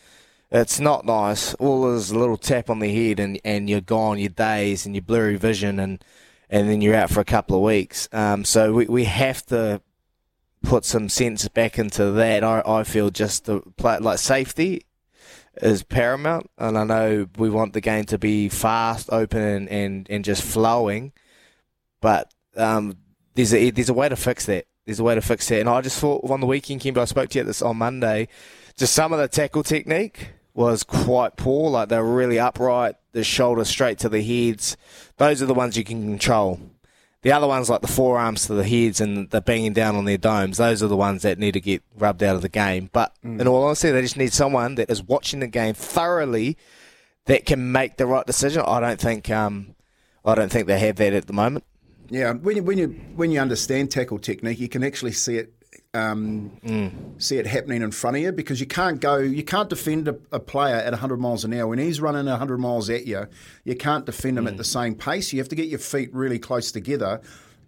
it's 0.51 0.79
not 0.79 1.03
nice. 1.03 1.55
All 1.55 1.91
is 1.95 2.11
a 2.11 2.19
little 2.19 2.37
tap 2.37 2.69
on 2.69 2.79
the 2.79 2.93
head, 2.93 3.19
and, 3.19 3.39
and 3.43 3.67
you're 3.69 3.81
gone, 3.81 4.19
you're 4.19 4.29
dazed, 4.29 4.85
and 4.85 4.93
you're 4.93 5.01
blurry 5.01 5.35
vision, 5.35 5.79
and 5.79 6.03
and 6.47 6.69
then 6.69 6.81
you're 6.81 6.95
out 6.95 7.09
for 7.09 7.19
a 7.21 7.25
couple 7.25 7.57
of 7.57 7.63
weeks. 7.63 8.07
Um, 8.11 8.45
so 8.45 8.71
we, 8.71 8.85
we 8.85 9.05
have 9.05 9.43
to 9.47 9.81
put 10.61 10.85
some 10.85 11.09
sense 11.09 11.47
back 11.47 11.79
into 11.79 12.11
that. 12.11 12.43
I, 12.43 12.61
I 12.65 12.83
feel 12.83 13.09
just 13.09 13.45
the 13.45 13.61
like 13.81 14.19
safety 14.19 14.85
is 15.61 15.83
paramount, 15.83 16.49
and 16.57 16.77
I 16.77 16.83
know 16.83 17.27
we 17.37 17.49
want 17.49 17.73
the 17.73 17.81
game 17.81 18.05
to 18.05 18.17
be 18.17 18.49
fast, 18.49 19.09
open, 19.11 19.41
and, 19.41 19.69
and, 19.69 20.07
and 20.09 20.25
just 20.25 20.43
flowing, 20.43 21.13
but 22.01 22.33
um, 22.55 22.97
there's 23.35 23.53
a 23.53 23.69
there's 23.71 23.89
a 23.89 23.93
way 23.93 24.09
to 24.09 24.15
fix 24.15 24.45
that. 24.45 24.65
There's 24.85 24.99
a 24.99 25.03
way 25.03 25.15
to 25.15 25.21
fix 25.21 25.49
that, 25.49 25.59
and 25.59 25.69
I 25.69 25.81
just 25.81 25.99
thought 25.99 26.29
on 26.29 26.39
the 26.39 26.47
weekend, 26.47 26.81
Kimber, 26.81 27.01
I 27.01 27.05
spoke 27.05 27.29
to 27.29 27.39
you 27.39 27.41
at 27.41 27.47
this 27.47 27.61
on 27.61 27.77
Monday. 27.77 28.27
Just 28.77 28.93
some 28.93 29.13
of 29.13 29.19
the 29.19 29.27
tackle 29.27 29.63
technique 29.63 30.29
was 30.53 30.83
quite 30.83 31.37
poor. 31.37 31.69
Like 31.69 31.89
they 31.89 31.97
were 31.97 32.15
really 32.15 32.39
upright, 32.39 32.95
the 33.11 33.23
shoulder 33.23 33.63
straight 33.65 33.99
to 33.99 34.09
the 34.09 34.21
heads. 34.21 34.77
Those 35.17 35.41
are 35.41 35.45
the 35.45 35.53
ones 35.53 35.77
you 35.77 35.83
can 35.83 36.01
control. 36.01 36.59
The 37.25 37.31
other 37.31 37.47
ones, 37.47 37.71
like 37.71 37.81
the 37.81 37.87
forearms 37.87 38.45
to 38.45 38.53
the 38.53 38.63
heads 38.63 39.01
and 39.01 39.27
the 39.31 39.41
banging 39.41 39.73
down 39.73 39.95
on 39.95 40.05
their 40.05 40.15
domes, 40.15 40.57
those 40.57 40.83
are 40.83 40.87
the 40.87 40.95
ones 40.95 41.23
that 41.23 41.39
need 41.39 41.53
to 41.53 41.59
get 41.59 41.81
rubbed 41.97 42.21
out 42.21 42.35
of 42.35 42.43
the 42.43 42.49
game. 42.49 42.91
But 42.93 43.15
Mm. 43.25 43.41
in 43.41 43.47
all 43.47 43.63
honesty, 43.63 43.89
they 43.89 44.03
just 44.03 44.15
need 44.15 44.31
someone 44.31 44.75
that 44.75 44.91
is 44.91 45.01
watching 45.01 45.39
the 45.39 45.47
game 45.47 45.73
thoroughly 45.73 46.55
that 47.25 47.47
can 47.47 47.71
make 47.71 47.97
the 47.97 48.05
right 48.05 48.27
decision. 48.27 48.61
I 48.67 48.79
don't 48.79 48.99
think, 48.99 49.31
um, 49.31 49.73
I 50.23 50.35
don't 50.35 50.51
think 50.51 50.67
they 50.67 50.77
have 50.77 50.97
that 50.97 51.13
at 51.13 51.25
the 51.25 51.33
moment. 51.33 51.63
Yeah, 52.11 52.33
when 52.33 52.57
you 52.57 52.61
when 52.63 52.77
you 52.77 52.89
when 53.15 53.31
you 53.31 53.39
understand 53.39 53.89
tackle 53.89 54.19
technique, 54.19 54.59
you 54.59 54.69
can 54.69 54.83
actually 54.83 55.13
see 55.13 55.37
it 55.37 55.54
um, 55.95 57.15
see 57.17 57.37
it 57.37 57.47
happening 57.47 57.81
in 57.81 57.91
front 57.91 58.17
of 58.17 58.23
you 58.23 58.31
because 58.31 58.59
you 58.59 58.67
can't 58.67 58.99
go 58.99 59.17
you 59.17 59.43
can't 59.43 59.69
defend 59.69 60.07
a, 60.07 60.15
a 60.31 60.39
player 60.39 60.75
at 60.75 60.91
100 60.91 61.17
miles 61.17 61.45
an 61.45 61.53
hour 61.53 61.67
when 61.67 61.79
he's 61.79 62.01
running 62.01 62.25
100 62.25 62.57
miles 62.57 62.89
at 62.89 63.07
you. 63.07 63.27
You 63.63 63.75
can't 63.75 64.05
defend 64.05 64.37
him 64.37 64.47
at 64.47 64.57
the 64.57 64.63
same 64.63 64.95
pace. 64.95 65.31
You 65.33 65.39
have 65.39 65.49
to 65.49 65.55
get 65.55 65.67
your 65.67 65.79
feet 65.79 66.13
really 66.13 66.39
close 66.39 66.71
together 66.71 67.21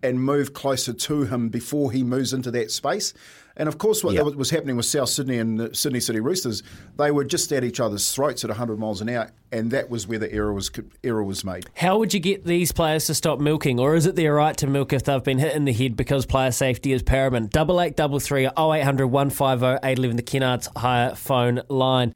and 0.04 0.22
move 0.22 0.54
closer 0.54 0.94
to 0.94 1.26
him 1.26 1.50
before 1.50 1.92
he 1.92 2.04
moves 2.04 2.34
into 2.34 2.52
that 2.52 2.72
space. 2.72 3.14
And 3.60 3.68
of 3.68 3.80
course, 3.80 4.04
what 4.04 4.14
Yep. 4.14 4.36
was 4.36 4.52
happening 4.52 4.78
with 4.78 4.86
South 4.86 5.10
Sydney 5.10 5.40
and 5.40 5.60
the 5.60 5.74
Sydney 5.76 6.00
City 6.00 6.20
Roosters, 6.20 6.62
they 6.98 7.10
were 7.10 7.24
just 7.24 7.52
at 7.52 7.64
each 7.64 7.80
other's 7.80 8.12
throats 8.14 8.44
at 8.44 8.52
100 8.52 8.78
miles 8.78 9.02
an 9.02 9.10
hour, 9.10 9.32
and 9.52 9.72
that 9.72 9.90
was 9.90 10.08
where 10.08 10.20
the 10.20 10.32
error 10.32 10.54
was 10.54 10.70
error 11.04 11.24
was 11.24 11.44
made. 11.44 11.66
How 11.76 11.98
would 11.98 12.14
you 12.14 12.20
get 12.20 12.46
these 12.46 12.72
players 12.72 13.08
to 13.08 13.16
stop 13.16 13.40
milking, 13.40 13.80
or 13.80 13.96
is 13.96 14.06
it 14.06 14.16
their 14.16 14.36
right 14.36 14.56
to 14.58 14.68
milk 14.68 14.94
if 14.94 15.04
they've 15.04 15.24
been 15.24 15.40
hit 15.40 15.56
in 15.56 15.66
the 15.66 15.74
head 15.74 15.96
because 15.96 16.28
player 16.28 16.52
safety 16.52 16.92
is 16.94 17.02
paramount? 17.02 17.50
Double 17.52 17.82
eight 17.82 17.96
double 17.96 18.20
three 18.20 18.48
oh 18.56 18.74
eight 18.74 18.84
hundred 18.84 19.08
one 19.08 19.32
five 19.32 19.64
oh 19.64 19.80
eight 19.84 19.98
eleven 19.98 20.18
the 20.18 20.24
Kennards 20.24 20.70
Hire 20.78 21.16
phone 21.16 21.62
line. 21.68 22.14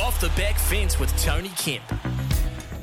Off 0.00 0.18
the 0.20 0.28
back 0.40 0.58
fence 0.58 0.98
with 0.98 1.14
Tony 1.22 1.50
Kemp. 1.50 1.82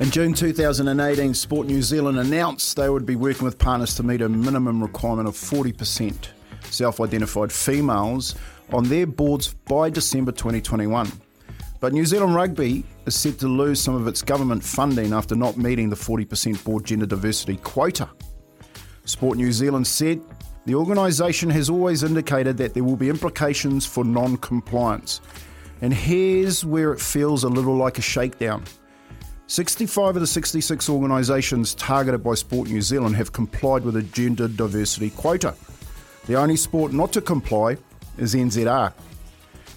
In 0.00 0.12
June 0.12 0.32
2018, 0.32 1.34
Sport 1.34 1.66
New 1.66 1.82
Zealand 1.82 2.20
announced 2.20 2.76
they 2.76 2.88
would 2.88 3.04
be 3.04 3.16
working 3.16 3.44
with 3.44 3.58
partners 3.58 3.96
to 3.96 4.04
meet 4.04 4.20
a 4.20 4.28
minimum 4.28 4.80
requirement 4.80 5.26
of 5.26 5.34
40% 5.34 6.28
self 6.70 7.00
identified 7.00 7.50
females 7.50 8.36
on 8.72 8.84
their 8.84 9.08
boards 9.08 9.54
by 9.54 9.90
December 9.90 10.30
2021. 10.30 11.10
But 11.80 11.92
New 11.92 12.06
Zealand 12.06 12.36
Rugby 12.36 12.84
is 13.06 13.16
set 13.16 13.40
to 13.40 13.48
lose 13.48 13.80
some 13.80 13.96
of 13.96 14.06
its 14.06 14.22
government 14.22 14.62
funding 14.62 15.12
after 15.12 15.34
not 15.34 15.56
meeting 15.56 15.90
the 15.90 15.96
40% 15.96 16.62
board 16.62 16.84
gender 16.84 17.06
diversity 17.06 17.56
quota. 17.56 18.08
Sport 19.04 19.36
New 19.36 19.50
Zealand 19.50 19.88
said 19.88 20.20
the 20.64 20.76
organisation 20.76 21.50
has 21.50 21.68
always 21.68 22.04
indicated 22.04 22.56
that 22.58 22.72
there 22.72 22.84
will 22.84 22.96
be 22.96 23.08
implications 23.08 23.84
for 23.84 24.04
non 24.04 24.36
compliance. 24.36 25.20
And 25.80 25.92
here's 25.92 26.64
where 26.64 26.92
it 26.92 27.00
feels 27.00 27.42
a 27.42 27.48
little 27.48 27.74
like 27.74 27.98
a 27.98 28.02
shakedown. 28.02 28.62
65 29.48 30.14
of 30.14 30.20
the 30.20 30.26
66 30.26 30.90
organisations 30.90 31.72
targeted 31.74 32.22
by 32.22 32.34
Sport 32.34 32.68
New 32.68 32.82
Zealand 32.82 33.16
have 33.16 33.32
complied 33.32 33.82
with 33.82 33.96
a 33.96 34.02
gender 34.02 34.46
diversity 34.46 35.08
quota. 35.08 35.54
The 36.26 36.34
only 36.34 36.56
sport 36.56 36.92
not 36.92 37.14
to 37.14 37.22
comply 37.22 37.78
is 38.18 38.34
NZR. 38.34 38.92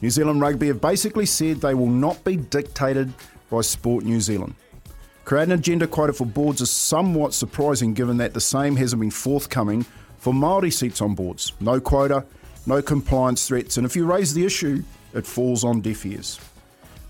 New 0.01 0.09
Zealand 0.09 0.41
Rugby 0.41 0.67
have 0.67 0.81
basically 0.81 1.25
said 1.25 1.61
they 1.61 1.73
will 1.73 1.87
not 1.87 2.21
be 2.25 2.35
dictated 2.35 3.13
by 3.49 3.61
Sport 3.61 4.03
New 4.03 4.19
Zealand. 4.19 4.55
Creating 5.23 5.53
a 5.53 5.57
gender 5.57 5.87
quota 5.87 6.11
for 6.11 6.25
boards 6.25 6.59
is 6.59 6.69
somewhat 6.69 7.33
surprising 7.33 7.93
given 7.93 8.17
that 8.17 8.33
the 8.33 8.41
same 8.41 8.75
hasn't 8.75 8.99
been 8.99 9.09
forthcoming 9.09 9.85
for 10.17 10.33
Māori 10.33 10.73
seats 10.73 10.99
on 10.99 11.15
boards. 11.15 11.53
No 11.61 11.79
quota, 11.79 12.25
no 12.65 12.81
compliance 12.81 13.47
threats, 13.47 13.77
and 13.77 13.85
if 13.85 13.95
you 13.95 14.05
raise 14.05 14.33
the 14.33 14.45
issue, 14.45 14.83
it 15.13 15.25
falls 15.25 15.63
on 15.63 15.79
deaf 15.79 16.05
ears. 16.05 16.41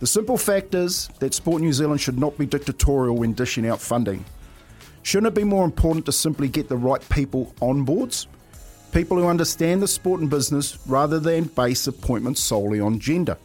The 0.02 0.08
simple 0.08 0.36
fact 0.36 0.74
is 0.74 1.10
that 1.20 1.36
Sport 1.36 1.62
New 1.62 1.72
Zealand 1.72 2.02
should 2.02 2.18
not 2.18 2.36
be 2.36 2.48
dictatorial 2.48 3.16
when 3.16 3.34
dishing 3.34 3.68
out 3.68 3.80
funding. 3.80 4.26
Shouldn't 5.04 5.28
it 5.28 5.40
be 5.40 5.44
more 5.44 5.64
important 5.64 6.08
to 6.08 6.12
simply 6.12 6.48
get 6.48 6.68
the 6.68 6.76
right 6.76 7.08
people 7.10 7.54
on 7.62 7.84
boards? 7.84 8.26
People 8.92 9.18
who 9.18 9.28
understand 9.28 9.80
the 9.80 9.88
sport 9.88 10.20
and 10.20 10.28
business 10.28 10.80
rather 10.88 11.20
than 11.20 11.44
base 11.44 11.86
appointments 11.86 12.42
solely 12.42 12.80
on 12.80 13.00
gender. 13.00 13.38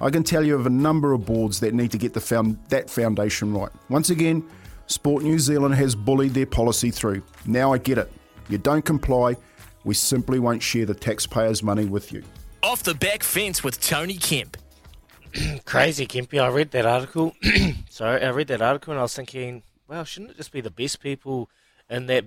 I 0.00 0.08
can 0.08 0.22
tell 0.22 0.42
you 0.42 0.54
of 0.54 0.64
a 0.64 0.70
number 0.70 1.12
of 1.12 1.26
boards 1.26 1.60
that 1.60 1.74
need 1.74 1.90
to 1.90 1.98
get 1.98 2.14
the 2.14 2.22
found, 2.22 2.56
that 2.70 2.88
foundation 2.88 3.52
right. 3.52 3.70
Once 3.90 4.08
again, 4.08 4.42
Sport 4.86 5.24
New 5.24 5.38
Zealand 5.38 5.74
has 5.74 5.94
bullied 5.94 6.32
their 6.32 6.46
policy 6.46 6.90
through. 6.90 7.22
Now 7.44 7.74
I 7.74 7.76
get 7.76 7.98
it. 7.98 8.10
You 8.48 8.56
don't 8.56 8.82
comply, 8.82 9.36
we 9.84 9.92
simply 9.92 10.38
won't 10.38 10.62
share 10.62 10.86
the 10.86 10.94
taxpayers' 10.94 11.62
money 11.62 11.84
with 11.84 12.12
you. 12.12 12.22
Off 12.62 12.82
the 12.82 12.94
back 12.94 13.22
fence 13.22 13.62
with 13.62 13.78
Tony 13.78 14.16
Kemp. 14.16 14.56
Crazy, 15.64 16.06
Kimpy. 16.06 16.40
I 16.42 16.48
read 16.48 16.70
that 16.72 16.86
article. 16.86 17.34
Sorry, 17.90 18.22
I 18.24 18.30
read 18.30 18.48
that 18.48 18.62
article 18.62 18.92
and 18.92 18.98
I 19.00 19.02
was 19.02 19.14
thinking, 19.14 19.62
well, 19.86 20.04
shouldn't 20.04 20.32
it 20.32 20.36
just 20.36 20.52
be 20.52 20.60
the 20.60 20.70
best 20.70 21.00
people 21.00 21.48
in 21.88 22.06
that 22.06 22.24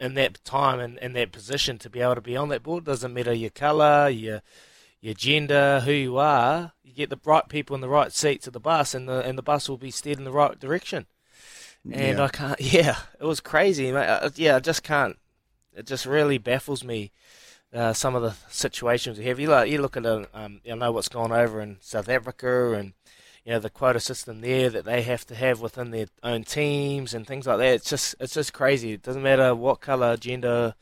in 0.00 0.14
that 0.14 0.42
time 0.44 0.80
and 0.80 0.98
in 0.98 1.12
that 1.12 1.30
position 1.30 1.78
to 1.78 1.88
be 1.90 2.00
able 2.00 2.16
to 2.16 2.20
be 2.20 2.36
on 2.36 2.48
that 2.48 2.62
board? 2.62 2.84
Doesn't 2.84 3.14
matter 3.14 3.32
your 3.32 3.50
colour, 3.50 4.08
your 4.08 4.42
your 5.00 5.14
gender, 5.14 5.80
who 5.80 5.92
you 5.92 6.18
are. 6.18 6.72
You 6.84 6.92
get 6.92 7.10
the 7.10 7.18
right 7.24 7.48
people 7.48 7.74
in 7.74 7.80
the 7.80 7.88
right 7.88 8.12
seats 8.12 8.46
of 8.46 8.52
the 8.52 8.60
bus, 8.60 8.94
and 8.94 9.08
the 9.08 9.20
and 9.22 9.36
the 9.38 9.42
bus 9.42 9.68
will 9.68 9.78
be 9.78 9.90
steered 9.90 10.18
in 10.18 10.24
the 10.24 10.32
right 10.32 10.58
direction. 10.58 11.06
And 11.90 12.18
Yeah. 12.18 12.24
I 12.24 12.28
can't. 12.28 12.60
Yeah, 12.72 12.96
it 13.20 13.24
was 13.24 13.40
crazy. 13.40 13.90
mate. 13.92 14.06
Uh, 14.06 14.30
Yeah, 14.36 14.56
I 14.56 14.60
just 14.60 14.82
can't. 14.82 15.18
It 15.74 15.86
just 15.86 16.04
really 16.06 16.38
baffles 16.38 16.84
me. 16.84 17.10
Uh, 17.72 17.92
some 17.94 18.14
of 18.14 18.20
the 18.20 18.34
situations 18.50 19.18
we 19.18 19.24
have. 19.24 19.40
You 19.40 19.48
look, 19.48 19.66
you 19.68 19.80
look 19.80 19.96
at, 19.96 20.04
uh, 20.04 20.26
um, 20.34 20.60
you 20.62 20.76
know, 20.76 20.92
what's 20.92 21.08
gone 21.08 21.32
over 21.32 21.60
in 21.62 21.78
South 21.80 22.08
Africa, 22.08 22.72
and 22.74 22.92
you 23.46 23.52
know 23.52 23.60
the 23.60 23.70
quota 23.70 23.98
system 23.98 24.42
there 24.42 24.68
that 24.68 24.84
they 24.84 25.00
have 25.00 25.26
to 25.28 25.34
have 25.34 25.62
within 25.62 25.90
their 25.90 26.06
own 26.22 26.44
teams 26.44 27.14
and 27.14 27.26
things 27.26 27.46
like 27.46 27.58
that. 27.58 27.74
It's 27.74 27.88
just, 27.88 28.14
it's 28.20 28.34
just 28.34 28.52
crazy. 28.52 28.92
It 28.92 29.02
doesn't 29.02 29.22
matter 29.22 29.54
what 29.54 29.80
color, 29.80 30.18
gender, 30.18 30.74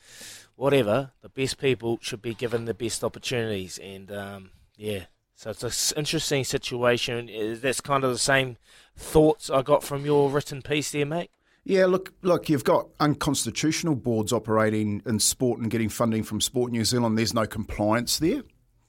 whatever. 0.56 1.12
The 1.22 1.28
best 1.28 1.58
people 1.58 2.00
should 2.02 2.22
be 2.22 2.34
given 2.34 2.64
the 2.64 2.74
best 2.74 3.04
opportunities, 3.04 3.78
and 3.78 4.10
um, 4.10 4.50
yeah. 4.76 5.04
So 5.36 5.50
it's 5.50 5.92
an 5.92 5.98
interesting 5.98 6.44
situation. 6.44 7.30
That's 7.62 7.80
kind 7.80 8.04
of 8.04 8.10
the 8.10 8.18
same 8.18 8.56
thoughts 8.96 9.48
I 9.48 9.62
got 9.62 9.82
from 9.82 10.04
your 10.04 10.28
written 10.28 10.60
piece 10.60 10.90
there, 10.90 11.06
mate. 11.06 11.30
Yeah, 11.64 11.86
look, 11.86 12.12
look, 12.22 12.48
you've 12.48 12.64
got 12.64 12.88
unconstitutional 13.00 13.94
boards 13.94 14.32
operating 14.32 15.02
in 15.04 15.18
sport 15.18 15.60
and 15.60 15.70
getting 15.70 15.88
funding 15.88 16.22
from 16.22 16.40
Sport 16.40 16.72
New 16.72 16.84
Zealand. 16.84 17.18
There's 17.18 17.34
no 17.34 17.46
compliance 17.46 18.18
there. 18.18 18.42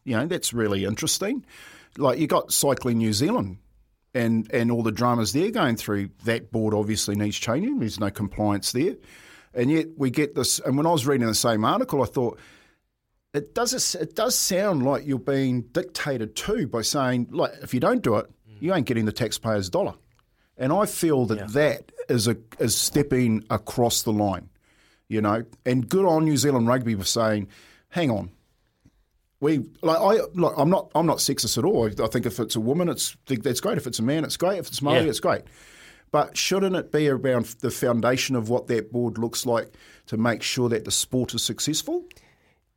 You 0.04 0.18
know, 0.18 0.26
that's 0.26 0.54
really 0.54 0.86
interesting. 0.86 1.46
Like 1.98 2.18
you 2.20 2.28
got 2.28 2.52
Cycling 2.52 2.98
New 2.98 3.14
Zealand 3.14 3.58
and 4.14 4.52
and 4.54 4.72
all 4.72 4.84
the 4.84 4.92
dramas 4.92 5.34
they're 5.34 5.52
going 5.52 5.76
through. 5.76 6.10
That 6.26 6.52
board 6.52 6.74
obviously 6.74 7.16
needs 7.16 7.38
changing. 7.38 7.80
There's 7.80 8.00
no 8.00 8.10
compliance 8.10 8.72
there. 8.72 8.96
And 9.54 9.70
yet 9.70 9.88
we 9.98 10.10
get 10.10 10.36
this 10.36 10.60
and 10.60 10.78
when 10.78 10.86
I 10.86 10.92
was 10.92 11.06
reading 11.06 11.28
the 11.28 11.36
same 11.36 11.66
article 11.66 12.02
I 12.02 12.06
thought 12.06 12.40
it 13.34 13.54
does 13.54 13.96
it 13.96 14.16
does 14.16 14.38
sound 14.38 14.84
like 14.84 15.06
you're 15.06 15.20
being 15.20 15.64
dictated 15.64 16.36
to 16.38 16.68
by 16.68 16.82
saying 16.82 17.28
like 17.32 17.52
if 17.62 17.74
you 17.74 17.80
don't 17.80 18.02
do 18.02 18.16
it, 18.16 18.28
you 18.60 18.74
ain't 18.74 18.88
getting 18.88 19.06
the 19.06 19.12
taxpayer's 19.12 19.70
dollar. 19.70 19.94
And 20.58 20.72
I 20.72 20.86
feel 20.86 21.26
that 21.28 21.50
that 21.54 21.92
is 22.12 22.28
a 22.28 22.38
is 22.60 22.76
stepping 22.76 23.44
across 23.50 24.04
the 24.04 24.12
line, 24.12 24.50
you 25.08 25.22
know. 25.22 25.44
And 25.66 25.88
good 25.90 26.06
on 26.06 26.26
New 26.26 26.38
Zealand 26.38 26.68
rugby 26.68 26.96
for 26.96 27.04
saying, 27.04 27.48
"Hang 27.90 28.12
on, 28.12 28.30
we 29.40 29.60
like 29.82 29.98
I 29.98 30.20
like 30.36 30.54
I'm 30.58 30.70
not 30.70 30.92
I'm 30.94 31.06
not 31.08 31.18
sexist 31.18 31.58
at 31.58 31.66
all. 31.66 31.88
I 31.88 32.08
think 32.08 32.26
if 32.26 32.40
it's 32.40 32.56
a 32.56 32.60
woman, 32.60 32.90
it's 32.90 33.16
that's 33.28 33.60
great. 33.60 33.78
If 33.78 33.88
it's 33.88 34.00
a 34.00 34.04
man, 34.04 34.24
it's 34.24 34.38
great. 34.38 34.60
If 34.60 34.68
it's 34.68 34.82
Maori, 34.82 35.02
Yeah. 35.04 35.10
it's 35.10 35.20
great. 35.20 35.42
But 36.12 36.36
shouldn't 36.38 36.76
it 36.76 36.92
be 36.92 37.08
around 37.08 37.46
the 37.62 37.72
foundation 37.72 38.36
of 38.36 38.50
what 38.50 38.68
that 38.68 38.92
board 38.92 39.18
looks 39.18 39.46
like 39.46 39.72
to 40.08 40.18
make 40.18 40.44
sure 40.44 40.68
that 40.70 40.84
the 40.84 40.92
sport 40.92 41.34
is 41.34 41.42
successful? 41.42 42.04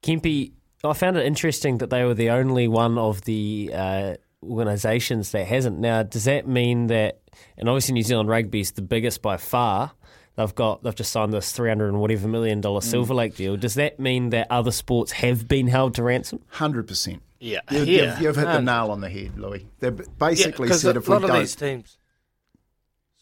Kempi, 0.04 0.52
I 0.84 0.92
found 0.92 1.16
it 1.16 1.26
interesting 1.26 1.78
that 1.78 1.90
they 1.90 2.04
were 2.04 2.14
the 2.14 2.30
only 2.30 2.68
one 2.68 2.96
of 2.96 3.22
the 3.22 3.70
uh, 3.74 4.14
organisations 4.50 5.32
that 5.32 5.46
hasn't. 5.46 5.78
Now, 5.78 6.02
does 6.02 6.24
that 6.24 6.46
mean 6.46 6.86
that? 6.88 7.20
And 7.58 7.68
obviously, 7.68 7.94
New 7.94 8.02
Zealand 8.02 8.28
Rugby 8.28 8.60
is 8.60 8.72
the 8.72 8.82
biggest 8.82 9.22
by 9.22 9.36
far. 9.36 9.92
They've 10.36 10.54
got 10.54 10.82
they've 10.82 10.94
just 10.94 11.12
signed 11.12 11.32
this 11.32 11.52
three 11.52 11.68
hundred 11.68 11.88
and 11.88 12.00
whatever 12.00 12.26
million 12.28 12.60
dollar 12.60 12.80
Mm. 12.80 12.84
Silver 12.84 13.14
Lake 13.14 13.36
deal. 13.36 13.56
Does 13.56 13.74
that 13.74 14.00
mean 14.00 14.30
that 14.30 14.48
other 14.50 14.70
sports 14.72 15.12
have 15.12 15.46
been 15.46 15.68
held 15.68 15.94
to 15.94 16.02
ransom? 16.02 16.40
Hundred 16.48 16.88
percent. 16.88 17.22
Yeah, 17.40 17.60
You've, 17.70 17.86
yeah. 17.88 18.02
you've, 18.14 18.20
you've 18.22 18.36
hit 18.36 18.46
the 18.46 18.60
nail 18.62 18.90
on 18.90 19.00
the 19.00 19.10
head, 19.10 19.38
Louis. 19.38 19.66
They're 19.78 19.90
basically 19.90 20.66
Yeah, 20.68 20.72
'cause 20.72 20.80
said 20.80 20.96
a 20.96 21.00
if 21.00 21.08
we 21.08 21.14
lot 21.14 21.24
of 21.24 21.28
don't, 21.30 21.40
these 21.40 21.54
teams. 21.54 21.98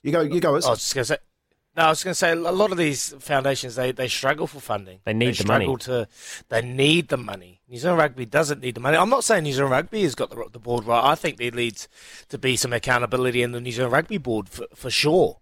you 0.02 0.12
go, 0.12 0.20
you 0.20 0.40
go. 0.40 0.50
I 0.50 0.52
was 0.52 0.64
just 0.66 0.94
going 0.94 1.02
to 1.02 1.14
say. 1.14 1.16
No, 1.74 1.84
I 1.84 1.88
was 1.88 2.04
going 2.04 2.12
to 2.12 2.14
say 2.14 2.32
a 2.32 2.36
lot 2.36 2.70
of 2.70 2.76
these 2.76 3.14
foundations 3.18 3.76
they, 3.76 3.92
they 3.92 4.08
struggle 4.08 4.46
for 4.46 4.60
funding. 4.60 5.00
They 5.04 5.14
need 5.14 5.30
the 5.30 5.44
struggle 5.44 5.68
money. 5.68 5.78
To, 5.78 6.08
they 6.50 6.60
need 6.60 7.08
the 7.08 7.16
money. 7.16 7.62
New 7.66 7.78
Zealand 7.78 7.98
Rugby 7.98 8.26
doesn't 8.26 8.60
need 8.60 8.74
the 8.74 8.80
money. 8.80 8.98
I'm 8.98 9.08
not 9.08 9.24
saying 9.24 9.44
New 9.44 9.54
Zealand 9.54 9.72
Rugby 9.72 10.02
has 10.02 10.14
got 10.14 10.28
the, 10.28 10.44
the 10.52 10.58
board 10.58 10.84
right. 10.84 11.02
I 11.02 11.14
think 11.14 11.38
there 11.38 11.50
needs 11.50 11.88
to 12.28 12.36
be 12.36 12.56
some 12.56 12.74
accountability 12.74 13.42
in 13.42 13.52
the 13.52 13.60
New 13.60 13.72
Zealand 13.72 13.94
Rugby 13.94 14.18
board 14.18 14.50
for, 14.50 14.66
for 14.74 14.90
sure. 14.90 15.38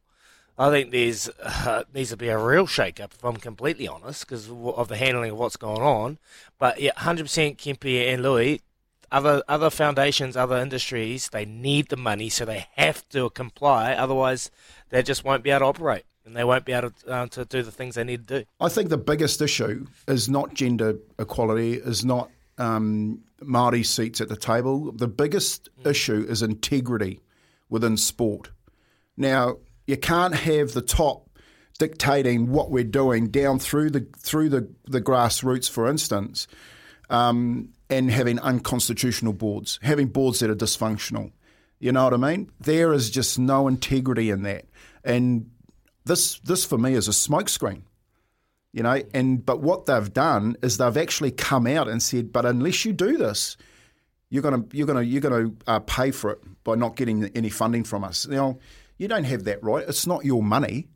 I 0.57 0.69
think 0.71 0.90
there's 0.90 1.29
uh, 1.43 1.85
needs 1.95 2.11
to 2.11 2.16
be 2.16 2.29
a 2.29 2.38
real 2.38 2.66
shake-up, 2.66 3.14
if 3.14 3.25
I'm 3.25 3.38
completely 3.38 3.88
honest, 3.88 4.27
because 4.27 4.49
of, 4.51 4.88
the 4.88 4.97
handling 4.97 5.31
of 5.31 5.38
what's 5.38 5.57
going 5.57 5.81
on. 5.81 6.19
But 6.59 6.81
yeah, 6.81 6.93
100% 6.99 7.57
Kempe 7.57 8.12
and 8.12 8.23
Louis, 8.23 8.61
other 9.11 9.43
other 9.49 9.71
foundations, 9.71 10.37
other 10.37 10.59
industries, 10.59 11.31
they 11.31 11.45
need 11.45 11.88
the 11.88 11.97
money, 11.97 12.29
so 12.29 12.45
they 12.45 12.66
have 12.77 13.09
to 13.09 13.31
comply. 13.31 13.95
Otherwise, 13.95 14.51
they 14.90 15.03
just 15.03 15.25
won't 15.25 15.43
be 15.43 15.51
able 15.51 15.61
to 15.61 15.64
operate, 15.66 16.05
and 16.24 16.37
they 16.37 16.44
won't 16.44 16.64
be 16.64 16.72
able 16.72 16.90
to, 16.90 17.11
uh, 17.11 17.26
to 17.28 17.44
do 17.44 17.62
the 17.62 17.70
things 17.70 17.94
they 17.94 18.04
need 18.04 18.28
to 18.28 18.40
do. 18.40 18.44
I 18.61 18.68
think 18.68 18.88
the 18.88 18.98
biggest 18.98 19.40
issue 19.40 19.87
is 20.06 20.28
not 20.28 20.54
gender 20.54 20.98
equality, 21.18 21.74
is 21.74 22.04
not 22.04 22.30
um, 22.59 23.22
Maori 23.42 23.83
seats 23.83 24.20
at 24.20 24.28
the 24.28 24.37
table. 24.37 24.92
The 24.92 25.09
biggest 25.09 25.68
issue 25.85 26.26
is 26.28 26.42
integrity 26.42 27.20
within 27.68 27.96
sport. 27.96 28.50
Now, 29.16 29.56
you 29.87 29.96
can't 29.96 30.35
have 30.35 30.72
the 30.72 30.83
top 30.83 31.28
dictating 31.78 32.50
what 32.50 32.70
we're 32.70 32.85
doing 32.85 33.28
down 33.28 33.59
through 33.59 33.90
the 33.90 34.06
through 34.18 34.50
the, 34.50 34.68
the 34.85 35.00
grassroots, 35.00 35.68
for 35.68 35.88
instance, 35.88 36.46
um, 37.09 37.70
and 37.88 38.11
having 38.11 38.38
unconstitutional 38.38 39.33
boards, 39.33 39.78
having 39.83 40.09
boards 40.09 40.40
that 40.40 40.50
are 40.50 40.54
dysfunctional. 40.54 41.33
You 41.78 41.92
know 41.92 42.04
what 42.04 42.14
I 42.14 42.18
mean? 42.18 42.50
There 42.61 42.92
is 42.92 43.09
just 43.09 43.38
no 43.38 43.66
integrity 43.66 44.28
in 44.28 44.42
that, 44.42 44.66
and 45.02 45.50
this 46.05 46.39
this 46.41 46.65
for 46.65 46.79
me 46.79 46.95
is 46.95 47.09
a 47.09 47.13
smokescreen 47.13 47.83
you 48.73 48.83
know 48.83 49.03
and 49.13 49.45
but 49.45 49.61
what 49.61 49.87
they've 49.87 50.13
done 50.13 50.57
is 50.63 50.77
they've 50.77 50.97
actually 50.97 51.31
come 51.31 51.67
out 51.67 51.89
and 51.89 52.03
said 52.03 52.33
but 52.33 52.45
unless 52.45 52.85
you 52.85 52.93
do 52.93 53.17
this 53.17 53.57
you're 54.31 54.43
to 54.43 54.65
you're 54.73 54.87
to 54.87 55.05
you're 55.05 55.21
to 55.21 55.57
uh, 55.67 55.81
pay 55.81 56.13
for 56.13 56.31
it 56.31 56.39
by 56.65 56.77
not 56.77 56.97
getting 56.97 57.25
any 57.35 57.51
funding 57.51 57.85
from 57.85 58.05
us. 58.05 58.27
Now 58.27 58.59
you 58.97 59.09
don't 59.09 59.25
have 59.25 59.45
that 59.45 59.63
right. 59.63 59.87
It's 59.87 60.07
not 60.07 60.25
your 60.25 60.43
money. 60.43 60.89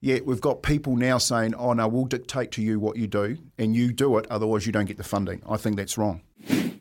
Yet 0.00 0.26
we've 0.26 0.40
got 0.40 0.62
people 0.62 0.96
now 0.96 1.18
saying 1.18 1.54
oh 1.54 1.72
no 1.72 1.88
we'll 1.88 2.04
dictate 2.04 2.52
to 2.52 2.62
you 2.62 2.78
what 2.78 2.96
you 2.96 3.06
do 3.06 3.38
and 3.58 3.74
you 3.74 3.92
do 3.92 4.18
it 4.18 4.26
otherwise 4.30 4.66
you 4.66 4.72
don't 4.72 4.84
get 4.84 4.98
the 4.98 5.04
funding. 5.04 5.42
I 5.48 5.56
think 5.56 5.76
that's 5.76 5.96
wrong. 5.96 6.20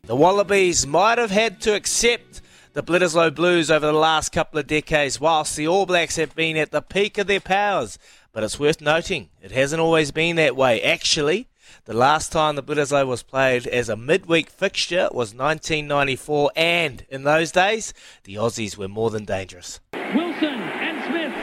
The 0.03 0.15
Wallabies 0.15 0.85
might 0.85 1.17
have 1.19 1.31
had 1.31 1.61
to 1.61 1.75
accept 1.75 2.41
the 2.73 2.83
Bledisloe 2.83 3.33
Blues 3.35 3.69
over 3.69 3.85
the 3.85 3.93
last 3.93 4.31
couple 4.31 4.59
of 4.59 4.67
decades, 4.67 5.19
whilst 5.19 5.55
the 5.55 5.67
All 5.67 5.85
Blacks 5.85 6.15
have 6.15 6.35
been 6.35 6.55
at 6.57 6.71
the 6.71 6.81
peak 6.81 7.17
of 7.17 7.27
their 7.27 7.39
powers. 7.41 7.99
But 8.31 8.43
it's 8.43 8.59
worth 8.59 8.79
noting, 8.79 9.29
it 9.41 9.51
hasn't 9.51 9.81
always 9.81 10.11
been 10.11 10.37
that 10.37 10.55
way. 10.55 10.81
Actually, 10.81 11.47
the 11.85 11.93
last 11.93 12.31
time 12.31 12.55
the 12.55 12.63
Bledisloe 12.63 13.05
was 13.07 13.23
played 13.23 13.67
as 13.67 13.89
a 13.89 13.97
midweek 13.97 14.49
fixture 14.49 15.09
was 15.11 15.33
1994, 15.33 16.51
and 16.55 17.05
in 17.09 17.23
those 17.23 17.51
days, 17.51 17.93
the 18.23 18.35
Aussies 18.35 18.77
were 18.77 18.87
more 18.87 19.09
than 19.09 19.25
dangerous. 19.25 19.79
Wilson 19.93 20.45
and 20.45 21.03
Smith. 21.05 21.33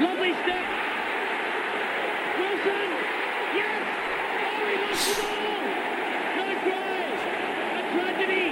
Lovely 0.00 0.32
step. 0.32 0.64
Wilson. 2.38 2.90
Yes. 3.58 3.82
Oh, 4.44 4.66
he 4.68 4.76
lost 4.82 5.06
the 5.08 5.14
ball. 5.26 5.66
No 6.38 6.46
try. 6.62 7.02
A 7.78 7.82
tragedy. 7.94 8.46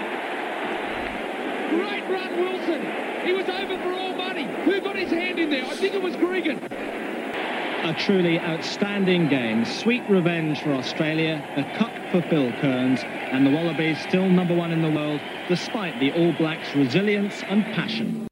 Great 1.71 2.05
run, 2.09 2.31
Wilson. 2.41 2.83
He 3.27 3.33
was 3.33 3.49
over 3.49 3.77
for 3.83 3.93
all 3.93 4.15
money. 4.15 4.45
Who 4.65 4.81
got 4.81 4.97
his 4.97 5.11
hand 5.11 5.39
in 5.39 5.51
there? 5.51 5.65
I 5.67 5.75
think 5.91 6.05
it 6.05 6.07
was 6.07 6.17
Gregan. 6.17 6.61
A 7.85 7.95
truly 7.95 8.39
outstanding 8.39 9.29
game. 9.29 9.65
Sweet 9.65 10.09
revenge 10.09 10.61
for 10.61 10.73
Australia, 10.73 11.43
a 11.57 11.65
cup 11.79 11.93
for 12.11 12.23
Phil 12.29 12.53
Kearns, 12.61 13.01
and 13.03 13.47
the 13.47 13.51
Wallabies 13.51 13.99
still 14.01 14.29
number 14.29 14.55
one 14.55 14.71
in 14.71 14.83
the 14.83 14.91
world 14.91 15.21
despite 15.49 15.99
the 15.99 16.13
All 16.13 16.33
Blacks' 16.35 16.75
resilience 16.77 17.43
and 17.49 17.65
passion. 17.65 18.30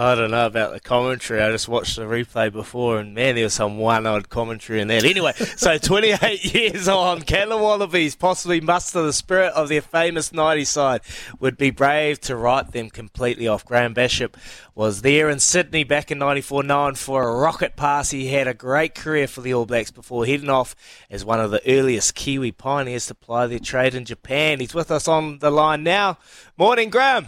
I 0.00 0.14
don't 0.14 0.30
know 0.30 0.46
about 0.46 0.72
the 0.72 0.78
commentary. 0.78 1.42
I 1.42 1.50
just 1.50 1.66
watched 1.66 1.96
the 1.96 2.02
replay 2.02 2.52
before, 2.52 3.00
and 3.00 3.16
man, 3.16 3.34
there 3.34 3.42
was 3.42 3.54
some 3.54 3.78
one-eyed 3.78 4.28
commentary 4.28 4.80
in 4.80 4.86
that. 4.86 5.04
Anyway, 5.04 5.32
so 5.32 5.76
28 5.82 6.54
years 6.54 6.86
on, 6.86 7.22
can 7.22 7.48
the 7.48 7.56
Wallabies 7.56 8.14
possibly 8.14 8.60
muster 8.60 9.02
the 9.02 9.12
spirit 9.12 9.52
of 9.54 9.68
their 9.68 9.82
famous 9.82 10.32
90 10.32 10.64
side? 10.66 11.00
Would 11.40 11.56
be 11.56 11.70
brave 11.70 12.20
to 12.20 12.36
write 12.36 12.70
them 12.70 12.90
completely 12.90 13.48
off. 13.48 13.64
Graeme 13.64 13.92
Bachop 13.92 14.34
was 14.72 15.02
there 15.02 15.28
in 15.28 15.40
Sydney 15.40 15.82
back 15.82 16.12
in 16.12 16.18
94, 16.18 16.62
known 16.62 16.94
for 16.94 17.28
a 17.28 17.34
rocket 17.34 17.74
pass. 17.74 18.12
He 18.12 18.28
had 18.28 18.46
a 18.46 18.54
great 18.54 18.94
career 18.94 19.26
for 19.26 19.40
the 19.40 19.52
All 19.52 19.66
Blacks 19.66 19.90
before 19.90 20.24
heading 20.24 20.48
off 20.48 20.76
as 21.10 21.24
one 21.24 21.40
of 21.40 21.50
the 21.50 21.60
earliest 21.68 22.14
Kiwi 22.14 22.52
pioneers 22.52 23.08
to 23.08 23.16
ply 23.16 23.48
their 23.48 23.58
trade 23.58 23.96
in 23.96 24.04
Japan. 24.04 24.60
He's 24.60 24.74
with 24.74 24.92
us 24.92 25.08
on 25.08 25.40
the 25.40 25.50
line 25.50 25.82
now. 25.82 26.18
Morning, 26.56 26.88
Graeme. 26.88 27.26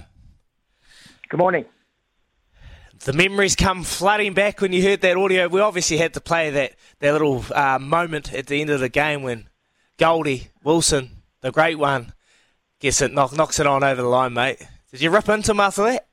Good 1.29 1.39
morning. 1.39 1.65
The 3.03 3.15
memories 3.15 3.57
come 3.57 3.83
flooding 3.83 4.35
back 4.35 4.61
when 4.61 4.75
you 4.75 4.83
heard 4.83 5.01
that 5.01 5.17
audio. 5.17 5.49
We 5.49 5.61
obviously 5.61 5.97
had 5.97 6.13
to 6.15 6.21
play 6.21 6.51
that, 6.51 6.75
that 6.99 7.13
little 7.13 7.43
uh, 7.55 7.79
moment 7.79 8.35
at 8.35 8.47
the 8.47 8.61
end 8.61 8.69
of 8.69 8.81
the 8.81 8.91
game 8.91 9.23
when 9.23 9.49
Goldie 9.97 10.49
Wilson, 10.63 11.23
the 11.41 11.51
great 11.51 11.79
one, 11.79 12.13
gets 12.79 13.01
it 13.01 13.13
knock, 13.13 13.35
knocks 13.35 13.59
it 13.59 13.67
on 13.67 13.83
over 13.83 14.03
the 14.03 14.09
line, 14.09 14.35
mate. 14.35 14.59
Did 14.91 15.01
you 15.01 15.11
rip 15.11 15.31
into 15.31 15.53
him 15.53 15.61
after 15.61 15.83
that? 15.85 16.09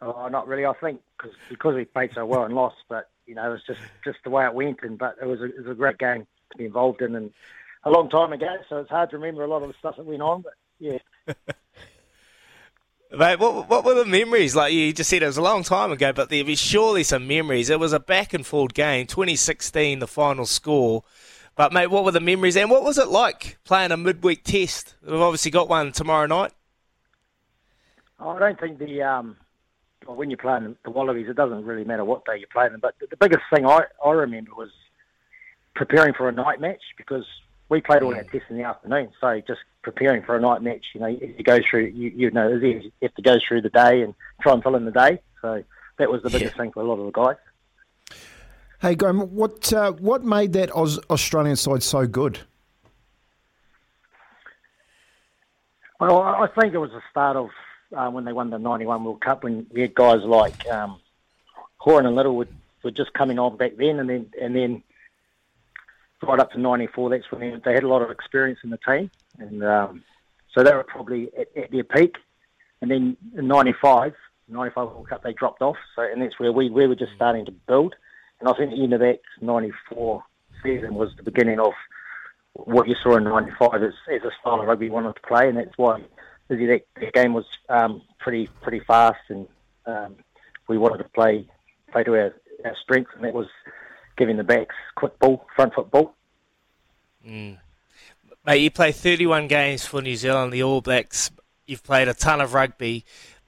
Oh, 0.00 0.28
not 0.28 0.46
really. 0.46 0.64
I 0.64 0.74
think 0.74 1.00
cause, 1.18 1.32
because 1.48 1.74
we 1.74 1.86
played 1.86 2.12
so 2.14 2.24
well 2.24 2.44
and 2.44 2.54
lost, 2.54 2.76
but 2.88 3.10
you 3.26 3.34
know, 3.34 3.48
it 3.48 3.52
was 3.52 3.62
just, 3.66 3.80
just 4.04 4.18
the 4.22 4.30
way 4.30 4.46
it 4.46 4.54
went. 4.54 4.78
And 4.82 4.96
but 4.96 5.16
it 5.20 5.26
was 5.26 5.40
a, 5.40 5.46
it 5.46 5.58
was 5.58 5.72
a 5.72 5.74
great 5.74 5.98
game 5.98 6.26
to 6.52 6.56
be 6.56 6.66
involved 6.66 7.02
in, 7.02 7.16
and 7.16 7.32
a 7.84 7.90
long 7.90 8.08
time 8.10 8.32
ago, 8.32 8.56
so 8.68 8.78
it's 8.78 8.90
hard 8.90 9.10
to 9.10 9.18
remember 9.18 9.42
a 9.42 9.48
lot 9.48 9.62
of 9.62 9.68
the 9.68 9.74
stuff 9.78 9.96
that 9.96 10.06
went 10.06 10.22
on. 10.22 10.42
But 10.42 10.54
yeah, 10.78 10.98
Mate, 13.12 13.40
what, 13.40 13.68
what 13.68 13.84
were 13.84 13.94
the 13.94 14.04
memories? 14.04 14.54
Like 14.54 14.72
you 14.72 14.92
just 14.92 15.10
said, 15.10 15.22
it 15.22 15.26
was 15.26 15.36
a 15.36 15.42
long 15.42 15.64
time 15.64 15.90
ago, 15.90 16.12
but 16.12 16.28
there 16.28 16.44
was 16.44 16.60
surely 16.60 17.02
some 17.02 17.26
memories. 17.26 17.68
It 17.68 17.80
was 17.80 17.92
a 17.92 17.98
back 17.98 18.32
and 18.32 18.46
forth 18.46 18.72
game, 18.72 19.08
2016, 19.08 19.98
the 19.98 20.06
final 20.06 20.46
score. 20.46 21.02
But 21.56 21.72
mate, 21.72 21.88
what 21.88 22.04
were 22.04 22.12
the 22.12 22.20
memories, 22.20 22.56
and 22.56 22.70
what 22.70 22.84
was 22.84 22.98
it 22.98 23.08
like 23.08 23.58
playing 23.64 23.90
a 23.90 23.96
midweek 23.96 24.44
test? 24.44 24.94
We've 25.02 25.20
obviously 25.20 25.50
got 25.50 25.68
one 25.68 25.90
tomorrow 25.90 26.26
night. 26.26 26.52
I 28.20 28.38
don't 28.38 28.60
think 28.60 28.78
the 28.78 29.02
um, 29.02 29.36
well, 30.06 30.16
when 30.16 30.30
you're 30.30 30.36
playing 30.36 30.76
the 30.84 30.90
Wallabies, 30.90 31.26
it 31.28 31.36
doesn't 31.36 31.64
really 31.64 31.84
matter 31.84 32.04
what 32.04 32.24
day 32.24 32.38
you 32.38 32.46
play 32.52 32.68
them. 32.68 32.78
But 32.80 32.94
the, 33.00 33.08
the 33.08 33.16
biggest 33.16 33.42
thing 33.52 33.66
I, 33.66 33.82
I 34.04 34.10
remember 34.12 34.52
was 34.56 34.70
preparing 35.74 36.14
for 36.14 36.28
a 36.28 36.32
night 36.32 36.60
match 36.60 36.82
because 36.96 37.24
we 37.70 37.80
played 37.80 38.02
all 38.02 38.14
our 38.14 38.24
tests 38.24 38.48
in 38.50 38.58
the 38.58 38.64
afternoon. 38.64 39.10
So 39.20 39.40
just 39.46 39.60
preparing 39.82 40.22
for 40.22 40.36
a 40.36 40.40
night 40.40 40.60
match, 40.60 40.84
you 40.92 41.00
know, 41.00 41.06
you 41.06 41.34
you 41.38 41.44
go 41.44 41.60
through, 41.68 41.86
you, 41.86 42.10
you 42.14 42.30
know, 42.30 42.48
you 42.48 42.92
have 43.00 43.14
to 43.14 43.22
go 43.22 43.38
through 43.46 43.62
the 43.62 43.70
day 43.70 44.02
and 44.02 44.14
try 44.42 44.52
and 44.52 44.62
fill 44.62 44.74
in 44.74 44.84
the 44.84 44.90
day. 44.90 45.20
So 45.40 45.62
that 45.98 46.10
was 46.10 46.22
the 46.22 46.30
biggest 46.30 46.56
thing 46.56 46.72
for 46.72 46.82
a 46.82 46.84
lot 46.84 46.98
of 46.98 47.06
the 47.06 47.12
guys. 47.12 47.36
Hey, 48.82 48.94
Graeme, 48.94 49.20
what 49.34 49.72
uh, 49.72 49.92
what 49.92 50.24
made 50.24 50.52
that 50.54 50.74
Aus- 50.74 50.98
Australian 51.08 51.56
side 51.56 51.82
so 51.82 52.06
good? 52.06 52.40
Well, 56.00 56.20
I 56.20 56.44
I 56.44 56.46
think 56.60 56.74
it 56.74 56.78
was 56.78 56.90
the 56.90 57.02
start 57.10 57.36
of 57.36 57.50
uh, 57.96 58.10
when 58.10 58.24
they 58.24 58.32
won 58.32 58.50
the 58.50 58.58
'91 58.58 59.04
World 59.04 59.20
Cup 59.20 59.44
when 59.44 59.66
we 59.70 59.82
had 59.82 59.94
guys 59.94 60.22
like 60.24 60.66
um, 60.68 60.98
Horan 61.76 62.06
and 62.06 62.16
Little 62.16 62.34
were, 62.34 62.48
were 62.82 62.90
just 62.90 63.12
coming 63.12 63.38
on 63.38 63.56
back 63.56 63.76
then, 63.76 64.00
and 64.00 64.08
then 64.08 64.26
and 64.40 64.56
then 64.56 64.82
right 66.22 66.40
up 66.40 66.50
to 66.52 66.60
'94. 66.60 67.10
That's 67.10 67.30
when 67.30 67.60
they, 67.64 67.72
had 67.72 67.84
a 67.84 67.88
lot 67.88 68.02
of 68.02 68.10
experience 68.10 68.60
in 68.62 68.70
the 68.70 68.78
team, 68.78 69.10
and 69.38 69.64
um, 69.64 70.02
so 70.54 70.62
they 70.62 70.74
were 70.74 70.84
probably 70.84 71.30
at, 71.38 71.48
at 71.56 71.70
their 71.70 71.84
peak. 71.84 72.16
And 72.82 72.90
then 72.90 73.16
in 73.36 73.48
'95, 73.48 74.14
'95 74.48 74.88
World 74.88 75.08
Cup 75.08 75.22
they 75.22 75.32
dropped 75.32 75.62
off. 75.62 75.76
So 75.96 76.02
and 76.02 76.22
that's 76.22 76.38
where 76.38 76.52
we 76.52 76.70
we 76.70 76.86
were 76.86 76.96
just 76.96 77.12
starting 77.16 77.46
to 77.46 77.52
build. 77.52 77.94
And 78.40 78.48
I 78.48 78.52
think 78.54 78.70
the 78.70 78.82
end 78.82 78.92
of 78.92 79.00
that 79.00 79.20
'94 79.40 80.22
season 80.62 80.94
was 80.94 81.10
the 81.16 81.22
beginning 81.22 81.60
of 81.60 81.72
what 82.54 82.88
you 82.88 82.96
saw 83.02 83.16
in 83.16 83.24
'95 83.24 83.82
as, 83.82 83.92
as 84.12 84.22
a 84.22 84.30
style 84.40 84.60
of 84.60 84.66
rugby 84.66 84.86
we 84.86 84.90
wanted 84.90 85.14
to 85.14 85.20
play, 85.22 85.48
and 85.48 85.56
that's 85.56 85.76
why 85.76 86.00
that, 86.48 86.80
that 86.96 87.12
game 87.14 87.32
was 87.32 87.44
um, 87.68 88.02
pretty 88.18 88.48
pretty 88.62 88.80
fast, 88.80 89.20
and 89.28 89.46
um, 89.86 90.16
we 90.68 90.78
wanted 90.78 90.98
to 90.98 91.08
play 91.10 91.46
play 91.92 92.04
to 92.04 92.12
our, 92.12 92.34
our 92.64 92.76
strengths, 92.82 93.10
and 93.14 93.24
that 93.24 93.34
was 93.34 93.46
giving 94.20 94.36
the 94.36 94.44
backs 94.44 94.76
quick 94.96 95.18
ball, 95.18 95.46
front 95.56 95.74
foot 95.74 95.90
ball. 95.90 96.14
Mm. 97.26 97.56
Mate, 98.46 98.58
you 98.58 98.70
play 98.70 98.92
31 98.92 99.48
games 99.48 99.86
for 99.86 100.02
New 100.02 100.14
Zealand, 100.14 100.52
the 100.52 100.62
All 100.62 100.82
Blacks. 100.82 101.30
You've 101.66 101.82
played 101.82 102.06
a 102.06 102.14
ton 102.14 102.40
of 102.40 102.52
rugby, 102.52 103.04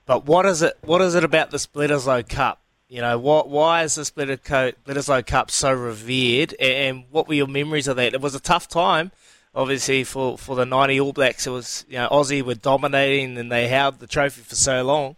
but 0.06 0.24
what 0.24 0.46
is 0.46 0.62
it? 0.62 0.78
What 0.80 1.02
is 1.02 1.14
it 1.14 1.24
about 1.24 1.50
the 1.50 1.58
Bledisloe 1.58 2.26
Cup? 2.26 2.62
You 2.88 3.02
know, 3.02 3.18
what? 3.18 3.50
Why 3.50 3.82
is 3.82 3.96
the 3.96 4.02
Bledisloe 4.02 5.26
Cup 5.26 5.50
so 5.50 5.72
revered? 5.72 6.54
And 6.58 7.04
what 7.10 7.28
were 7.28 7.34
your 7.34 7.46
memories 7.46 7.86
of 7.86 7.96
that? 7.96 8.14
It 8.14 8.20
was 8.22 8.34
a 8.34 8.40
tough 8.40 8.66
time, 8.68 9.12
obviously, 9.54 10.04
for, 10.04 10.38
for 10.38 10.56
the 10.56 10.64
90 10.64 11.00
All 11.00 11.12
Blacks. 11.12 11.46
It 11.46 11.50
was, 11.50 11.84
you 11.88 11.96
know, 11.96 12.08
Aussie 12.10 12.42
were 12.42 12.54
dominating 12.54 13.36
and 13.36 13.52
they 13.52 13.68
held 13.68 13.98
the 13.98 14.06
trophy 14.06 14.40
for 14.40 14.54
so 14.54 14.82
long. 14.84 15.16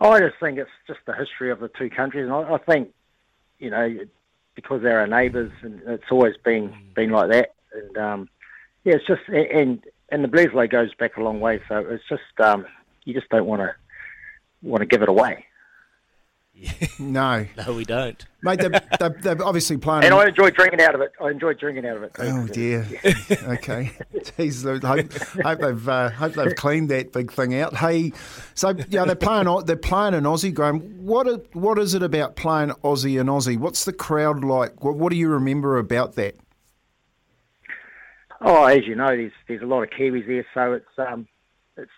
I 0.00 0.18
just 0.20 0.34
think 0.40 0.58
it's 0.58 0.70
just 0.86 1.00
the 1.06 1.14
history 1.14 1.50
of 1.50 1.60
the 1.60 1.68
two 1.68 1.90
countries, 1.90 2.24
and 2.24 2.32
I, 2.32 2.54
I 2.54 2.58
think, 2.58 2.92
you 3.58 3.70
know, 3.70 3.96
because 4.54 4.82
they're 4.82 5.00
our 5.00 5.06
neighbours, 5.06 5.52
and 5.62 5.80
it's 5.86 6.10
always 6.10 6.36
been 6.44 6.74
been 6.94 7.10
like 7.10 7.30
that. 7.30 7.54
And 7.72 7.98
um, 7.98 8.28
yeah, 8.84 8.94
it's 8.94 9.06
just 9.06 9.22
and 9.28 9.82
and 10.10 10.24
the 10.24 10.28
Bledisloe 10.28 10.70
goes 10.70 10.94
back 10.94 11.16
a 11.16 11.22
long 11.22 11.40
way, 11.40 11.60
so 11.68 11.78
it's 11.78 12.04
just 12.08 12.22
um, 12.40 12.66
you 13.04 13.14
just 13.14 13.28
don't 13.30 13.46
want 13.46 13.62
to 13.62 13.74
want 14.62 14.80
to 14.80 14.86
give 14.86 15.02
it 15.02 15.08
away. 15.08 15.46
No, 16.98 17.46
no, 17.56 17.72
we 17.72 17.84
don't, 17.84 18.24
mate. 18.42 18.60
They're, 18.60 18.80
they're, 18.98 19.16
they're 19.20 19.44
obviously 19.44 19.76
playing. 19.76 20.04
And 20.04 20.14
I 20.14 20.28
enjoy 20.28 20.50
drinking 20.50 20.80
out 20.80 20.94
of 20.94 21.00
it. 21.00 21.12
I 21.20 21.30
enjoy 21.30 21.54
drinking 21.54 21.86
out 21.86 21.96
of 21.96 22.02
it. 22.04 22.14
Too. 22.14 22.22
Oh 22.22 22.46
dear. 22.46 22.86
okay. 23.54 23.90
Jeez, 24.14 24.84
I 24.84 24.86
hope, 24.86 25.12
hope 25.44 25.60
they've 25.60 25.88
uh, 25.88 26.10
hope 26.10 26.34
they've 26.34 26.54
cleaned 26.54 26.90
that 26.90 27.12
big 27.12 27.32
thing 27.32 27.58
out. 27.60 27.76
Hey, 27.76 28.12
so 28.54 28.74
yeah, 28.88 29.04
they're 29.04 29.16
playing 29.16 29.48
they're 29.66 29.76
playing 29.76 30.14
in 30.14 30.24
Aussie, 30.24 30.54
Graeme. 30.54 31.04
What 31.04 31.26
are, 31.26 31.40
what 31.52 31.78
is 31.78 31.94
it 31.94 32.02
about 32.02 32.36
playing 32.36 32.70
Aussie 32.84 33.20
and 33.20 33.28
Aussie? 33.28 33.58
What's 33.58 33.84
the 33.84 33.92
crowd 33.92 34.44
like? 34.44 34.84
What, 34.84 34.96
what 34.96 35.10
do 35.10 35.16
you 35.16 35.28
remember 35.28 35.78
about 35.78 36.14
that? 36.14 36.36
Oh, 38.40 38.64
as 38.64 38.86
you 38.86 38.94
know, 38.94 39.08
there's 39.08 39.32
there's 39.48 39.62
a 39.62 39.66
lot 39.66 39.82
of 39.82 39.90
Kiwis 39.90 40.26
there, 40.26 40.46
so 40.54 40.72
it's 40.74 41.08
um 41.10 41.26
it's 41.76 41.90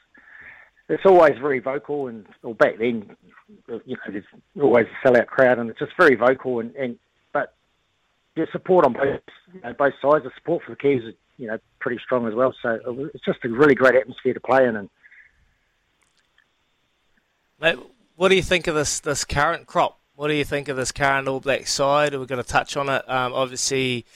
it's 0.88 1.04
always 1.04 1.34
very 1.40 1.58
vocal, 1.58 2.06
and 2.06 2.24
well, 2.42 2.54
back 2.54 2.78
then 2.78 3.16
you 3.48 3.80
know, 3.86 4.12
there's 4.12 4.24
always 4.60 4.86
a 4.86 5.06
sellout 5.06 5.26
crowd, 5.26 5.58
and 5.58 5.70
it's 5.70 5.78
just 5.78 5.92
very 5.98 6.14
vocal. 6.14 6.60
And, 6.60 6.74
and 6.76 6.98
but 7.32 7.54
the 8.34 8.46
support 8.52 8.84
on 8.84 8.92
both 8.92 9.20
you 9.52 9.60
know, 9.60 9.72
both 9.72 9.94
sides, 10.02 10.24
the 10.24 10.30
support 10.36 10.64
for 10.64 10.72
the 10.72 10.76
Kiwis 10.76 11.08
is 11.08 11.14
you 11.36 11.46
know 11.46 11.58
pretty 11.80 12.00
strong 12.02 12.26
as 12.26 12.34
well. 12.34 12.54
So 12.62 12.78
it's 13.14 13.24
just 13.24 13.44
a 13.44 13.48
really 13.48 13.74
great 13.74 13.94
atmosphere 13.94 14.34
to 14.34 14.40
play 14.40 14.66
in. 14.66 14.76
And 14.76 14.90
Mate, 17.60 17.78
what 18.16 18.28
do 18.28 18.34
you 18.34 18.42
think 18.42 18.66
of 18.66 18.74
this 18.74 19.00
this 19.00 19.24
current 19.24 19.66
crop? 19.66 19.98
What 20.14 20.28
do 20.28 20.34
you 20.34 20.44
think 20.44 20.68
of 20.68 20.76
this 20.76 20.92
current 20.92 21.28
All 21.28 21.40
Black 21.40 21.66
side? 21.66 22.14
We're 22.14 22.24
going 22.24 22.42
to 22.42 22.48
touch 22.48 22.76
on 22.76 22.88
it. 22.88 23.08
Um, 23.08 23.34
obviously, 23.34 24.06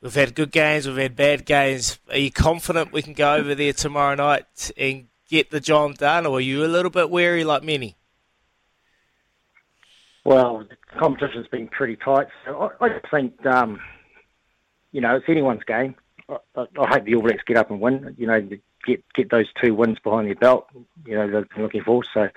we've 0.00 0.14
had 0.14 0.34
good 0.34 0.50
games, 0.50 0.86
we've 0.86 0.96
had 0.96 1.16
bad 1.16 1.44
games. 1.44 1.98
Are 2.10 2.16
you 2.16 2.30
confident 2.30 2.92
we 2.92 3.02
can 3.02 3.12
go 3.12 3.34
over 3.34 3.54
there 3.54 3.74
tomorrow 3.74 4.14
night 4.14 4.70
and 4.78 5.06
get 5.28 5.50
the 5.50 5.60
job 5.60 5.98
done, 5.98 6.24
or 6.24 6.38
are 6.38 6.40
you 6.40 6.64
a 6.64 6.66
little 6.66 6.90
bit 6.90 7.10
wary 7.10 7.44
like 7.44 7.62
many? 7.62 7.96
Well, 10.24 10.64
the 10.68 10.98
competition's 10.98 11.46
been 11.48 11.68
pretty 11.68 11.96
tight. 11.96 12.28
So 12.44 12.72
I, 12.80 12.86
I 12.86 13.00
think, 13.10 13.44
um, 13.46 13.80
you 14.92 15.00
know, 15.00 15.16
it's 15.16 15.28
anyone's 15.28 15.64
game. 15.64 15.94
I, 16.28 16.38
I, 16.56 16.66
I 16.78 16.88
hope 16.88 17.04
the 17.04 17.14
All 17.14 17.22
Blacks 17.22 17.44
get 17.46 17.56
up 17.56 17.70
and 17.70 17.80
win. 17.80 18.14
You 18.18 18.26
know, 18.26 18.48
get 18.86 19.04
get 19.14 19.30
those 19.30 19.46
two 19.60 19.74
wins 19.74 19.98
behind 19.98 20.26
their 20.26 20.34
belt. 20.34 20.68
You 21.06 21.16
know, 21.16 21.30
they're 21.30 21.62
looking 21.62 21.82
for. 21.82 22.02
So 22.12 22.30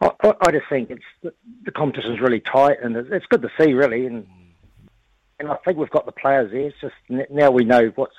I, 0.00 0.34
I 0.40 0.50
just 0.50 0.68
think 0.68 0.90
it's 0.90 1.04
the, 1.22 1.32
the 1.64 1.72
competition's 1.72 2.20
really 2.20 2.40
tight, 2.40 2.78
and 2.82 2.96
it's 2.96 3.26
good 3.26 3.42
to 3.42 3.50
see, 3.58 3.72
really. 3.72 4.06
And 4.06 4.26
and 5.38 5.48
I 5.48 5.56
think 5.64 5.78
we've 5.78 5.90
got 5.90 6.06
the 6.06 6.12
players 6.12 6.50
there. 6.50 6.68
It's 6.68 6.80
just 6.80 7.30
now 7.30 7.50
we 7.50 7.64
know 7.64 7.92
what's 7.94 8.16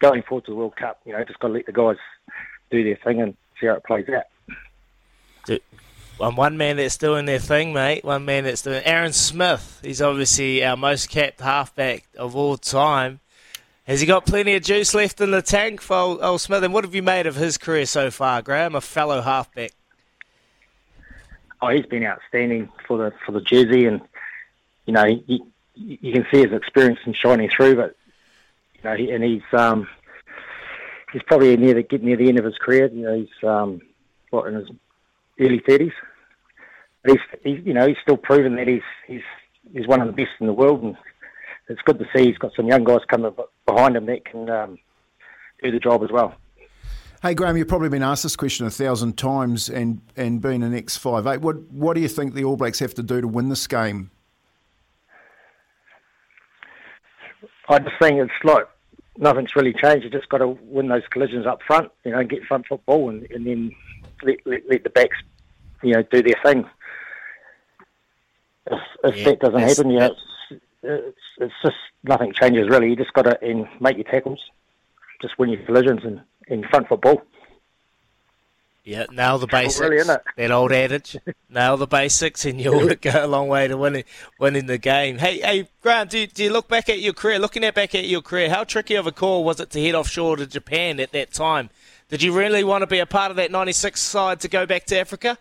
going 0.00 0.22
forward 0.22 0.44
to 0.46 0.50
the 0.50 0.56
World 0.56 0.76
Cup. 0.76 1.00
You 1.06 1.12
know, 1.12 1.24
just 1.24 1.38
got 1.38 1.48
to 1.48 1.54
let 1.54 1.66
the 1.66 1.72
guys 1.72 1.96
do 2.70 2.84
their 2.84 2.96
thing 2.96 3.22
and 3.22 3.36
see 3.60 3.66
how 3.68 3.74
it 3.74 3.84
plays 3.84 4.08
out. 4.08 4.24
And 6.22 6.36
one 6.36 6.56
man 6.56 6.76
that's 6.76 6.96
doing 6.96 7.24
their 7.24 7.40
thing, 7.40 7.72
mate. 7.72 8.04
One 8.04 8.24
man 8.24 8.44
that's 8.44 8.62
doing 8.62 8.82
Aaron 8.84 9.12
Smith. 9.12 9.80
He's 9.82 10.00
obviously 10.00 10.64
our 10.64 10.76
most 10.76 11.10
capped 11.10 11.40
halfback 11.40 12.04
of 12.16 12.36
all 12.36 12.56
time. 12.56 13.18
Has 13.88 14.00
he 14.00 14.06
got 14.06 14.24
plenty 14.24 14.54
of 14.54 14.62
juice 14.62 14.94
left 14.94 15.20
in 15.20 15.32
the 15.32 15.42
tank 15.42 15.80
for 15.80 15.96
old, 15.96 16.22
old 16.22 16.40
Smith? 16.40 16.62
And 16.62 16.72
what 16.72 16.84
have 16.84 16.94
you 16.94 17.02
made 17.02 17.26
of 17.26 17.34
his 17.34 17.58
career 17.58 17.86
so 17.86 18.12
far, 18.12 18.40
Graeme? 18.40 18.76
A 18.76 18.80
fellow 18.80 19.20
halfback. 19.20 19.72
Oh, 21.60 21.68
he's 21.70 21.86
been 21.86 22.04
outstanding 22.04 22.70
for 22.86 22.98
the 22.98 23.12
for 23.26 23.32
the 23.32 23.40
jersey, 23.40 23.86
and 23.86 24.00
you 24.86 24.92
know 24.92 25.04
you, 25.04 25.46
you 25.74 26.12
can 26.12 26.24
see 26.32 26.42
his 26.42 26.52
experience 26.52 27.00
in 27.04 27.14
shining 27.14 27.50
through. 27.50 27.74
But 27.74 27.96
you 28.76 28.84
know, 28.84 28.96
he, 28.96 29.10
and 29.10 29.24
he's 29.24 29.42
um, 29.52 29.88
he's 31.12 31.22
probably 31.24 31.56
near 31.56 31.74
the 31.74 31.82
getting 31.82 32.06
near 32.06 32.16
the 32.16 32.28
end 32.28 32.38
of 32.38 32.44
his 32.44 32.58
career. 32.58 32.86
You 32.86 33.02
know, 33.02 33.14
he's 33.14 33.48
um, 33.48 33.80
what 34.30 34.46
in 34.46 34.54
his 34.54 34.68
early 35.40 35.58
thirties. 35.58 35.92
He's, 37.06 37.18
he's, 37.42 37.58
you 37.64 37.74
know, 37.74 37.86
he's 37.86 37.96
still 38.02 38.16
proven 38.16 38.56
that 38.56 38.68
he's 38.68 38.82
he's 39.06 39.22
he's 39.72 39.88
one 39.88 40.00
of 40.00 40.06
the 40.06 40.12
best 40.12 40.30
in 40.40 40.46
the 40.46 40.52
world, 40.52 40.82
and 40.82 40.96
it's 41.68 41.82
good 41.82 41.98
to 41.98 42.06
see 42.14 42.26
he's 42.26 42.38
got 42.38 42.52
some 42.54 42.66
young 42.66 42.84
guys 42.84 43.00
coming 43.08 43.34
behind 43.66 43.96
him 43.96 44.06
that 44.06 44.24
can 44.24 44.48
um, 44.48 44.78
do 45.62 45.70
the 45.72 45.80
job 45.80 46.02
as 46.04 46.10
well. 46.12 46.34
Hey 47.22 47.34
Graeme, 47.34 47.56
you've 47.56 47.68
probably 47.68 47.88
been 47.88 48.02
asked 48.02 48.24
this 48.24 48.36
question 48.36 48.66
a 48.66 48.70
thousand 48.70 49.16
times, 49.16 49.68
and 49.68 50.00
and 50.16 50.40
being 50.40 50.62
an 50.62 50.74
X 50.74 50.96
five 50.96 51.26
eight, 51.26 51.40
what 51.40 51.60
what 51.72 51.94
do 51.94 52.00
you 52.00 52.08
think 52.08 52.34
the 52.34 52.44
All 52.44 52.56
Blacks 52.56 52.78
have 52.78 52.94
to 52.94 53.02
do 53.02 53.20
to 53.20 53.28
win 53.28 53.48
this 53.48 53.66
game? 53.66 54.10
I 57.68 57.78
just 57.78 57.94
think 58.00 58.20
it's 58.20 58.32
like 58.44 58.68
nothing's 59.16 59.54
really 59.56 59.72
changed. 59.72 60.04
You 60.04 60.10
just 60.10 60.28
got 60.28 60.38
to 60.38 60.48
win 60.48 60.88
those 60.88 61.06
collisions 61.10 61.46
up 61.46 61.60
front, 61.66 61.90
you 62.04 62.12
know, 62.12 62.22
get 62.24 62.44
front 62.44 62.66
football, 62.66 63.08
and, 63.08 63.28
and 63.30 63.46
then 63.46 63.72
let, 64.22 64.36
let, 64.44 64.68
let 64.68 64.84
the 64.84 64.90
backs, 64.90 65.16
you 65.82 65.94
know, 65.94 66.02
do 66.02 66.22
their 66.22 66.36
thing. 66.44 66.64
If, 68.66 68.80
if 69.04 69.16
yeah, 69.16 69.24
that 69.24 69.40
doesn't 69.40 69.60
happen, 69.60 69.90
you 69.90 69.98
know, 69.98 70.06
it's, 70.50 70.62
it's, 70.82 71.18
it's 71.38 71.54
just 71.62 71.76
nothing 72.04 72.32
changes 72.40 72.68
really. 72.68 72.90
You 72.90 72.96
just 72.96 73.12
got 73.12 73.22
to 73.22 73.68
make 73.80 73.96
your 73.96 74.04
tackles, 74.04 74.40
just 75.20 75.38
win 75.38 75.50
your 75.50 75.62
collisions 75.64 76.00
and, 76.04 76.20
and 76.48 76.64
front 76.66 76.88
football. 76.88 77.22
Yeah, 78.84 79.06
nail 79.12 79.38
the 79.38 79.46
basics. 79.46 79.80
Really. 79.80 80.02
That 80.36 80.50
old 80.50 80.72
adage, 80.72 81.16
nail 81.48 81.76
the 81.76 81.86
basics, 81.86 82.44
and 82.44 82.60
you'll 82.60 82.92
go 82.96 83.24
a 83.24 83.28
long 83.28 83.46
way 83.46 83.68
to 83.68 83.76
winning 83.76 84.02
winning 84.40 84.66
the 84.66 84.78
game. 84.78 85.18
Hey, 85.18 85.38
hey, 85.38 85.68
Grant, 85.82 86.10
do 86.10 86.18
you, 86.18 86.26
do 86.26 86.42
you 86.42 86.52
look 86.52 86.66
back 86.66 86.88
at 86.88 86.98
your 86.98 87.12
career? 87.12 87.38
Looking 87.38 87.62
at 87.62 87.76
back 87.76 87.94
at 87.94 88.08
your 88.08 88.22
career, 88.22 88.50
how 88.50 88.64
tricky 88.64 88.96
of 88.96 89.06
a 89.06 89.12
call 89.12 89.44
was 89.44 89.60
it 89.60 89.70
to 89.70 89.80
head 89.80 89.94
offshore 89.94 90.36
to 90.36 90.46
Japan 90.48 90.98
at 90.98 91.12
that 91.12 91.32
time? 91.32 91.70
Did 92.08 92.24
you 92.24 92.36
really 92.36 92.64
want 92.64 92.82
to 92.82 92.88
be 92.88 92.98
a 92.98 93.06
part 93.06 93.30
of 93.30 93.36
that 93.36 93.52
'96 93.52 94.00
side 94.00 94.40
to 94.40 94.48
go 94.48 94.66
back 94.66 94.86
to 94.86 94.98
Africa? 94.98 95.38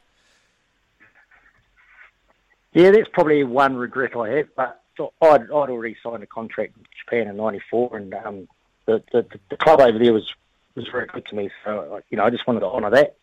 Yeah, 2.73 2.91
that's 2.91 3.09
probably 3.11 3.43
one 3.43 3.75
regret 3.75 4.15
I 4.15 4.29
have. 4.29 4.55
But 4.55 4.81
I'd, 4.99 5.41
I'd 5.41 5.49
already 5.49 5.95
signed 6.01 6.23
a 6.23 6.27
contract 6.27 6.77
with 6.77 6.87
Japan 6.99 7.27
in 7.27 7.37
'94, 7.37 7.97
and 7.97 8.13
um, 8.13 8.47
the, 8.85 9.03
the 9.11 9.25
the 9.49 9.57
club 9.57 9.81
over 9.81 9.97
there 9.97 10.13
was 10.13 10.27
was 10.75 10.87
very 10.87 11.07
good 11.07 11.25
to 11.27 11.35
me. 11.35 11.49
So 11.63 12.01
you 12.09 12.17
know, 12.17 12.23
I 12.23 12.29
just 12.29 12.47
wanted 12.47 12.61
to 12.61 12.67
honour 12.67 12.91
that. 12.91 13.15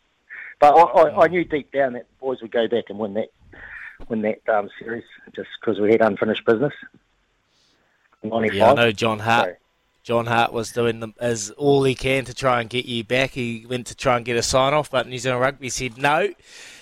But 0.60 0.74
I, 0.74 0.82
I, 0.82 1.24
I, 1.24 1.28
knew 1.28 1.44
deep 1.44 1.70
down 1.70 1.92
that 1.92 2.06
the 2.08 2.20
boys 2.20 2.42
would 2.42 2.50
go 2.50 2.66
back 2.66 2.84
and 2.88 2.98
win 2.98 3.14
that 3.14 3.28
win 4.08 4.22
that 4.22 4.46
um, 4.48 4.68
series 4.78 5.04
just 5.34 5.48
because 5.60 5.80
we 5.80 5.92
had 5.92 6.00
unfinished 6.00 6.44
business. 6.44 6.74
Yeah, 8.54 8.72
I 8.72 8.74
know 8.74 8.92
John 8.92 9.20
Hart. 9.20 9.50
So, 9.50 9.56
John 10.02 10.26
Hart 10.26 10.52
was 10.52 10.72
doing 10.72 11.00
them 11.00 11.14
as 11.20 11.50
all 11.50 11.84
he 11.84 11.94
can 11.94 12.24
to 12.24 12.34
try 12.34 12.60
and 12.60 12.70
get 12.70 12.86
you 12.86 13.04
back. 13.04 13.32
He 13.32 13.66
went 13.68 13.88
to 13.88 13.94
try 13.94 14.16
and 14.16 14.24
get 14.24 14.36
a 14.36 14.42
sign 14.42 14.72
off, 14.72 14.90
but 14.90 15.06
New 15.06 15.18
Zealand 15.18 15.42
Rugby 15.42 15.68
said 15.68 15.98
no. 15.98 16.32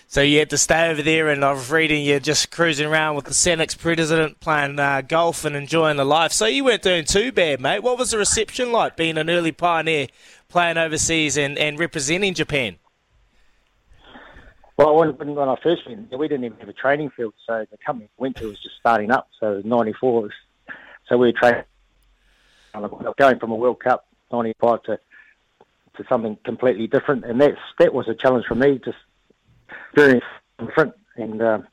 So 0.08 0.22
you 0.22 0.38
had 0.38 0.50
to 0.50 0.58
stay 0.58 0.88
over 0.88 1.02
there, 1.02 1.28
and 1.28 1.44
I 1.44 1.52
was 1.52 1.68
reading 1.68 2.04
you're 2.04 2.20
just 2.20 2.52
cruising 2.52 2.86
around 2.86 3.16
with 3.16 3.24
the 3.24 3.32
Sanix 3.32 3.76
president 3.76 4.38
playing 4.38 4.78
uh, 4.78 5.02
golf 5.02 5.44
and 5.44 5.56
enjoying 5.56 5.96
the 5.96 6.04
life. 6.04 6.32
So 6.32 6.46
you 6.46 6.64
weren't 6.64 6.82
doing 6.82 7.04
too 7.04 7.32
bad, 7.32 7.60
mate. 7.60 7.82
What 7.82 7.98
was 7.98 8.12
the 8.12 8.18
reception 8.18 8.70
like 8.70 8.96
being 8.96 9.18
an 9.18 9.28
early 9.28 9.50
pioneer 9.50 10.06
playing 10.48 10.76
overseas 10.76 11.36
and, 11.36 11.58
and 11.58 11.76
representing 11.78 12.34
Japan? 12.34 12.76
Well, 14.76 14.94
when, 14.94 15.34
when 15.34 15.48
I 15.48 15.56
first 15.60 15.88
went, 15.88 16.16
we 16.16 16.28
didn't 16.28 16.44
even 16.44 16.58
have 16.60 16.68
a 16.68 16.72
training 16.72 17.10
field, 17.10 17.34
so 17.44 17.66
the 17.68 17.78
company 17.84 18.08
we 18.16 18.26
went 18.26 18.36
to 18.36 18.46
was 18.46 18.62
just 18.62 18.76
starting 18.78 19.10
up. 19.10 19.28
So 19.40 19.60
'94 19.64 20.22
was, 20.22 20.30
so 21.08 21.16
we 21.16 21.28
were 21.28 21.32
training, 21.32 21.64
going 23.18 23.38
from 23.40 23.50
a 23.50 23.56
World 23.56 23.80
Cup 23.80 24.06
'95 24.30 24.82
to 24.84 25.00
to 25.96 26.04
something 26.08 26.38
completely 26.44 26.86
different, 26.86 27.24
and 27.24 27.40
that's 27.40 27.58
that 27.80 27.92
was 27.92 28.06
a 28.06 28.14
challenge 28.14 28.44
for 28.46 28.54
me, 28.54 28.78
just 28.84 28.98
very 29.94 30.20
different. 30.58 30.94
And 31.16 31.42
um, 31.42 31.66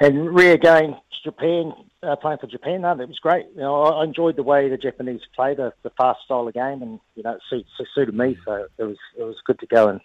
and 0.00 0.34
re 0.34 0.50
again, 0.50 0.96
Japan 1.24 1.72
uh, 2.02 2.16
playing 2.16 2.38
for 2.38 2.46
Japan, 2.46 2.82
no, 2.82 2.96
that 2.96 3.08
was 3.08 3.18
great. 3.18 3.46
You 3.54 3.62
know, 3.62 3.82
I 3.82 4.04
enjoyed 4.04 4.36
the 4.36 4.42
way 4.42 4.68
the 4.68 4.76
Japanese 4.76 5.20
play 5.34 5.54
the, 5.54 5.72
the 5.82 5.90
fast 5.90 6.20
style 6.24 6.46
of 6.46 6.54
game, 6.54 6.82
and 6.82 7.00
you 7.16 7.22
know, 7.22 7.32
it, 7.32 7.42
suit, 7.50 7.66
it 7.78 7.88
suited 7.94 8.14
me. 8.14 8.38
So 8.44 8.66
it 8.78 8.84
was 8.84 8.96
it 9.18 9.24
was 9.24 9.36
good 9.44 9.58
to 9.60 9.66
go 9.66 9.88
and 9.88 10.00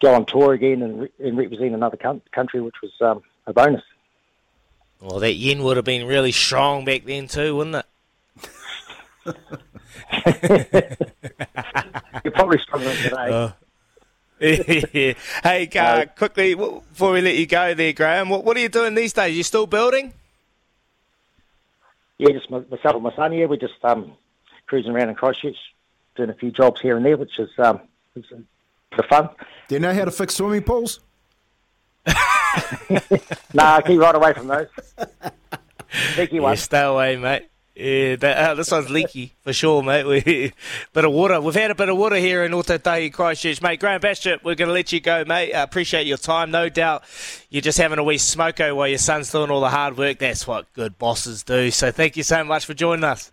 go 0.00 0.14
on 0.14 0.26
tour 0.26 0.54
again 0.54 0.82
and, 0.82 1.00
re- 1.02 1.12
and 1.18 1.36
represent 1.36 1.74
another 1.74 1.98
country, 2.32 2.60
which 2.60 2.76
was 2.82 2.92
um, 3.00 3.22
a 3.46 3.52
bonus. 3.52 3.82
Well, 5.00 5.20
that 5.20 5.34
yen 5.34 5.62
would 5.62 5.76
have 5.76 5.84
been 5.84 6.06
really 6.06 6.32
strong 6.32 6.84
back 6.84 7.04
then 7.04 7.28
too, 7.28 7.56
wouldn't 7.56 7.76
it? 7.76 7.84
You're 12.24 12.32
probably 12.32 12.58
stronger 12.58 12.92
today. 12.94 13.14
Uh, 13.14 13.52
hey, 14.40 15.16
uh, 15.76 16.04
quickly 16.16 16.54
before 16.54 17.12
we 17.12 17.20
let 17.20 17.36
you 17.36 17.46
go, 17.46 17.74
there, 17.74 17.92
Graeme. 17.92 18.28
What, 18.28 18.44
what 18.44 18.56
are 18.56 18.60
you 18.60 18.68
doing 18.68 18.94
these 18.94 19.12
days? 19.12 19.36
You 19.36 19.42
still 19.42 19.66
building? 19.66 20.12
Yeah, 22.18 22.30
just 22.32 22.50
my, 22.50 22.60
myself 22.70 22.94
and 22.94 23.02
my 23.02 23.14
son 23.14 23.32
here. 23.32 23.48
We're 23.48 23.56
just 23.56 23.84
um, 23.84 24.12
cruising 24.66 24.92
around 24.92 25.08
in 25.08 25.14
Christchurch, 25.16 25.56
doing 26.16 26.30
a 26.30 26.34
few 26.34 26.50
jobs 26.50 26.80
here 26.80 26.96
and 26.96 27.04
there, 27.04 27.16
which 27.16 27.38
is 27.38 27.50
um, 27.58 27.80
is 28.14 28.24
a 28.32 28.36
bit 28.90 29.00
of 29.00 29.06
fun. 29.06 29.28
Do 29.68 29.74
you 29.74 29.80
know 29.80 29.92
how 29.94 30.04
to 30.04 30.10
fix 30.10 30.34
swimming 30.34 30.62
pools? 30.62 31.00
nah, 33.54 33.80
keep 33.80 34.00
right 34.00 34.14
away 34.14 34.32
from 34.34 34.46
those. 34.48 34.66
Leaky 36.16 36.36
Yeah, 36.36 36.42
one. 36.42 36.56
stay 36.56 36.82
away, 36.82 37.16
mate. 37.16 37.48
Yeah, 37.78 38.16
that, 38.16 38.36
uh, 38.36 38.54
this 38.54 38.72
one's 38.72 38.90
leaky 38.90 39.34
for 39.42 39.52
sure, 39.52 39.84
mate. 39.84 40.04
We, 40.04 40.52
bit 40.92 41.04
of 41.04 41.12
water. 41.12 41.40
We've 41.40 41.54
had 41.54 41.70
a 41.70 41.76
bit 41.76 41.88
of 41.88 41.96
water 41.96 42.16
here 42.16 42.42
in 42.42 42.50
Otautahi, 42.50 43.12
Christchurch, 43.12 43.62
mate. 43.62 43.78
Graeme 43.78 44.00
Bachop, 44.00 44.42
we're 44.42 44.56
going 44.56 44.66
to 44.66 44.72
let 44.72 44.90
you 44.90 44.98
go, 44.98 45.24
mate. 45.24 45.54
I 45.54 45.62
appreciate 45.62 46.04
your 46.04 46.16
time. 46.16 46.50
No 46.50 46.68
doubt 46.68 47.04
you're 47.50 47.62
just 47.62 47.78
having 47.78 48.00
a 48.00 48.02
wee 48.02 48.16
smoko 48.16 48.74
while 48.74 48.88
your 48.88 48.98
son's 48.98 49.30
doing 49.30 49.52
all 49.52 49.60
the 49.60 49.70
hard 49.70 49.96
work. 49.96 50.18
That's 50.18 50.44
what 50.44 50.72
good 50.72 50.98
bosses 50.98 51.44
do. 51.44 51.70
So 51.70 51.92
thank 51.92 52.16
you 52.16 52.24
so 52.24 52.42
much 52.42 52.64
for 52.64 52.74
joining 52.74 53.04
us. 53.04 53.30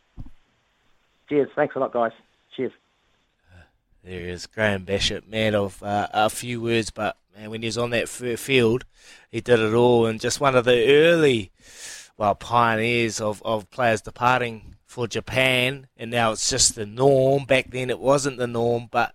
Cheers. 1.28 1.50
Thanks 1.56 1.76
a 1.76 1.80
lot, 1.80 1.92
guys. 1.92 2.12
Cheers. 2.56 2.72
There 4.04 4.22
is 4.22 4.46
Graeme 4.46 4.86
Bachop, 4.86 5.28
man 5.28 5.56
of 5.56 5.82
uh, 5.82 6.08
a 6.14 6.30
few 6.30 6.62
words, 6.62 6.92
but 6.92 7.18
man, 7.36 7.50
when 7.50 7.64
he 7.64 7.68
was 7.68 7.80
on 7.80 7.90
that 7.90 8.08
field, 8.08 8.86
he 9.32 9.42
did 9.42 9.60
it 9.60 9.74
all, 9.74 10.06
and 10.06 10.22
just 10.22 10.40
one 10.40 10.56
of 10.56 10.66
the 10.66 10.86
early, 10.94 11.50
well, 12.18 12.36
pioneers 12.36 13.20
of, 13.22 13.42
of 13.44 13.70
players 13.72 14.02
departing 14.02 14.76
for 14.86 15.08
Japan, 15.08 15.88
and 15.98 16.10
now 16.12 16.32
it's 16.32 16.50
just 16.50 16.76
the 16.76 16.86
norm. 16.86 17.46
Back 17.46 17.72
then, 17.72 17.90
it 17.90 18.00
wasn't 18.00 18.38
the 18.38 18.48
norm, 18.48 18.88
but 18.90 19.14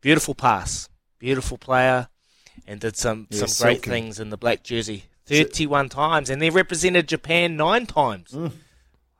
beautiful 0.00 0.34
pass, 0.34 0.88
beautiful 1.18 1.58
player, 1.58 2.08
and 2.66 2.80
did 2.80 2.96
some 2.96 3.26
Yeah, 3.30 3.46
some 3.46 3.66
great 3.66 3.76
silky. 3.78 3.90
things 3.90 4.20
in 4.20 4.30
the 4.30 4.36
black 4.36 4.62
jersey. 4.62 5.04
Thirty-one 5.26 5.88
times, 5.88 6.30
and 6.30 6.40
they 6.40 6.50
represented 6.50 7.08
Japan 7.08 7.56
nine 7.56 7.86
times. 7.86 8.30
Mm. 8.30 8.52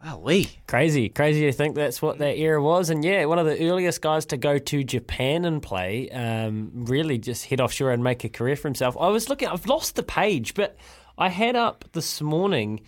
Wow, 0.05 0.19
we 0.19 0.51
Crazy, 0.69 1.09
crazy 1.09 1.41
to 1.47 1.53
think 1.53 1.75
that's 1.75 2.01
what 2.01 2.19
that 2.19 2.37
era 2.37 2.63
was. 2.63 2.91
And 2.91 3.05
yeah, 3.05 3.25
one 3.25 3.41
of 3.41 3.47
the 3.47 3.59
earliest 3.69 4.03
guys 4.03 4.27
to 4.27 4.37
go 4.37 4.59
to 4.59 4.85
Japan 4.85 5.45
and 5.45 5.61
play, 5.61 6.09
um, 6.11 6.71
really 6.87 7.19
just 7.19 7.47
head 7.47 7.61
offshore 7.61 7.91
and 7.91 8.05
make 8.05 8.23
a 8.23 8.29
career 8.29 8.55
for 8.55 8.69
himself. 8.69 8.97
I 9.01 9.09
was 9.09 9.29
looking, 9.29 9.49
I've 9.49 9.67
lost 9.67 9.97
the 9.97 10.05
page, 10.05 10.55
but 10.55 10.77
I 11.19 11.31
had 11.31 11.57
up 11.57 11.87
this 11.93 12.21
morning 12.21 12.83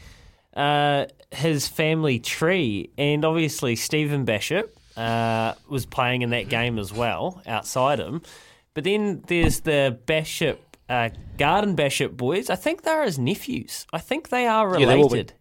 uh, 0.54 1.06
his 1.30 1.68
family 1.68 2.18
tree, 2.18 2.90
and 2.98 3.24
obviously 3.24 3.76
Stephen 3.76 4.24
Bachop 4.26 4.68
uh, 4.96 5.54
was 5.68 5.86
playing 5.86 6.22
in 6.22 6.30
that 6.30 6.48
game 6.48 6.78
as 6.78 6.92
well 6.92 7.42
outside 7.46 7.98
him. 7.98 8.22
But 8.74 8.84
then 8.84 9.22
there's 9.26 9.60
the 9.60 9.98
Bachop, 10.06 10.58
uh, 10.88 11.10
Garden 11.36 11.76
Bachop 11.76 12.16
boys. 12.16 12.50
I 12.50 12.56
think 12.56 12.82
they're 12.82 13.04
his 13.04 13.18
nephews. 13.18 13.86
I 13.92 13.98
think 13.98 14.28
they 14.28 14.46
are 14.46 14.78
Yeah, 14.78 14.88
related. 14.88 15.32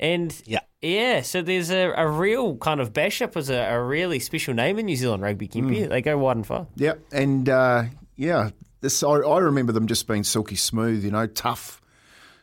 And 0.00 0.34
yeah, 0.46 0.60
yeah. 0.80 1.22
So 1.22 1.42
there's 1.42 1.70
a, 1.70 1.92
a 1.96 2.08
real 2.08 2.56
kind 2.56 2.80
of 2.80 2.92
Bachop 2.92 3.36
is 3.36 3.50
a, 3.50 3.56
a 3.56 3.82
really 3.82 4.20
special 4.20 4.54
name 4.54 4.78
in 4.78 4.86
New 4.86 4.94
Zealand 4.96 5.22
rugby. 5.22 5.48
Kempi. 5.48 5.86
Mm. 5.86 5.88
They 5.88 6.02
go 6.02 6.16
wide 6.18 6.36
and 6.36 6.46
far. 6.46 6.68
Yeah, 6.76 6.94
and 7.10 7.48
uh, 7.48 7.84
yeah, 8.14 8.50
this 8.80 9.02
I, 9.02 9.10
I 9.10 9.38
remember 9.38 9.72
them 9.72 9.88
just 9.88 10.06
being 10.06 10.22
silky 10.22 10.54
smooth, 10.54 11.04
you 11.04 11.10
know, 11.10 11.26
tough 11.26 11.80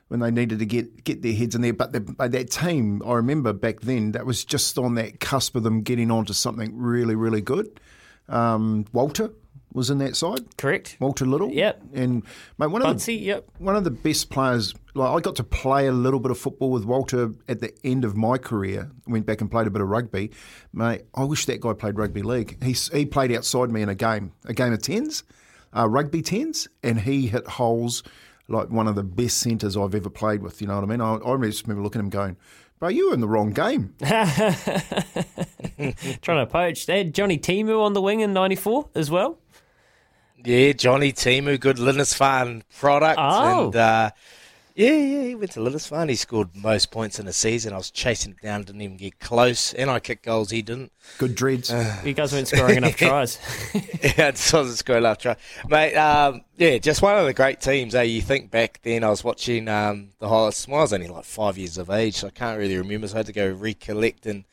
when 0.08 0.20
they 0.20 0.32
needed 0.32 0.60
to 0.60 0.66
get 0.66 1.03
get 1.03 1.22
their 1.22 1.34
heads 1.34 1.56
in 1.56 1.62
there. 1.62 1.74
But, 1.74 1.93
the, 1.93 1.99
that 2.28 2.51
team, 2.51 3.01
I 3.06 3.14
remember 3.14 3.53
back 3.53 3.82
then, 3.82 4.12
that 4.14 4.26
was 4.26 4.45
just 4.45 4.78
on 4.78 4.95
that 4.95 5.20
cusp 5.20 5.56
of 5.56 5.64
them 5.64 5.82
getting 5.82 6.12
onto 6.12 6.34
something 6.34 6.78
really, 6.78 7.16
really 7.16 7.41
good. 7.41 7.80
Um, 8.28 8.86
Walter 8.93 9.32
was 9.74 9.89
in 9.89 9.97
that 9.97 10.16
side, 10.16 10.58
correct? 10.58 10.95
Walter 11.01 11.26
Little, 11.26 11.51
Yep. 11.51 11.82
and 11.93 12.24
mate, 12.58 12.68
one 12.68 12.82
of 12.82 13.03
the 13.06 13.14
yep. 13.14 13.45
one 13.58 13.76
of 13.76 13.84
the 13.84 13.91
best 13.91 14.30
players. 14.30 14.74
Like 14.93 15.12
I 15.12 15.20
got 15.20 15.36
to 15.36 15.43
play 15.43 15.88
a 15.88 15.91
little 15.91 16.22
bit 16.22 16.32
of 16.32 16.38
football 16.38 16.72
with 16.72 16.86
Walter 16.86 17.32
at 17.49 17.60
the 17.60 17.74
end 17.84 18.06
of 18.06 18.16
my 18.16 18.38
career. 18.38 18.89
Went 19.06 19.26
back 19.26 19.41
and 19.41 19.51
played 19.51 19.68
a 19.68 19.70
bit 19.70 19.82
of 19.82 19.89
rugby. 19.89 20.32
Mate, 20.72 21.01
I 21.14 21.26
wish 21.26 21.45
that 21.47 21.60
guy 21.60 21.74
played 21.74 21.97
rugby 21.97 22.22
league. 22.22 22.64
He 22.64 22.72
he 22.72 23.06
played 23.06 23.34
outside 23.34 23.70
me 23.70 23.82
in 23.82 23.89
a 23.89 23.95
game, 23.95 24.32
a 24.45 24.53
game 24.53 24.72
of 24.72 24.82
tens, 24.82 25.24
uh, 25.76 25.89
rugby 25.89 26.22
tens, 26.22 26.70
and 26.82 27.01
he 27.01 27.28
hit 27.28 27.45
holes 27.45 28.01
like 28.48 28.70
one 28.70 28.88
of 28.88 28.96
the 28.96 29.04
best 29.04 29.38
centres 29.38 29.76
I've 29.76 29.96
ever 29.96 30.10
played 30.10 30.41
with. 30.41 30.62
You 30.62 30.68
know 30.68 30.76
what 30.76 30.84
I 30.84 30.88
mean? 30.88 31.02
I, 31.02 31.16
I 31.16 31.38
just 31.46 31.64
remember 31.64 31.84
looking 31.84 32.00
at 32.00 32.06
him 32.06 32.10
going, 32.10 32.38
"Bro, 32.80 32.89
you 32.89 33.10
were 33.10 33.14
in 33.14 33.22
the 33.22 33.28
wrong 33.28 33.52
game." 33.52 33.93
Trying 36.22 36.46
to 36.46 36.48
poach. 36.50 36.86
They 36.86 37.00
had 37.00 37.14
Johnny 37.14 37.38
Timu 37.38 37.82
on 37.82 37.93
the 37.93 38.02
wing 38.02 38.20
in 38.22 38.34
'94 38.34 38.89
as 38.96 39.10
well. 39.12 39.39
Yeah, 40.43 40.74
Johnny 40.74 41.12
Timu, 41.12 41.60
good 41.60 41.80
Lindisfarne 41.80 42.64
product. 42.78 43.20
Oh. 43.20 43.66
And, 43.66 43.76
uh, 43.76 44.12
yeah, 44.76 44.91
yeah, 44.91 45.24
he 45.24 45.36
went 45.36 45.52
to 45.54 45.62
Lindisfarne. 45.62 46.10
He 46.10 46.16
scored 46.16 46.50
most 46.54 46.91
points 46.91 47.18
in 47.18 47.28
a 47.28 47.34
season. 47.34 47.74
I 47.74 47.78
was 47.78 47.89
chasing 47.89 48.34
it 48.34 48.41
down, 48.43 48.64
didn't 48.64 48.82
even 48.82 48.98
get 48.98 49.20
close. 49.20 49.74
And 49.74 49.89
I 49.89 50.00
kicked 50.00 50.26
goals, 50.26 50.52
he 50.52 50.62
didn't. 50.62 50.91
Good 51.18 51.34
dreads. 51.34 51.74
you 52.04 52.14
guys 52.14 52.32
weren't 52.34 52.48
scoring 52.50 52.78
enough 52.78 52.96
tries. 52.98 53.39
yeah, 53.74 54.28
it 54.28 54.52
wasn't 54.54 54.78
scoring 54.78 55.04
enough 55.04 55.18
try. 55.18 55.38
Mate, 55.68 55.96
um, 55.96 56.41
yeah, 56.58 56.78
just 56.78 57.01
one 57.01 57.18
of 57.18 57.26
the 57.26 57.34
great 57.34 57.60
teams. 57.60 57.93
Eh? 57.95 58.03
You 58.03 58.22
think 58.22 58.49
back 58.49 58.80
then, 58.84 59.03
I 59.03 59.10
was 59.10 59.24
watching 59.24 59.68
um, 59.68 60.10
the 60.20 60.30
highlights. 60.30 60.68
Well, 60.68 60.80
I 60.80 60.84
was 60.84 60.93
only 60.93 61.08
like 61.08 61.26
five 61.26 61.58
years 61.58 61.78
of 61.78 61.89
age, 61.89 62.16
so 62.16 62.28
I 62.28 62.30
can't 62.30 62.58
really 62.58 62.78
remember. 62.78 63.08
So 63.08 63.16
I 63.16 63.18
had 63.18 63.26
to 63.26 63.34
go 63.34 63.51
recollect 63.51 64.26
and 64.26 64.45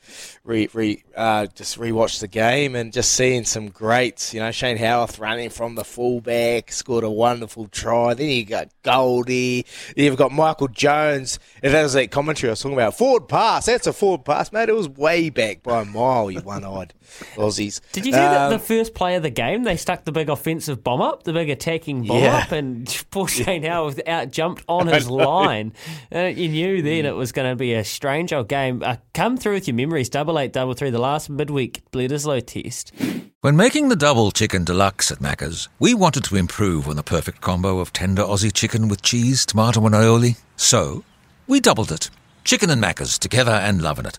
re, 0.43 0.69
re 0.73 1.05
uh, 1.17 1.47
just 1.47 1.79
rewatch 1.79 2.19
the 2.19 2.27
game 2.27 2.75
and 2.75 2.93
just 2.93 3.13
seeing 3.13 3.45
some 3.45 3.69
greats. 3.69 4.35
You 4.35 4.41
know, 4.41 4.51
Shane 4.51 4.79
Howarth 4.79 5.21
running 5.21 5.51
from 5.51 5.77
the 5.77 5.85
fullback, 5.85 6.73
scored 6.73 7.05
a 7.05 7.11
wonderful 7.11 7.69
try. 7.69 8.15
Then 8.15 8.31
you 8.31 8.45
got 8.47 8.71
Goldie. 8.83 9.65
You've 9.97 10.17
got 10.17 10.33
Michael 10.33 10.69
Jones. 10.69 11.39
And 11.63 11.73
that 11.73 11.83
was 11.85 11.93
that 11.93 12.11
commentary 12.11 12.51
I 12.51 12.53
was 12.53 12.61
talking 12.61 12.77
about. 12.77 12.99
Forward 12.99 13.29
pass. 13.29 13.67
That's 13.67 13.87
a 13.87 13.93
forward 13.93 14.25
pass, 14.25 14.51
mate. 14.51 14.69
It 14.69 14.75
was 14.75 14.89
way 14.89 15.31
back 15.31 15.63
by 15.63 15.83
a 15.83 15.85
mile, 15.85 16.33
you 16.33 16.41
one-eyed 16.41 16.95
Aussies. 17.37 17.81
Did 17.93 18.07
you 18.07 18.13
see 18.13 18.19
that 18.19 18.47
Um, 18.47 18.53
the 18.53 18.59
first 18.59 18.95
play 18.95 19.15
of 19.17 19.23
the 19.23 19.31
game? 19.31 19.65
They 19.65 19.77
stuck 19.77 20.05
the 20.05 20.13
big 20.13 20.29
offensive 20.29 20.83
bomb 20.83 21.01
up, 21.01 21.25
the 21.25 21.33
big 21.33 21.51
attacking 21.51 22.05
bomb 22.07 22.23
Yeah. 22.23 22.39
up, 22.39 22.53
and 22.53 22.87
poor 23.11 23.29
Shane 23.29 23.63
Howarth 23.65 24.01
out 24.07 24.31
jumped 24.31 24.65
on 24.69 24.87
his 24.89 25.09
line. 25.09 25.73
Uh, 26.15 26.21
you 26.25 26.49
knew 26.49 26.83
then 26.83 27.07
it 27.07 27.15
was 27.17 27.33
going 27.33 27.49
to 27.51 27.57
be 27.57 27.75
a 27.75 27.85
strange 27.85 28.33
old 28.33 28.49
game. 28.49 28.83
Uh, 28.85 28.97
come 29.15 29.37
through 29.37 29.55
with 29.55 29.69
your 29.69 29.75
memories. 29.77 30.09
Double 30.09 30.39
eight, 30.39 30.53
double 30.53 30.75
three. 30.75 30.91
The 30.91 30.99
last 30.99 31.31
midweek 31.31 31.83
Bledisloe 31.93 32.45
test. 32.47 32.93
When 33.41 33.57
making 33.57 33.89
the 33.89 33.97
double 33.97 34.31
chicken 34.31 34.63
deluxe 34.65 35.11
at 35.11 35.19
Macca's, 35.19 35.69
we 35.81 35.95
wanted 35.95 36.23
to 36.25 36.37
improve 36.37 36.89
on 36.89 36.95
the 36.97 37.03
perfect 37.03 37.41
combo 37.41 37.81
of 37.81 37.93
tender 37.93 38.23
Aussie 38.23 38.53
chicken 38.53 38.87
with 38.89 39.03
cheese, 39.03 39.45
tomato, 39.45 39.85
and 39.85 39.95
aioli. 39.95 40.39
So, 40.57 41.03
we 41.49 41.59
doubled 41.59 41.91
it. 41.91 42.09
Chicken 42.45 42.71
and 42.71 42.81
Macca's 42.83 43.19
together 43.19 43.51
and 43.53 43.83
loving 43.83 44.07
it. 44.07 44.19